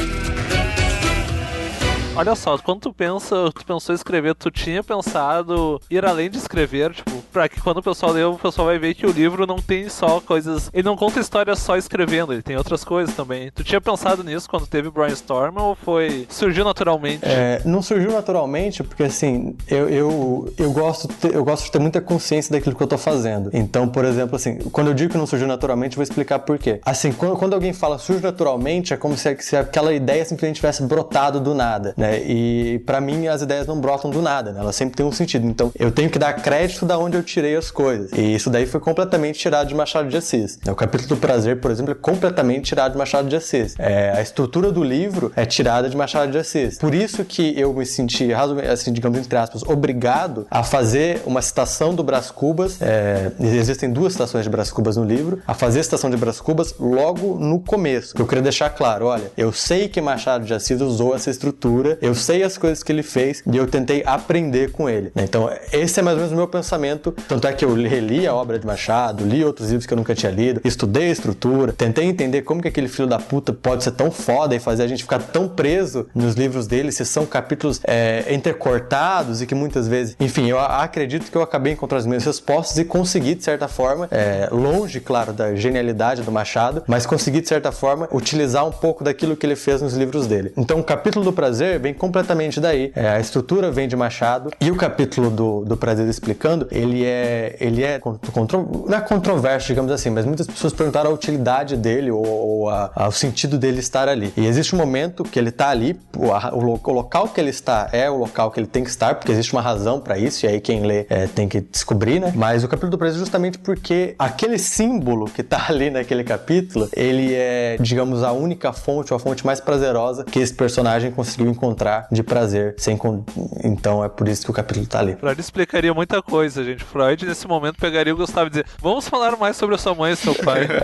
Olha 2.15 2.35
só, 2.35 2.57
quando 2.59 2.81
tu 2.81 2.93
pensa, 2.93 3.35
tu 3.55 3.65
pensou 3.65 3.93
em 3.93 3.95
escrever, 3.95 4.35
tu 4.35 4.51
tinha 4.51 4.83
pensado 4.83 5.81
ir 5.89 6.05
além 6.05 6.29
de 6.29 6.37
escrever, 6.37 6.91
tipo, 6.93 7.22
pra 7.33 7.49
que 7.49 7.59
quando 7.59 7.79
o 7.79 7.83
pessoal 7.83 8.11
lê, 8.11 8.23
o 8.23 8.37
pessoal 8.37 8.67
vai 8.67 8.77
ver 8.77 8.93
que 8.93 9.05
o 9.05 9.11
livro 9.11 9.47
não 9.47 9.57
tem 9.57 9.89
só 9.89 10.21
coisas. 10.21 10.69
Ele 10.71 10.83
não 10.83 10.95
conta 10.95 11.19
histórias 11.19 11.59
só 11.59 11.75
escrevendo, 11.75 12.31
ele 12.31 12.43
tem 12.43 12.55
outras 12.55 12.83
coisas 12.83 13.15
também. 13.15 13.51
Tu 13.51 13.63
tinha 13.63 13.81
pensado 13.81 14.23
nisso 14.23 14.47
quando 14.47 14.67
teve 14.67 14.89
brainstorm 14.89 15.57
ou 15.57 15.75
foi. 15.75 16.27
surgiu 16.29 16.63
naturalmente? 16.63 17.21
É, 17.23 17.61
não 17.65 17.81
surgiu 17.81 18.11
naturalmente, 18.11 18.83
porque 18.83 19.03
assim, 19.03 19.55
eu, 19.67 19.89
eu, 19.89 20.53
eu, 20.57 20.71
gosto, 20.71 21.09
eu 21.27 21.43
gosto 21.43 21.65
de 21.65 21.71
ter 21.71 21.79
muita 21.79 21.99
consciência 21.99 22.51
daquilo 22.51 22.75
que 22.75 22.83
eu 22.83 22.87
tô 22.87 22.97
fazendo. 22.97 23.49
Então, 23.51 23.87
por 23.87 24.05
exemplo, 24.05 24.35
assim, 24.35 24.59
quando 24.71 24.87
eu 24.87 24.93
digo 24.93 25.11
que 25.11 25.17
não 25.17 25.25
surgiu 25.25 25.47
naturalmente, 25.47 25.93
eu 25.93 25.97
vou 25.97 26.03
explicar 26.03 26.39
por 26.39 26.59
quê. 26.59 26.79
Assim, 26.85 27.11
quando, 27.11 27.35
quando 27.35 27.53
alguém 27.53 27.73
fala 27.73 27.97
surge 27.97 28.21
naturalmente, 28.21 28.93
é 28.93 28.97
como 28.97 29.17
se, 29.17 29.35
se 29.39 29.57
aquela 29.57 29.93
ideia 29.93 30.23
simplesmente 30.23 30.57
tivesse 30.57 30.83
brotado 30.83 31.39
do 31.39 31.55
nada, 31.55 31.93
né? 31.97 32.21
E 32.23 32.79
pra 32.85 33.01
mim, 33.01 33.27
as 33.27 33.41
ideias 33.41 33.65
não 33.65 33.79
brotam 33.79 34.11
do 34.11 34.21
nada, 34.21 34.51
né? 34.51 34.59
Elas 34.59 34.75
sempre 34.75 34.95
têm 34.95 35.05
um 35.05 35.11
sentido. 35.11 35.47
Então, 35.47 35.71
eu 35.77 35.91
tenho 35.91 36.09
que 36.09 36.19
dar 36.19 36.33
crédito 36.33 36.85
da 36.85 36.97
onde 36.97 37.17
eu 37.17 37.22
tirei 37.23 37.55
as 37.55 37.71
coisas. 37.71 38.11
E 38.13 38.35
isso 38.35 38.49
daí 38.49 38.65
foi 38.65 38.79
completamente 38.79 39.39
tirado 39.39 39.67
de 39.67 39.75
Machado 39.75 40.09
de 40.09 40.17
Assis. 40.17 40.59
O 40.67 40.75
capítulo 40.75 41.09
do 41.09 41.17
prazer, 41.17 41.59
por 41.59 41.71
exemplo, 41.71 41.91
é 41.91 41.95
completamente 41.95 42.65
tirado 42.65 42.93
de 42.93 42.97
Machado 42.97 43.27
de 43.27 43.35
Assis. 43.35 43.75
É, 43.77 44.11
a 44.15 44.21
estrutura 44.21 44.71
do 44.71 44.83
livro 44.83 45.31
é 45.35 45.45
tirada 45.45 45.89
de 45.89 45.95
Machado 45.95 46.31
de 46.31 46.37
Assis. 46.37 46.77
Por 46.77 46.93
isso 46.93 47.23
que 47.23 47.57
eu 47.59 47.73
me 47.73 47.85
senti, 47.85 48.29
assim, 48.33 48.91
digamos 48.91 49.19
entre 49.19 49.37
aspas, 49.37 49.63
obrigado 49.63 50.47
a 50.49 50.63
fazer 50.63 51.21
uma 51.25 51.41
citação 51.41 51.93
do 51.93 52.03
Brás 52.03 52.31
Cubas. 52.31 52.81
É, 52.81 53.31
existem 53.39 53.91
duas 53.91 54.13
citações 54.13 54.43
de 54.43 54.49
Brás 54.49 54.71
Cubas 54.71 54.97
no 54.97 55.03
livro. 55.03 55.41
A 55.47 55.53
fazer 55.53 55.79
a 55.79 55.83
citação 55.83 56.09
de 56.09 56.17
Brás 56.17 56.39
Cubas 56.39 56.75
logo 56.79 57.37
no 57.39 57.59
começo. 57.59 58.15
Eu 58.17 58.27
queria 58.27 58.41
deixar 58.41 58.69
claro, 58.69 59.05
olha, 59.05 59.31
eu 59.37 59.51
sei 59.51 59.87
que 59.87 60.01
Machado 60.01 60.45
de 60.45 60.53
Assis 60.53 60.81
usou 60.81 61.15
essa 61.15 61.29
estrutura, 61.29 61.97
eu 62.01 62.13
sei 62.15 62.43
as 62.43 62.57
coisas 62.57 62.83
que 62.83 62.91
ele 62.91 63.03
fez 63.03 63.43
e 63.51 63.57
eu 63.57 63.67
tentei 63.67 64.03
aprender 64.05 64.71
com 64.71 64.89
ele. 64.89 65.11
Então, 65.15 65.49
esse 65.71 65.99
é 65.99 66.03
mais 66.03 66.15
ou 66.15 66.23
menos 66.23 66.33
o 66.33 66.35
meu 66.35 66.47
pensamento. 66.47 67.12
Tanto 67.27 67.47
é 67.47 67.53
que 67.53 67.63
eu 67.63 67.73
reli 67.73 68.27
a 68.27 68.33
obra 68.33 68.59
de 68.59 68.65
Machado, 68.65 69.25
li 69.25 69.43
outros 69.43 69.69
livros 69.69 69.85
que 69.85 69.93
eu 69.93 69.97
nunca 69.97 70.15
tinha 70.15 70.31
lido, 70.31 70.61
estudei 70.63 71.09
a 71.09 71.11
estrutura, 71.11 71.73
tentei 71.73 72.05
entender 72.05 72.41
como 72.41 72.61
que 72.61 72.67
aquele 72.67 72.87
filho 72.87 73.07
da 73.07 73.19
puta 73.19 73.53
pode 73.53 73.83
ser 73.83 73.91
tão 73.91 74.11
foda 74.11 74.55
e 74.55 74.59
fazer 74.59 74.83
a 74.83 74.87
gente 74.87 75.03
ficar 75.03 75.19
tão 75.19 75.47
preso 75.47 76.07
nos 76.13 76.35
livros 76.35 76.67
dele, 76.67 76.91
se 76.91 77.05
são 77.05 77.25
capítulos 77.25 77.81
é, 77.83 78.25
intercortados 78.33 79.41
e 79.41 79.47
que 79.47 79.55
muitas 79.55 79.87
vezes. 79.87 80.15
Enfim, 80.19 80.47
eu 80.47 80.59
acredito 80.59 81.29
que 81.29 81.37
eu 81.37 81.41
acabei 81.41 81.73
encontrando 81.73 82.01
as 82.01 82.05
minhas 82.05 82.23
respostas 82.23 82.77
e 82.77 82.85
consegui, 82.85 83.35
de 83.35 83.43
certa 83.43 83.67
forma, 83.67 84.07
é, 84.11 84.47
longe, 84.51 84.99
claro, 84.99 85.33
da 85.33 85.55
genialidade 85.55 86.21
do 86.21 86.31
Machado, 86.31 86.83
mas 86.87 87.05
consegui, 87.05 87.41
de 87.41 87.47
certa 87.47 87.71
forma, 87.71 88.07
utilizar 88.11 88.65
um 88.65 88.71
pouco 88.71 89.03
daquilo 89.03 89.35
que 89.35 89.45
ele 89.45 89.55
fez 89.55 89.81
nos 89.81 89.93
livros 89.93 90.27
dele. 90.27 90.53
Então, 90.57 90.79
o 90.79 90.83
capítulo 90.83 91.25
do 91.25 91.33
prazer 91.33 91.79
vem 91.79 91.93
completamente 91.93 92.59
daí. 92.59 92.91
É, 92.95 93.09
a 93.09 93.19
estrutura 93.19 93.71
vem 93.71 93.87
de 93.87 93.95
Machado 93.95 94.51
e 94.59 94.71
o 94.71 94.75
capítulo 94.75 95.29
do, 95.29 95.65
do 95.65 95.77
prazer 95.77 96.07
explicando, 96.07 96.67
ele 96.71 97.02
é, 97.03 97.55
ele 97.59 97.83
é 97.83 97.99
contro, 97.99 98.85
não 98.87 98.97
é 98.97 99.01
controverso, 99.01 99.67
digamos 99.67 99.91
assim, 99.91 100.09
mas 100.09 100.25
muitas 100.25 100.47
pessoas 100.47 100.73
perguntaram 100.73 101.11
a 101.11 101.13
utilidade 101.13 101.75
dele 101.77 102.11
ou, 102.11 102.25
ou 102.25 102.69
a- 102.69 102.91
a- 102.95 103.07
o 103.07 103.11
sentido 103.11 103.57
dele 103.57 103.79
estar 103.79 104.07
ali. 104.07 104.33
E 104.37 104.45
existe 104.45 104.75
um 104.75 104.77
momento 104.77 105.23
que 105.23 105.37
ele 105.39 105.49
está 105.49 105.69
ali, 105.69 105.99
o, 106.17 106.31
a- 106.31 106.51
o 106.53 106.61
lo- 106.61 106.79
o 106.83 106.91
local 106.91 107.27
que 107.29 107.39
ele 107.39 107.49
está 107.49 107.89
é 107.91 108.09
o 108.09 108.17
local 108.17 108.51
que 108.51 108.59
ele 108.59 108.67
tem 108.67 108.83
que 108.83 108.89
estar, 108.89 109.15
porque 109.15 109.31
existe 109.31 109.53
uma 109.53 109.61
razão 109.61 109.99
para 109.99 110.17
isso, 110.17 110.45
e 110.45 110.49
aí 110.49 110.59
quem 110.61 110.81
lê 110.81 111.05
é, 111.09 111.27
tem 111.27 111.47
que 111.47 111.61
descobrir, 111.61 112.19
né? 112.19 112.31
Mas 112.35 112.63
o 112.63 112.67
capítulo 112.67 112.91
do 112.91 112.97
prazer 112.97 113.17
é 113.17 113.19
justamente 113.19 113.57
porque 113.57 114.15
aquele 114.17 114.57
símbolo 114.57 115.25
que 115.25 115.43
tá 115.43 115.65
ali 115.69 115.89
naquele 115.89 116.23
capítulo, 116.23 116.89
ele 116.95 117.33
é, 117.33 117.77
digamos, 117.79 118.23
a 118.23 118.31
única 118.31 118.71
fonte, 118.73 119.13
ou 119.13 119.17
a 119.17 119.19
fonte 119.19 119.45
mais 119.45 119.59
prazerosa 119.59 120.23
que 120.23 120.39
esse 120.39 120.53
personagem 120.53 121.11
conseguiu 121.11 121.47
encontrar 121.49 122.07
de 122.11 122.23
prazer. 122.23 122.75
Sem 122.77 122.97
con- 122.97 123.23
Então 123.63 124.03
é 124.03 124.09
por 124.09 124.27
isso 124.27 124.43
que 124.45 124.51
o 124.51 124.53
capítulo 124.53 124.85
tá 124.85 124.99
ali. 124.99 125.15
Freud 125.15 125.39
explicaria 125.39 125.93
muita 125.93 126.21
coisa, 126.21 126.63
gente. 126.63 126.83
Freud, 126.93 127.25
nesse 127.25 127.47
momento, 127.47 127.77
pegaria 127.79 128.13
o 128.13 128.17
Gustavo 128.17 128.45
e 128.45 128.49
dizer: 128.51 128.67
Vamos 128.79 129.09
falar 129.09 129.35
mais 129.35 129.57
sobre 129.57 129.73
a 129.73 129.79
sua 129.79 129.95
mãe 129.95 130.13
e 130.13 130.15
seu 130.15 130.35
pai. 130.35 130.67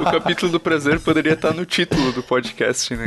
O 0.00 0.10
capítulo 0.10 0.52
do 0.52 0.60
prazer 0.60 1.00
poderia 1.00 1.32
estar 1.32 1.54
no 1.54 1.64
título 1.64 2.12
do 2.12 2.22
podcast, 2.22 2.94
né? 2.94 3.06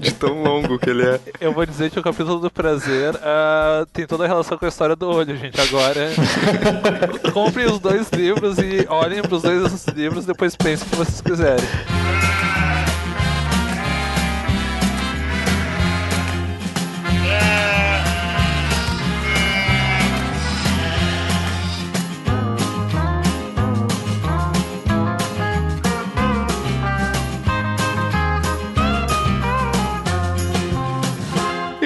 De 0.00 0.12
tão 0.12 0.42
longo 0.42 0.78
que 0.78 0.90
ele 0.90 1.06
é. 1.06 1.20
Eu 1.40 1.52
vou 1.52 1.64
dizer 1.64 1.90
que 1.90 1.98
o 1.98 2.02
capítulo 2.02 2.40
do 2.40 2.50
prazer 2.50 3.14
ah, 3.22 3.86
tem 3.92 4.06
toda 4.06 4.24
a 4.24 4.26
relação 4.26 4.58
com 4.58 4.64
a 4.64 4.68
história 4.68 4.96
do 4.96 5.08
olho, 5.08 5.36
gente. 5.36 5.60
Agora, 5.60 6.10
comprem 7.32 7.66
os 7.66 7.78
dois 7.78 8.10
livros 8.10 8.58
e 8.58 8.84
olhem 8.88 9.22
pros 9.22 9.42
dois 9.42 9.86
livros, 9.88 10.26
depois 10.26 10.56
pensem 10.56 10.86
o 10.86 10.90
que 10.90 10.96
vocês 10.96 11.20
quiserem. 11.20 11.64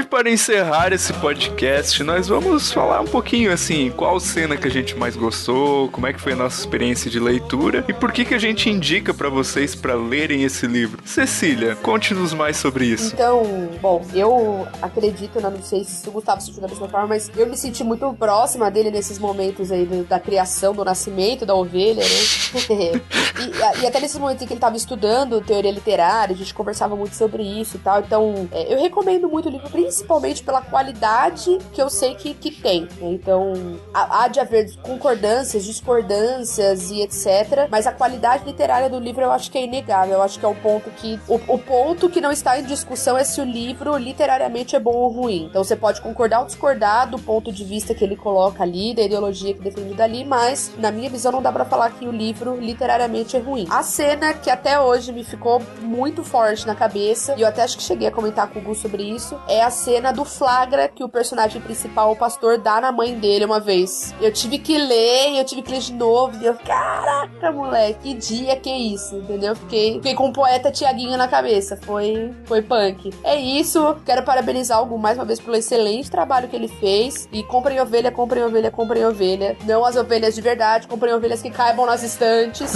Para 0.08 0.30
encerrar 0.30 0.92
esse 0.92 1.12
podcast, 1.14 2.02
nós 2.02 2.28
vamos 2.28 2.72
falar 2.72 3.00
um 3.00 3.06
pouquinho 3.06 3.52
assim, 3.52 3.90
qual 3.90 4.18
cena 4.18 4.56
que 4.56 4.66
a 4.66 4.70
gente 4.70 4.96
mais 4.96 5.14
gostou, 5.14 5.90
como 5.90 6.06
é 6.06 6.12
que 6.14 6.20
foi 6.20 6.32
a 6.32 6.36
nossa 6.36 6.58
experiência 6.58 7.10
de 7.10 7.20
leitura 7.20 7.84
e 7.86 7.92
por 7.92 8.10
que 8.10 8.24
que 8.24 8.34
a 8.34 8.38
gente 8.38 8.70
indica 8.70 9.12
para 9.12 9.28
vocês 9.28 9.74
para 9.74 9.94
lerem 9.94 10.44
esse 10.44 10.66
livro. 10.66 11.02
Cecília, 11.04 11.76
conte-nos 11.76 12.32
mais 12.32 12.56
sobre 12.56 12.86
isso. 12.86 13.14
Então, 13.14 13.68
bom, 13.82 14.02
eu 14.14 14.66
acredito, 14.80 15.40
né, 15.40 15.50
não 15.50 15.62
sei 15.62 15.84
se 15.84 16.08
o 16.08 16.12
Gustavo 16.12 16.40
sentiu 16.40 16.62
da 16.62 16.68
mesma 16.68 16.88
forma, 16.88 17.08
mas 17.08 17.30
eu 17.36 17.46
me 17.46 17.56
senti 17.56 17.84
muito 17.84 18.10
próxima 18.14 18.70
dele 18.70 18.90
nesses 18.90 19.18
momentos 19.18 19.70
aí 19.70 19.84
da 20.08 20.18
criação, 20.18 20.74
do 20.74 20.84
nascimento 20.84 21.44
da 21.44 21.54
ovelha, 21.54 22.02
né? 22.02 23.00
e, 23.80 23.82
e 23.82 23.86
até 23.86 24.00
nesses 24.00 24.18
momentos 24.18 24.42
em 24.42 24.46
que 24.46 24.54
ele 24.54 24.60
tava 24.60 24.76
estudando 24.76 25.40
teoria 25.42 25.70
literária, 25.70 26.34
a 26.34 26.36
gente 26.36 26.54
conversava 26.54 26.96
muito 26.96 27.14
sobre 27.14 27.42
isso 27.42 27.76
e 27.76 27.80
tal. 27.80 28.00
Então, 28.00 28.48
é, 28.52 28.72
eu 28.72 28.80
recomendo 28.80 29.28
muito 29.28 29.48
o 29.48 29.52
livro, 29.52 29.68
principalmente 29.68 29.97
pela 30.44 30.60
qualidade 30.60 31.58
que 31.72 31.80
eu 31.80 31.90
sei 31.90 32.14
que, 32.14 32.34
que 32.34 32.50
tem. 32.50 32.88
Então, 33.00 33.78
há, 33.92 34.28
de 34.28 34.40
haver 34.40 34.74
concordâncias, 34.82 35.64
discordâncias 35.64 36.90
e 36.90 37.02
etc. 37.02 37.68
Mas 37.70 37.86
a 37.86 37.92
qualidade 37.92 38.44
literária 38.44 38.88
do 38.88 38.98
livro 38.98 39.22
eu 39.22 39.30
acho 39.30 39.50
que 39.50 39.58
é 39.58 39.64
inegável. 39.64 40.14
Eu 40.14 40.22
acho 40.22 40.38
que 40.38 40.44
é 40.44 40.48
o 40.48 40.54
ponto 40.54 40.90
que. 40.90 41.18
O, 41.28 41.34
o 41.54 41.58
ponto 41.58 42.08
que 42.08 42.20
não 42.20 42.32
está 42.32 42.58
em 42.58 42.64
discussão 42.64 43.16
é 43.16 43.24
se 43.24 43.40
o 43.40 43.44
livro 43.44 43.96
literariamente 43.96 44.76
é 44.76 44.80
bom 44.80 44.94
ou 44.94 45.08
ruim. 45.08 45.46
Então 45.50 45.62
você 45.62 45.76
pode 45.76 46.00
concordar 46.00 46.40
ou 46.40 46.46
discordar 46.46 47.08
do 47.08 47.18
ponto 47.18 47.52
de 47.52 47.64
vista 47.64 47.94
que 47.94 48.04
ele 48.04 48.16
coloca 48.16 48.62
ali, 48.62 48.94
da 48.94 49.02
ideologia 49.02 49.54
que 49.54 49.60
defende 49.60 49.94
dali, 49.94 50.24
mas 50.24 50.72
na 50.78 50.90
minha 50.90 51.10
visão 51.10 51.32
não 51.32 51.42
dá 51.42 51.52
pra 51.52 51.64
falar 51.64 51.90
que 51.90 52.06
o 52.06 52.12
livro 52.12 52.56
literariamente 52.56 53.36
é 53.36 53.40
ruim. 53.40 53.66
A 53.70 53.82
cena 53.82 54.32
que 54.34 54.50
até 54.50 54.80
hoje 54.80 55.12
me 55.12 55.24
ficou 55.24 55.62
muito 55.80 56.22
forte 56.24 56.66
na 56.66 56.74
cabeça, 56.74 57.34
e 57.36 57.42
eu 57.42 57.48
até 57.48 57.62
acho 57.62 57.76
que 57.76 57.82
cheguei 57.82 58.08
a 58.08 58.10
comentar 58.10 58.48
com 58.48 58.58
o 58.58 58.62
Gu 58.62 58.74
sobre 58.74 59.02
isso, 59.02 59.38
é 59.48 59.62
a 59.62 59.70
cena 59.70 59.87
do 60.14 60.24
flagra 60.24 60.86
que 60.86 61.02
o 61.02 61.08
personagem 61.08 61.62
principal, 61.62 62.12
o 62.12 62.16
pastor, 62.16 62.58
dá 62.58 62.78
na 62.78 62.92
mãe 62.92 63.14
dele 63.18 63.46
uma 63.46 63.58
vez. 63.58 64.14
Eu 64.20 64.30
tive 64.30 64.58
que 64.58 64.76
ler, 64.76 65.38
eu 65.38 65.44
tive 65.44 65.62
que 65.62 65.70
ler 65.70 65.80
de 65.80 65.94
novo, 65.94 66.36
e 66.42 66.44
eu, 66.44 66.54
caraca, 66.54 67.50
moleque, 67.50 67.98
que 68.02 68.14
dia 68.14 68.54
que 68.56 68.68
é 68.68 68.76
isso, 68.76 69.16
entendeu? 69.16 69.56
Fiquei, 69.56 69.94
fiquei 69.94 70.14
com 70.14 70.28
o 70.28 70.32
poeta 70.32 70.70
Tiaguinho 70.70 71.16
na 71.16 71.26
cabeça, 71.26 71.78
foi, 71.80 72.34
foi 72.44 72.60
punk. 72.60 73.10
É 73.24 73.36
isso, 73.36 73.96
quero 74.04 74.22
parabenizar 74.22 74.82
o 74.82 74.86
Gu 74.86 74.98
mais 74.98 75.16
uma 75.16 75.24
vez 75.24 75.40
pelo 75.40 75.56
excelente 75.56 76.10
trabalho 76.10 76.48
que 76.48 76.56
ele 76.56 76.68
fez, 76.68 77.26
e 77.32 77.42
comprem 77.42 77.80
ovelha, 77.80 78.12
comprem 78.12 78.44
ovelha, 78.44 78.70
comprem 78.70 79.06
ovelha, 79.06 79.56
não 79.64 79.86
as 79.86 79.96
ovelhas 79.96 80.34
de 80.34 80.42
verdade, 80.42 80.86
comprem 80.86 81.14
ovelhas 81.14 81.40
que 81.40 81.50
caibam 81.50 81.86
nas 81.86 82.02
estantes. 82.02 82.70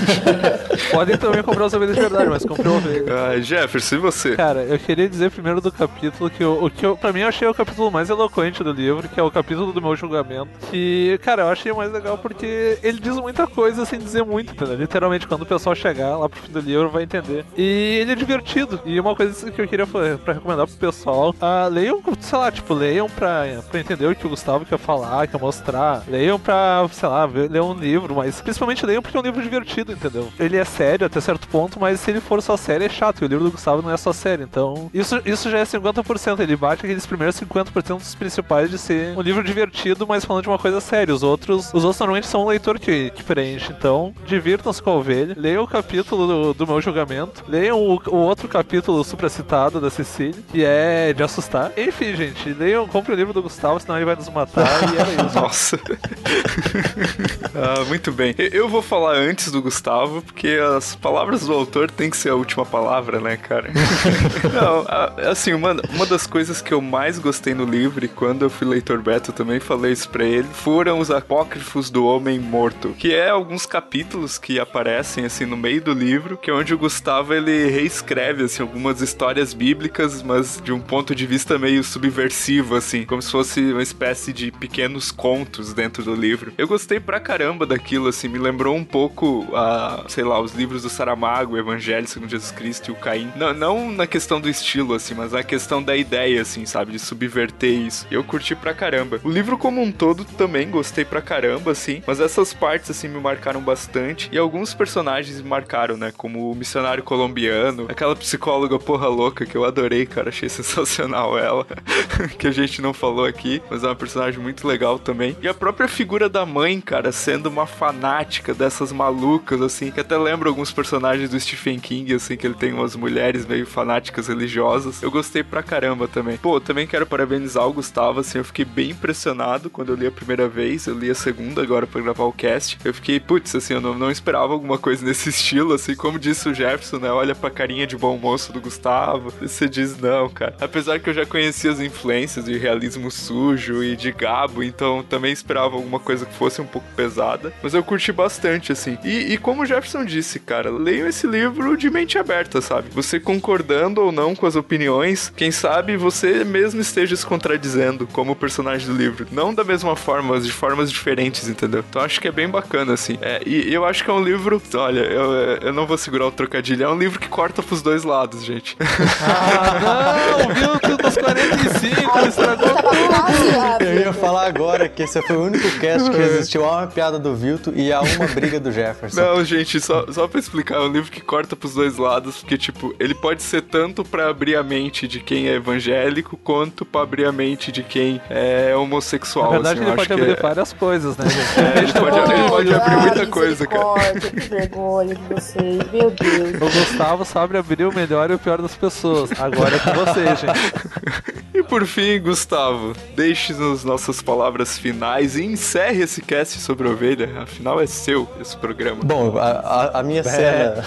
Podem 0.90 1.18
também 1.18 1.42
comprar 1.42 1.66
os 1.66 1.74
ovelhas 1.74 1.94
de 1.94 2.00
verdade, 2.00 2.30
mas 2.30 2.44
comprei 2.44 2.72
ovelha. 2.72 3.04
Ah, 3.12 3.38
Jefferson, 3.38 3.96
e 3.96 3.98
você? 3.98 4.36
Cara, 4.36 4.62
eu 4.62 4.78
queria 4.78 5.06
dizer 5.06 5.30
primeiro 5.30 5.60
do 5.60 5.70
capítulo 5.70 6.21
que 6.30 6.42
eu, 6.42 6.64
o 6.64 6.70
que 6.70 6.84
eu, 6.84 6.96
pra 6.96 7.12
mim 7.12 7.20
eu 7.20 7.28
achei 7.28 7.46
o 7.46 7.54
capítulo 7.54 7.90
mais 7.90 8.10
eloquente 8.10 8.62
do 8.62 8.72
livro, 8.72 9.08
que 9.08 9.18
é 9.18 9.22
o 9.22 9.30
capítulo 9.30 9.72
do 9.72 9.82
meu 9.82 9.94
julgamento. 9.96 10.50
Que, 10.70 11.18
cara, 11.22 11.42
eu 11.42 11.48
achei 11.48 11.72
mais 11.72 11.92
legal 11.92 12.18
porque 12.18 12.78
ele 12.82 13.00
diz 13.00 13.16
muita 13.16 13.46
coisa 13.46 13.84
sem 13.84 13.98
dizer 13.98 14.24
muito, 14.24 14.52
entendeu? 14.52 14.76
Literalmente, 14.76 15.26
quando 15.26 15.42
o 15.42 15.46
pessoal 15.46 15.74
chegar 15.74 16.16
lá 16.16 16.28
pro 16.28 16.40
fim 16.40 16.52
do 16.52 16.60
livro, 16.60 16.88
vai 16.88 17.02
entender. 17.02 17.44
E 17.56 17.98
ele 18.00 18.12
é 18.12 18.14
divertido. 18.14 18.80
E 18.84 18.98
uma 18.98 19.14
coisa 19.14 19.50
que 19.50 19.60
eu 19.60 19.68
queria 19.68 19.86
pra 19.86 20.34
recomendar 20.34 20.66
pro 20.66 20.76
pessoal, 20.76 21.34
ah, 21.40 21.66
leiam, 21.70 22.02
sei 22.20 22.38
lá, 22.38 22.50
tipo, 22.50 22.74
leiam 22.74 23.08
pra, 23.08 23.44
pra 23.70 23.80
entender 23.80 24.06
o 24.06 24.14
que 24.14 24.26
o 24.26 24.30
Gustavo 24.30 24.64
quer 24.64 24.78
falar, 24.78 25.26
quer 25.26 25.40
mostrar. 25.40 26.02
Leiam 26.08 26.38
pra, 26.38 26.86
sei 26.92 27.08
lá, 27.08 27.26
ver, 27.26 27.50
ler 27.50 27.62
um 27.62 27.74
livro, 27.74 28.14
mas 28.14 28.40
principalmente 28.40 28.84
leiam 28.84 29.02
porque 29.02 29.16
é 29.16 29.20
um 29.20 29.24
livro 29.24 29.42
divertido, 29.42 29.92
entendeu? 29.92 30.28
Ele 30.38 30.56
é 30.56 30.64
sério 30.64 31.06
até 31.06 31.20
certo 31.20 31.48
ponto, 31.48 31.80
mas 31.80 32.00
se 32.00 32.10
ele 32.10 32.20
for 32.20 32.42
só 32.42 32.56
sério 32.56 32.86
é 32.86 32.88
chato. 32.88 33.22
E 33.22 33.24
o 33.24 33.28
livro 33.28 33.44
do 33.44 33.50
Gustavo 33.50 33.82
não 33.82 33.90
é 33.90 33.96
só 33.96 34.12
sério. 34.12 34.46
Então, 34.48 34.90
isso, 34.92 35.20
isso 35.24 35.50
já 35.50 35.58
é 35.58 35.64
50%. 35.64 36.11
Ele 36.38 36.56
bate 36.56 36.84
aqueles 36.84 37.06
primeiros 37.06 37.38
50% 37.40 37.98
dos 37.98 38.14
principais 38.14 38.70
de 38.70 38.78
ser 38.78 39.16
um 39.16 39.20
livro 39.20 39.42
divertido, 39.42 40.06
mas 40.06 40.24
falando 40.24 40.42
de 40.42 40.48
uma 40.48 40.58
coisa 40.58 40.80
séria. 40.80 41.14
Os 41.14 41.22
outros, 41.22 41.68
os 41.72 41.84
outros 41.84 41.98
normalmente 41.98 42.26
são 42.26 42.42
um 42.44 42.48
leitor 42.48 42.78
que, 42.78 43.10
que 43.10 43.22
preenche. 43.22 43.72
Então, 43.76 44.14
divirtam-se 44.26 44.82
com 44.82 44.90
a 44.90 44.94
ovelha. 44.94 45.34
Leiam 45.38 45.64
o 45.64 45.68
capítulo 45.68 46.26
do, 46.26 46.54
do 46.54 46.66
meu 46.66 46.80
julgamento. 46.80 47.44
Leiam 47.48 47.78
o, 47.78 48.00
o 48.06 48.16
outro 48.16 48.48
capítulo 48.48 49.02
supracitado 49.04 49.80
da 49.80 49.90
Cecília, 49.90 50.40
que 50.50 50.64
é 50.64 51.12
de 51.12 51.22
assustar. 51.22 51.72
Enfim, 51.76 52.14
gente, 52.14 52.52
leiam, 52.52 52.86
compre 52.88 53.12
o 53.12 53.16
livro 53.16 53.32
do 53.32 53.42
Gustavo, 53.42 53.80
senão 53.80 53.96
ele 53.96 54.04
vai 54.04 54.16
nos 54.16 54.28
matar. 54.28 54.66
e 54.92 54.96
era 54.96 55.26
isso. 55.26 55.34
Nossa. 55.40 55.78
ah, 57.54 57.84
muito 57.86 58.12
bem. 58.12 58.34
Eu 58.38 58.68
vou 58.68 58.82
falar 58.82 59.14
antes 59.14 59.50
do 59.50 59.62
Gustavo, 59.62 60.22
porque 60.22 60.58
as 60.76 60.94
palavras 60.94 61.42
do 61.42 61.52
autor 61.52 61.90
tem 61.90 62.10
que 62.10 62.16
ser 62.16 62.30
a 62.30 62.34
última 62.34 62.64
palavra, 62.64 63.20
né, 63.20 63.36
cara? 63.36 63.70
Não, 64.52 65.30
assim, 65.30 65.52
uma, 65.52 65.76
uma 65.90 66.01
das 66.06 66.26
coisas 66.26 66.60
que 66.60 66.72
eu 66.72 66.80
mais 66.80 67.18
gostei 67.18 67.54
no 67.54 67.64
livro, 67.64 68.04
e 68.04 68.08
quando 68.08 68.42
eu 68.42 68.50
fui 68.50 68.66
leitor 68.66 69.00
beta 69.00 69.32
também 69.32 69.60
falei 69.60 69.92
isso 69.92 70.08
pra 70.08 70.24
ele, 70.24 70.48
foram 70.52 70.98
os 70.98 71.10
apócrifos 71.10 71.90
do 71.90 72.04
Homem 72.06 72.38
Morto, 72.38 72.94
que 72.98 73.12
é 73.12 73.30
alguns 73.30 73.66
capítulos 73.66 74.38
que 74.38 74.58
aparecem, 74.58 75.24
assim, 75.24 75.44
no 75.44 75.56
meio 75.56 75.82
do 75.82 75.92
livro, 75.92 76.36
que 76.36 76.50
é 76.50 76.54
onde 76.54 76.74
o 76.74 76.78
Gustavo, 76.78 77.34
ele 77.34 77.68
reescreve, 77.68 78.44
assim, 78.44 78.62
algumas 78.62 79.00
histórias 79.00 79.54
bíblicas, 79.54 80.22
mas 80.22 80.60
de 80.62 80.72
um 80.72 80.80
ponto 80.80 81.14
de 81.14 81.26
vista 81.26 81.58
meio 81.58 81.82
subversivo, 81.84 82.76
assim, 82.76 83.04
como 83.04 83.22
se 83.22 83.30
fosse 83.30 83.60
uma 83.72 83.82
espécie 83.82 84.32
de 84.32 84.50
pequenos 84.50 85.10
contos 85.10 85.72
dentro 85.72 86.02
do 86.02 86.14
livro. 86.14 86.52
Eu 86.58 86.68
gostei 86.68 87.00
pra 87.00 87.20
caramba 87.20 87.66
daquilo, 87.66 88.08
assim, 88.08 88.28
me 88.28 88.38
lembrou 88.38 88.74
um 88.74 88.84
pouco, 88.84 89.48
a, 89.54 90.04
sei 90.08 90.24
lá, 90.24 90.40
os 90.40 90.52
livros 90.54 90.82
do 90.82 90.88
Saramago, 90.88 91.54
o 91.54 91.58
Evangelho 91.58 92.06
segundo 92.06 92.30
Jesus 92.30 92.50
Cristo 92.50 92.90
e 92.90 92.92
o 92.92 92.96
Caim. 92.96 93.30
Não, 93.36 93.52
não 93.52 93.92
na 93.92 94.06
questão 94.06 94.40
do 94.40 94.48
estilo, 94.48 94.94
assim, 94.94 95.14
mas 95.14 95.32
na 95.32 95.42
questão 95.42 95.82
da 95.82 95.91
ideia, 95.96 96.42
assim, 96.42 96.64
sabe, 96.66 96.92
de 96.92 96.98
subverter 96.98 97.70
isso. 97.70 98.06
Eu 98.10 98.24
curti 98.24 98.54
pra 98.54 98.74
caramba. 98.74 99.20
O 99.22 99.30
livro 99.30 99.58
como 99.58 99.80
um 99.80 99.92
todo 99.92 100.24
também 100.24 100.70
gostei 100.70 101.04
pra 101.04 101.22
caramba, 101.22 101.72
assim, 101.72 102.02
mas 102.06 102.20
essas 102.20 102.52
partes, 102.52 102.90
assim, 102.90 103.08
me 103.08 103.20
marcaram 103.20 103.60
bastante. 103.60 104.28
E 104.32 104.38
alguns 104.38 104.74
personagens 104.74 105.40
me 105.40 105.48
marcaram, 105.48 105.96
né, 105.96 106.12
como 106.16 106.50
o 106.50 106.54
missionário 106.54 107.02
colombiano, 107.02 107.86
aquela 107.88 108.16
psicóloga 108.16 108.78
porra 108.78 109.08
louca 109.08 109.46
que 109.46 109.56
eu 109.56 109.64
adorei, 109.64 110.06
cara, 110.06 110.28
achei 110.28 110.48
sensacional 110.48 111.36
ela, 111.38 111.66
que 112.38 112.46
a 112.46 112.50
gente 112.50 112.80
não 112.80 112.92
falou 112.92 113.24
aqui, 113.24 113.62
mas 113.70 113.84
é 113.84 113.86
uma 113.86 113.96
personagem 113.96 114.40
muito 114.40 114.66
legal 114.66 114.98
também. 114.98 115.36
E 115.42 115.48
a 115.48 115.54
própria 115.54 115.88
figura 115.88 116.28
da 116.28 116.44
mãe, 116.44 116.80
cara, 116.80 117.12
sendo 117.12 117.46
uma 117.48 117.66
fanática 117.66 118.54
dessas 118.54 118.92
malucas, 118.92 119.60
assim, 119.60 119.90
que 119.90 120.00
até 120.00 120.16
lembra 120.16 120.48
alguns 120.48 120.70
personagens 120.70 121.30
do 121.30 121.38
Stephen 121.38 121.78
King, 121.78 122.14
assim, 122.14 122.36
que 122.36 122.46
ele 122.46 122.54
tem 122.54 122.72
umas 122.72 122.96
mulheres 122.96 123.46
meio 123.46 123.66
fanáticas 123.66 124.28
religiosas. 124.28 125.02
Eu 125.02 125.10
gostei 125.10 125.42
pra 125.42 125.62
caramba 125.72 126.06
também. 126.06 126.36
Pô, 126.36 126.60
também 126.60 126.86
quero 126.86 127.06
parabenizar 127.06 127.66
o 127.66 127.72
Gustavo, 127.72 128.20
assim, 128.20 128.36
eu 128.36 128.44
fiquei 128.44 128.62
bem 128.62 128.90
impressionado 128.90 129.70
quando 129.70 129.88
eu 129.88 129.96
li 129.96 130.06
a 130.06 130.10
primeira 130.10 130.46
vez, 130.46 130.86
eu 130.86 130.94
li 130.94 131.10
a 131.10 131.14
segunda 131.14 131.62
agora 131.62 131.86
pra 131.86 132.02
gravar 132.02 132.24
o 132.24 132.32
cast. 132.32 132.78
Eu 132.84 132.92
fiquei, 132.92 133.18
putz, 133.18 133.54
assim, 133.54 133.72
eu 133.72 133.80
não, 133.80 133.98
não 133.98 134.10
esperava 134.10 134.52
alguma 134.52 134.76
coisa 134.76 135.02
nesse 135.06 135.30
estilo, 135.30 135.72
assim, 135.72 135.94
como 135.94 136.18
disse 136.18 136.46
o 136.46 136.52
Jefferson, 136.52 136.98
né? 136.98 137.10
Olha 137.10 137.34
pra 137.34 137.48
carinha 137.48 137.86
de 137.86 137.96
bom 137.96 138.18
moço 138.18 138.52
do 138.52 138.60
Gustavo. 138.60 139.32
Você 139.40 139.66
diz, 139.66 139.96
não, 139.96 140.28
cara. 140.28 140.54
Apesar 140.60 141.00
que 141.00 141.08
eu 141.08 141.14
já 141.14 141.24
conhecia 141.24 141.70
as 141.70 141.80
influências 141.80 142.44
de 142.44 142.58
realismo 142.58 143.10
sujo 143.10 143.82
e 143.82 143.96
de 143.96 144.12
Gabo, 144.12 144.62
então 144.62 145.02
também 145.02 145.32
esperava 145.32 145.74
alguma 145.74 145.98
coisa 145.98 146.26
que 146.26 146.34
fosse 146.34 146.60
um 146.60 146.66
pouco 146.66 146.86
pesada. 146.94 147.50
Mas 147.62 147.72
eu 147.72 147.82
curti 147.82 148.12
bastante, 148.12 148.72
assim. 148.72 148.98
E, 149.02 149.32
e 149.32 149.38
como 149.38 149.62
o 149.62 149.66
Jefferson 149.66 150.04
disse, 150.04 150.38
cara, 150.38 150.70
leiam 150.70 151.08
esse 151.08 151.26
livro 151.26 151.78
de 151.78 151.88
mente 151.88 152.18
aberta, 152.18 152.60
sabe? 152.60 152.90
Você 152.90 153.18
concordando 153.18 154.02
ou 154.02 154.12
não 154.12 154.34
com 154.34 154.44
as 154.44 154.54
opiniões, 154.54 155.32
quem 155.34 155.50
sabe 155.62 155.96
você 155.96 156.42
mesmo 156.44 156.80
esteja 156.80 157.14
se 157.14 157.24
contradizendo 157.24 158.04
como 158.08 158.34
personagem 158.34 158.88
do 158.88 158.94
livro. 158.94 159.28
Não 159.30 159.54
da 159.54 159.62
mesma 159.62 159.94
forma, 159.94 160.34
mas 160.34 160.44
de 160.44 160.50
formas 160.50 160.90
diferentes, 160.90 161.48
entendeu? 161.48 161.84
Então 161.88 162.02
acho 162.02 162.20
que 162.20 162.26
é 162.26 162.32
bem 162.32 162.48
bacana, 162.48 162.94
assim. 162.94 163.16
É, 163.22 163.40
e 163.46 163.72
eu 163.72 163.84
acho 163.84 164.02
que 164.02 164.10
é 164.10 164.12
um 164.12 164.22
livro. 164.22 164.60
Olha, 164.74 164.98
eu, 164.98 165.32
eu 165.62 165.72
não 165.72 165.86
vou 165.86 165.96
segurar 165.96 166.26
o 166.26 166.32
trocadilho. 166.32 166.82
É 166.82 166.88
um 166.88 166.98
livro 166.98 167.20
que 167.20 167.28
corta 167.28 167.62
pros 167.62 167.80
dois 167.80 168.02
lados, 168.02 168.44
gente. 168.44 168.76
Ah, 169.24 170.16
não, 170.38 170.54
viu? 170.54 170.80
Tudo 170.80 171.04
nos 171.04 171.16
45, 171.16 172.18
estragou. 172.26 172.82
Quase 172.82 173.56
lá, 173.56 173.78
Eu 173.80 174.00
ia 174.00 174.12
falar 174.12 174.46
agora 174.46 174.88
que 174.88 175.04
esse 175.04 175.22
foi 175.22 175.36
o 175.36 175.44
único 175.44 175.70
cast 175.78 176.10
que 176.10 176.16
resistiu 176.16 176.64
a 176.64 176.78
uma 176.78 176.86
piada 176.88 177.20
do 177.20 177.36
Vilto 177.36 177.72
e 177.76 177.92
a 177.92 178.00
uma 178.00 178.26
briga 178.26 178.58
do 178.58 178.72
Jefferson. 178.72 179.20
Não, 179.20 179.44
gente, 179.44 179.80
só, 179.80 180.06
só 180.10 180.26
pra 180.26 180.40
explicar, 180.40 180.76
é 180.76 180.80
um 180.80 180.92
livro 180.92 181.10
que 181.10 181.20
corta 181.20 181.54
pros 181.54 181.74
dois 181.74 181.96
lados, 181.98 182.38
porque, 182.38 182.58
tipo, 182.58 182.94
ele 182.98 183.14
pode 183.14 183.42
ser 183.42 183.62
tanto 183.62 184.04
pra 184.04 184.28
abrir 184.28 184.56
a 184.56 184.62
mente 184.62 185.06
de 185.06 185.20
quem 185.20 185.48
é 185.48 185.51
evangélico, 185.54 186.36
quanto 186.36 186.84
pra 186.84 187.02
abrir 187.02 187.26
a 187.26 187.32
mente 187.32 187.70
de 187.72 187.82
quem 187.82 188.20
é 188.30 188.74
homossexual. 188.76 189.46
Na 189.46 189.50
verdade, 189.58 189.80
assim, 189.80 189.88
ele 189.88 189.96
pode 189.96 190.12
abrir 190.12 190.32
é- 190.32 190.40
várias 190.40 190.72
coisas, 190.72 191.16
né, 191.16 191.28
gente? 191.28 191.42
É, 191.62 191.78
ele 191.78 191.92
pode, 191.92 192.32
ele 192.32 192.48
pode 192.48 192.74
abrir 192.74 192.96
muita 192.96 193.26
coisa, 193.26 193.66
cara. 193.66 194.20
Que 194.20 194.40
vergonha 194.40 195.14
de 195.14 195.22
vocês, 195.22 195.78
meu 195.92 196.10
Deus. 196.10 196.54
O 196.54 196.78
Gustavo 196.78 197.24
sabe 197.24 197.56
abrir 197.56 197.84
o 197.84 197.94
melhor 197.94 198.30
e 198.30 198.34
o 198.34 198.38
pior 198.38 198.60
das 198.60 198.74
pessoas. 198.74 199.30
Agora 199.38 199.76
é 199.76 199.78
com 199.78 199.92
você, 199.92 200.26
gente. 200.26 201.22
E 201.54 201.62
por 201.62 201.84
fim, 201.86 202.18
Gustavo, 202.18 202.94
deixe-nos 203.14 203.84
nossas 203.84 204.22
palavras 204.22 204.78
finais 204.78 205.36
e 205.36 205.44
encerre 205.44 206.02
esse 206.02 206.22
cast 206.22 206.58
sobre 206.58 206.88
ovelha. 206.88 207.28
Afinal, 207.42 207.78
é 207.78 207.86
seu 207.86 208.26
esse 208.40 208.56
programa. 208.56 209.00
Bom, 209.04 209.36
a, 209.36 209.42
a- 209.50 210.00
a 210.00 210.02
minha 210.02 210.24
cena. 210.24 210.82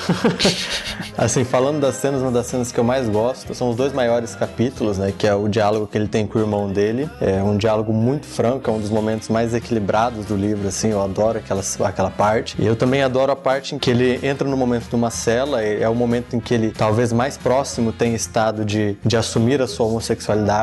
assim, 1.16 1.44
falando 1.44 1.80
das 1.80 1.96
cenas, 1.98 2.20
uma 2.22 2.32
das 2.32 2.48
cenas 2.48 2.72
que 2.72 2.80
eu 2.80 2.84
mais 2.84 3.08
gosto 3.08 3.54
são 3.54 3.70
os 3.70 3.76
dois 3.76 3.94
maiores 3.94 4.34
capítulos, 4.36 4.98
né? 4.98 5.14
Que 5.16 5.28
é 5.28 5.36
o 5.36 5.48
diálogo 5.48 5.86
que 5.86 5.98
ele 6.00 6.08
tem 6.08 6.26
com 6.26 6.40
o 6.40 6.42
irmão 6.42 6.68
dele. 6.68 7.08
É 7.22 7.44
um 7.44 7.58
diálogo 7.58 7.94
muito 7.94 8.26
franco, 8.26 8.68
é 8.68 8.74
um 8.74 8.80
dos 8.80 8.90
momentos 8.90 9.30
mais 9.30 9.54
equilibrados 9.54 10.26
do 10.26 10.36
livro, 10.36 10.68
assim. 10.68 10.90
Eu 10.90 11.02
adoro 11.04 11.38
aquela, 11.38 11.62
aquela 11.84 12.10
parte. 12.10 12.56
E 12.60 12.66
eu 12.66 12.76
também 12.76 13.04
adoro 13.04 13.32
a 13.32 13.36
parte 13.36 13.76
em 13.76 13.78
que 13.78 13.92
ele 13.92 14.20
entra 14.26 14.48
no 14.50 14.58
momento 14.58 14.90
de 14.90 14.96
uma 14.96 15.12
cela. 15.12 15.62
É 15.62 15.76
é 15.82 15.90
o 15.90 15.94
momento 15.94 16.36
em 16.36 16.40
que 16.40 16.54
ele, 16.54 16.72
talvez 16.72 17.12
mais 17.14 17.38
próximo, 17.38 17.92
tem 17.92 18.16
estado 18.16 18.66
de, 18.66 18.98
de 19.06 19.16
assumir 19.16 19.62
a 19.62 19.68
sua 19.68 19.86
homossexualidade. 19.86 20.55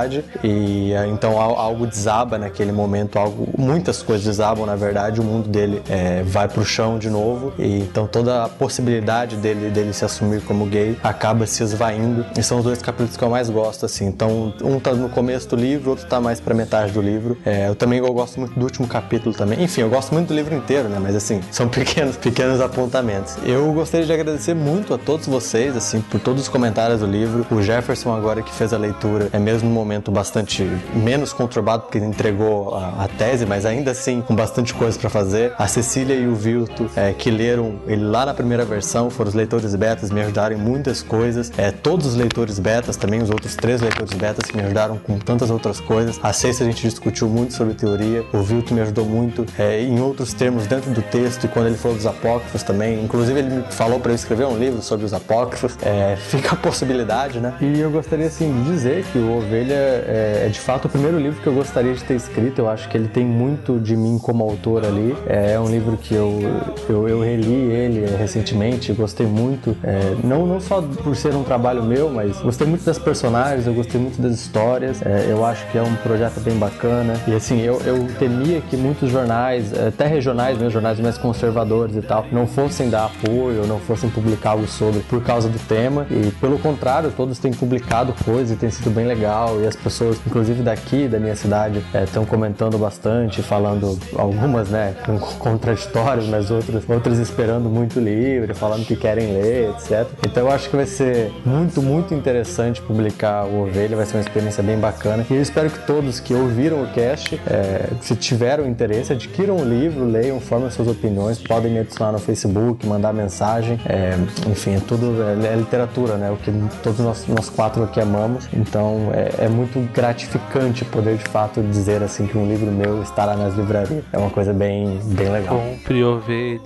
E 0.42 0.92
é, 0.92 1.06
então 1.06 1.40
al- 1.40 1.56
algo 1.58 1.86
desaba 1.86 2.38
naquele 2.38 2.72
momento, 2.72 3.18
algo, 3.18 3.48
muitas 3.56 4.02
coisas 4.02 4.24
desabam, 4.24 4.66
na 4.66 4.76
verdade. 4.76 5.20
O 5.20 5.24
mundo 5.24 5.48
dele 5.48 5.82
é, 5.88 6.22
vai 6.22 6.48
pro 6.48 6.64
chão 6.64 6.98
de 6.98 7.10
novo. 7.10 7.52
E 7.58 7.78
então 7.80 8.06
toda 8.06 8.44
a 8.44 8.48
possibilidade 8.48 9.36
dele, 9.36 9.70
dele 9.70 9.92
se 9.92 10.04
assumir 10.04 10.40
como 10.42 10.66
gay 10.66 10.96
acaba 11.02 11.46
se 11.46 11.62
esvaindo. 11.62 12.24
E 12.36 12.42
são 12.42 12.58
os 12.58 12.64
dois 12.64 12.80
capítulos 12.80 13.16
que 13.16 13.22
eu 13.22 13.30
mais 13.30 13.50
gosto, 13.50 13.86
assim. 13.86 14.06
Então, 14.06 14.52
um 14.62 14.78
tá 14.80 14.92
no 14.92 15.08
começo 15.08 15.48
do 15.48 15.56
livro, 15.56 15.90
outro 15.90 16.06
tá 16.06 16.20
mais 16.20 16.40
pra 16.40 16.54
metade 16.54 16.92
do 16.92 17.00
livro. 17.02 17.36
É, 17.44 17.68
eu 17.68 17.74
também 17.74 17.98
eu 17.98 18.12
gosto 18.12 18.38
muito 18.40 18.58
do 18.58 18.64
último 18.64 18.86
capítulo 18.88 19.34
também. 19.34 19.62
Enfim, 19.62 19.82
eu 19.82 19.90
gosto 19.90 20.12
muito 20.12 20.28
do 20.28 20.34
livro 20.34 20.54
inteiro, 20.54 20.88
né? 20.88 20.98
Mas 21.00 21.14
assim, 21.14 21.40
são 21.50 21.68
pequenos, 21.70 22.16
pequenos 22.16 22.60
apontamentos. 22.60 23.36
Eu 23.44 23.72
gostaria 23.72 24.06
de 24.06 24.12
agradecer 24.12 24.54
muito 24.54 24.94
a 24.94 24.98
todos 24.98 25.26
vocês, 25.26 25.76
assim, 25.76 26.00
por 26.00 26.20
todos 26.20 26.42
os 26.42 26.48
comentários 26.48 27.00
do 27.00 27.06
livro. 27.06 27.46
O 27.50 27.60
Jefferson 27.62 28.14
agora 28.14 28.42
que 28.42 28.52
fez 28.52 28.72
a 28.72 28.78
leitura 28.78 29.28
é 29.32 29.38
mesmo 29.38 29.68
momento 29.82 30.10
bastante 30.10 30.64
menos 30.94 31.32
conturbado 31.32 31.84
porque 31.84 31.98
entregou 31.98 32.74
a, 32.74 33.04
a 33.04 33.08
tese, 33.08 33.44
mas 33.46 33.66
ainda 33.66 33.90
assim 33.90 34.20
com 34.20 34.34
bastante 34.34 34.74
coisa 34.74 34.98
pra 34.98 35.10
fazer. 35.10 35.52
A 35.58 35.66
Cecília 35.66 36.14
e 36.14 36.26
o 36.26 36.34
Vilto 36.34 36.90
é, 36.96 37.12
que 37.12 37.30
leram 37.30 37.80
ele 37.86 38.04
lá 38.04 38.26
na 38.26 38.34
primeira 38.34 38.64
versão, 38.64 39.10
foram 39.10 39.28
os 39.28 39.34
leitores 39.34 39.74
betas, 39.74 40.10
me 40.10 40.20
ajudaram 40.20 40.56
em 40.56 40.58
muitas 40.58 41.02
coisas. 41.02 41.52
É, 41.56 41.70
todos 41.70 42.06
os 42.06 42.14
leitores 42.14 42.58
betas, 42.58 42.96
também 42.96 43.22
os 43.22 43.30
outros 43.30 43.56
três 43.56 43.80
leitores 43.80 44.12
betas 44.14 44.50
que 44.50 44.56
me 44.56 44.62
ajudaram 44.62 44.98
com 44.98 45.18
tantas 45.18 45.50
outras 45.50 45.80
coisas. 45.80 46.18
A 46.22 46.32
Cecília 46.32 46.70
a 46.70 46.72
gente 46.72 46.88
discutiu 46.88 47.28
muito 47.28 47.54
sobre 47.54 47.74
teoria, 47.74 48.24
o 48.32 48.42
Vilto 48.42 48.74
me 48.74 48.80
ajudou 48.80 49.04
muito 49.04 49.46
é, 49.58 49.82
em 49.82 50.00
outros 50.00 50.32
termos 50.32 50.66
dentro 50.66 50.90
do 50.90 51.02
texto 51.02 51.44
e 51.44 51.48
quando 51.48 51.66
ele 51.66 51.76
falou 51.76 51.96
dos 51.96 52.06
apócrifos 52.06 52.62
também. 52.62 53.02
Inclusive 53.02 53.38
ele 53.38 53.50
me 53.50 53.62
falou 53.70 53.98
para 54.00 54.12
eu 54.12 54.16
escrever 54.16 54.46
um 54.46 54.56
livro 54.56 54.82
sobre 54.82 55.04
os 55.04 55.12
apócrifos. 55.12 55.76
É, 55.82 56.16
fica 56.28 56.52
a 56.52 56.56
possibilidade, 56.56 57.40
né? 57.40 57.54
E 57.60 57.80
eu 57.80 57.90
gostaria 57.90 58.26
assim 58.26 58.52
de 58.62 58.70
dizer 58.70 59.04
que 59.12 59.18
o 59.18 59.38
Ovelha 59.38 59.71
é, 59.72 60.44
é 60.46 60.48
de 60.48 60.60
fato 60.60 60.86
o 60.86 60.88
primeiro 60.88 61.18
livro 61.18 61.40
que 61.40 61.46
eu 61.46 61.54
gostaria 61.54 61.94
de 61.94 62.02
ter 62.04 62.14
escrito. 62.14 62.60
Eu 62.60 62.68
acho 62.68 62.88
que 62.88 62.96
ele 62.96 63.08
tem 63.08 63.24
muito 63.24 63.78
de 63.78 63.96
mim 63.96 64.18
como 64.18 64.44
autor 64.44 64.84
ali. 64.84 65.14
É, 65.26 65.52
é 65.52 65.60
um 65.60 65.68
livro 65.68 65.96
que 65.96 66.14
eu, 66.14 66.40
eu, 66.88 67.08
eu 67.08 67.20
reli 67.20 67.52
ele 67.52 68.06
recentemente, 68.16 68.92
gostei 68.92 69.26
muito. 69.26 69.76
É, 69.82 70.16
não, 70.22 70.46
não 70.46 70.60
só 70.60 70.82
por 70.82 71.16
ser 71.16 71.34
um 71.34 71.42
trabalho 71.42 71.82
meu, 71.82 72.10
mas 72.10 72.38
gostei 72.40 72.66
muito 72.66 72.84
das 72.84 72.98
personagens, 72.98 73.66
eu 73.66 73.74
gostei 73.74 74.00
muito 74.00 74.20
das 74.20 74.32
histórias. 74.32 75.02
É, 75.04 75.26
eu 75.28 75.44
acho 75.44 75.66
que 75.70 75.78
é 75.78 75.82
um 75.82 75.94
projeto 75.96 76.40
bem 76.40 76.56
bacana. 76.56 77.14
E 77.26 77.34
assim, 77.34 77.60
eu, 77.60 77.80
eu 77.84 78.06
temia 78.18 78.60
que 78.60 78.76
muitos 78.76 79.10
jornais, 79.10 79.72
é, 79.72 79.88
até 79.88 80.06
regionais, 80.06 80.56
mesmo, 80.56 80.70
jornais 80.70 80.98
mais 81.00 81.18
conservadores 81.18 81.96
e 81.96 82.02
tal, 82.02 82.26
não 82.30 82.46
fossem 82.46 82.88
dar 82.88 83.06
apoio, 83.06 83.66
não 83.66 83.78
fossem 83.78 84.10
publicar 84.10 84.50
algo 84.50 84.66
sobre 84.66 85.00
por 85.00 85.22
causa 85.22 85.48
do 85.48 85.58
tema. 85.66 86.06
E 86.10 86.30
pelo 86.40 86.58
contrário, 86.58 87.12
todos 87.16 87.38
têm 87.38 87.52
publicado 87.52 88.14
coisas 88.24 88.52
e 88.52 88.56
tem 88.56 88.70
sido 88.70 88.90
bem 88.90 89.06
legal. 89.06 89.61
E 89.62 89.66
as 89.66 89.76
pessoas, 89.76 90.18
inclusive 90.26 90.62
daqui 90.62 91.06
da 91.06 91.18
minha 91.18 91.36
cidade, 91.36 91.82
estão 92.04 92.24
comentando 92.24 92.76
bastante, 92.78 93.42
falando 93.42 93.98
algumas, 94.16 94.68
né, 94.68 94.94
contraditórias, 95.38 96.26
mas 96.26 96.50
outras, 96.50 96.88
outras 96.88 97.18
esperando 97.18 97.68
muito 97.68 98.00
livre, 98.00 98.54
falando 98.54 98.84
que 98.84 98.96
querem 98.96 99.32
ler, 99.32 99.70
etc. 99.70 100.06
Então 100.26 100.44
eu 100.46 100.50
acho 100.50 100.68
que 100.68 100.76
vai 100.76 100.86
ser 100.86 101.30
muito, 101.44 101.80
muito 101.82 102.14
interessante 102.14 102.80
publicar 102.82 103.44
o 103.44 103.62
Ovelha, 103.62 103.96
vai 103.96 104.06
ser 104.06 104.16
uma 104.16 104.22
experiência 104.22 104.62
bem 104.62 104.78
bacana. 104.78 105.24
E 105.30 105.34
eu 105.34 105.42
espero 105.42 105.70
que 105.70 105.86
todos 105.86 106.20
que 106.20 106.34
ouviram 106.34 106.82
o 106.82 106.86
cast, 106.88 107.40
é, 107.46 107.88
se 108.00 108.16
tiveram 108.16 108.66
interesse, 108.66 109.12
adquiram 109.12 109.56
o 109.56 109.64
livro, 109.64 110.04
leiam, 110.04 110.40
formem 110.40 110.70
suas 110.70 110.88
opiniões, 110.88 111.38
podem 111.38 111.72
me 111.72 111.78
adicionar 111.80 112.12
no 112.12 112.18
Facebook, 112.18 112.86
mandar 112.86 113.12
mensagem. 113.12 113.78
É, 113.86 114.16
enfim, 114.50 114.76
é 114.76 114.80
tudo 114.80 115.22
é, 115.22 115.52
é 115.52 115.56
literatura, 115.56 116.16
né? 116.16 116.30
O 116.30 116.36
que 116.36 116.52
todos 116.82 116.98
nós, 117.00 117.26
nós 117.28 117.48
quatro 117.48 117.84
aqui 117.84 118.00
amamos. 118.00 118.48
Então 118.52 119.10
é, 119.12 119.44
é 119.46 119.48
muito 119.52 119.78
gratificante 119.92 120.84
poder 120.84 121.16
de 121.16 121.24
fato 121.24 121.62
dizer 121.62 122.02
assim 122.02 122.26
que 122.26 122.36
um 122.36 122.46
livro 122.46 122.70
meu 122.70 123.02
estará 123.02 123.36
nas 123.36 123.54
livrarias. 123.54 124.04
É 124.12 124.18
uma 124.18 124.30
coisa 124.30 124.52
bem, 124.52 124.98
bem 125.04 125.30
legal. 125.30 125.56
Compre 125.56 126.02
ovelha, 126.04 126.60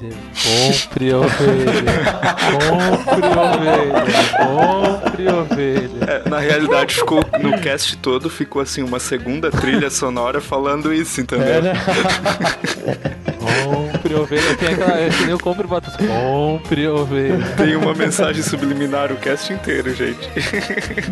compre 0.44 1.12
ovelha, 1.14 2.16
compre 3.04 3.28
ovelha, 3.38 4.04
compre 4.46 5.28
ovelha. 5.28 6.22
É, 6.24 6.28
na 6.28 6.38
realidade, 6.38 6.94
ficou 6.94 7.24
no 7.40 7.58
cast 7.60 7.96
todo, 7.98 8.30
ficou 8.30 8.62
assim, 8.62 8.82
uma 8.82 9.00
segunda 9.00 9.50
trilha 9.50 9.90
sonora 9.90 10.40
falando 10.40 10.92
isso, 10.92 11.20
entendeu? 11.20 11.46
É, 11.46 11.60
né? 11.60 11.72
Compre 13.64 14.14
ovelha. 14.14 14.56
Tem 14.56 14.68
aquela. 14.68 14.98
É 14.98 15.08
que 15.08 15.22
nem 15.22 15.30
eu 15.30 15.38
compro 15.38 15.64
e 15.64 15.68
boto 15.68 15.90
assim, 15.90 16.06
compre 16.06 16.88
ovelha. 16.88 17.44
Tem 17.56 17.76
uma 17.76 17.94
mensagem 17.94 18.42
subliminar 18.42 19.10
o 19.12 19.16
cast 19.16 19.52
inteiro, 19.52 19.94
gente. 19.94 20.28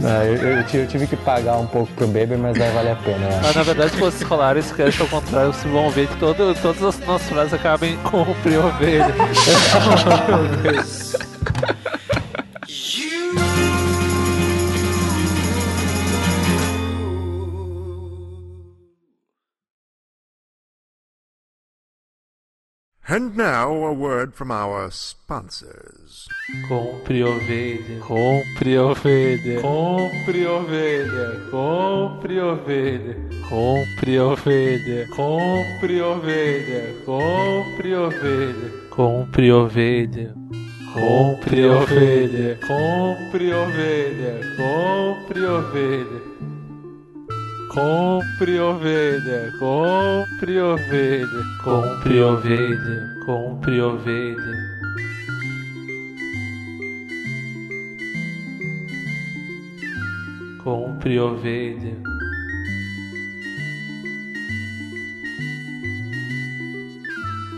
Não, 0.01 0.23
eu, 0.23 0.59
eu 0.59 0.65
tive, 0.65 0.83
eu 0.83 0.87
tive 0.87 1.07
que 1.07 1.17
pagar 1.17 1.57
um 1.59 1.64
pouco 1.67 1.93
pro 1.95 2.07
Baby, 2.07 2.37
mas 2.37 2.57
vai 2.57 2.71
valer 2.71 2.93
a 2.93 2.97
pena. 2.97 3.25
eu 3.25 3.29
acho. 3.29 3.43
Mas 3.43 3.57
na 3.57 3.63
verdade, 3.63 3.91
se 3.93 3.99
fosse 3.99 4.25
rolar 4.25 4.57
esse 4.57 4.75
cast 4.75 5.03
ao 5.03 5.09
contrário, 5.09 5.53
vocês 5.53 5.73
vão 5.73 5.91
ver 5.91 6.09
que 6.09 6.17
todo, 6.17 6.55
todas 6.61 6.83
as 6.83 6.99
nossas 7.07 7.29
frases 7.29 7.55
acabam 7.55 7.89
em 7.89 7.97
compre 7.99 8.57
ovelha. 8.57 9.15
And 23.07 23.37
now 23.37 23.71
a 23.71 23.93
word 23.93 24.33
from 24.33 24.51
our 24.51 24.91
sponsors. 24.91 26.27
Compre 26.67 27.23
ovelha, 27.23 28.01
compre 28.01 28.79
ovelha, 28.79 29.61
compre 29.61 30.47
ovelha, 30.47 31.51
compre 31.51 32.41
ovelha, 32.41 33.15
compre 33.47 34.19
ovelha, 34.19 35.07
compre 35.15 36.01
ovelha, 36.01 37.05
compre 37.05 37.95
ovelha, 37.95 38.89
compre 38.89 39.53
ovelha. 39.53 40.35
Compre 40.95 41.67
ovelha, 41.67 42.57
compre 42.67 43.53
ovelha, 43.53 44.41
compre 44.57 45.45
ovelha. 45.45 46.54
Compre 47.75 48.57
ovelha, 48.61 49.51
compre 49.59 50.61
ovelha, 50.61 51.45
compre 51.61 52.23
ovelha, 52.23 53.17
compre 53.27 53.81
ovelha. 53.81 54.75
Compre 60.63 61.19
ovelha. 61.19 61.97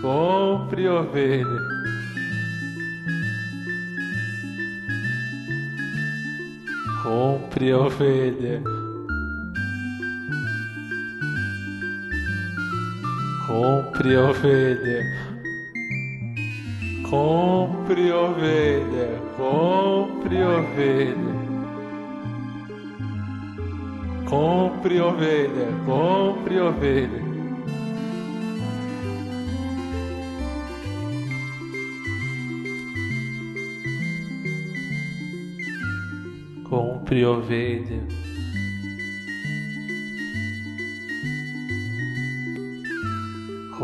Compre 0.00 0.88
ovelha. 0.88 1.60
Compre 7.02 7.74
ovelha. 7.74 8.75
Compre 13.46 14.16
ovelha. 14.16 15.04
Compre 17.08 18.10
ovelha. 18.10 19.22
Compre 19.36 20.42
ovelha. 20.42 21.36
Compre 24.28 25.00
ovelha. 25.00 25.68
Compre 25.84 26.60
ovelha. 26.60 27.24
Compre 36.68 37.24
ovelha. 37.24 38.25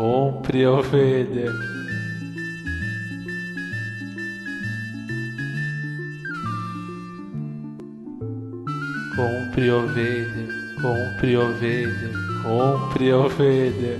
Compre 0.03 0.65
ovelha. 0.65 1.49
Compre 9.15 9.71
ovelha. 9.71 10.45
Compre 10.81 11.37
ovelha, 11.37 12.09
compre 12.43 13.13
ovelha. 13.13 13.99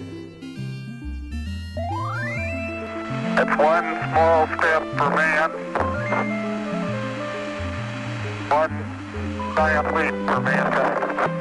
That's 3.38 3.58
one 3.58 3.88
small 4.12 4.48
step 4.58 4.84
for 4.98 5.10
man, 5.16 5.52
one 8.50 8.76
giant 9.56 9.96
leap 9.96 10.16
for 10.28 10.42
mankind. 10.42 11.32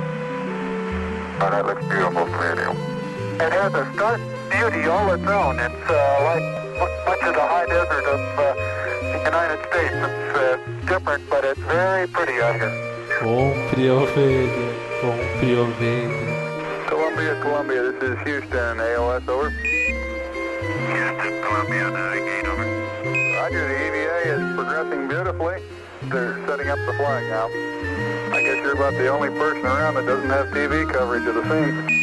Oh, 1.40 1.50
that 1.50 1.66
looks 1.66 1.84
beautiful, 1.86 2.28
Stadium. 2.38 2.76
It 3.40 3.52
has 3.52 3.74
a 3.74 3.92
stark 3.94 4.31
beauty 4.52 4.86
all 4.88 5.10
its 5.12 5.26
own. 5.26 5.58
It's 5.58 5.90
uh, 5.90 6.28
like 6.28 6.44
much 7.06 7.22
of 7.22 7.34
the 7.34 7.46
high 7.46 7.66
desert 7.66 8.04
of 8.04 8.20
uh, 8.38 8.54
the 9.00 9.20
United 9.24 9.60
States. 9.68 9.96
It's 9.96 10.36
uh, 10.36 10.56
different, 10.86 11.28
but 11.30 11.44
it's 11.44 11.60
very 11.60 12.06
pretty 12.06 12.40
out 12.40 12.56
here. 12.56 12.70
Compre 13.18 13.88
ovelha, 13.88 14.72
compre 15.00 15.56
ovelha. 15.56 16.88
Columbia, 16.88 17.40
Columbia, 17.40 17.92
this 17.92 18.02
is 18.02 18.18
Houston, 18.24 18.76
AOS 18.78 19.26
over. 19.28 19.50
Houston, 19.50 21.34
Columbia, 21.42 21.90
navigate 21.90 22.46
over. 22.46 22.66
Roger, 23.36 23.68
the 23.68 23.76
EVA 23.86 24.18
is 24.34 24.54
progressing 24.54 25.08
beautifully. 25.08 25.62
They're 26.10 26.46
setting 26.46 26.68
up 26.68 26.78
the 26.86 26.92
flag 26.94 27.24
now. 27.30 27.46
I 28.36 28.42
guess 28.42 28.56
you're 28.64 28.74
about 28.74 28.92
the 28.94 29.08
only 29.08 29.30
person 29.30 29.64
around 29.64 29.94
that 29.94 30.06
doesn't 30.06 30.30
have 30.30 30.48
TV 30.48 30.90
coverage 30.92 31.26
of 31.26 31.36
the 31.36 31.42
scene. 31.48 32.01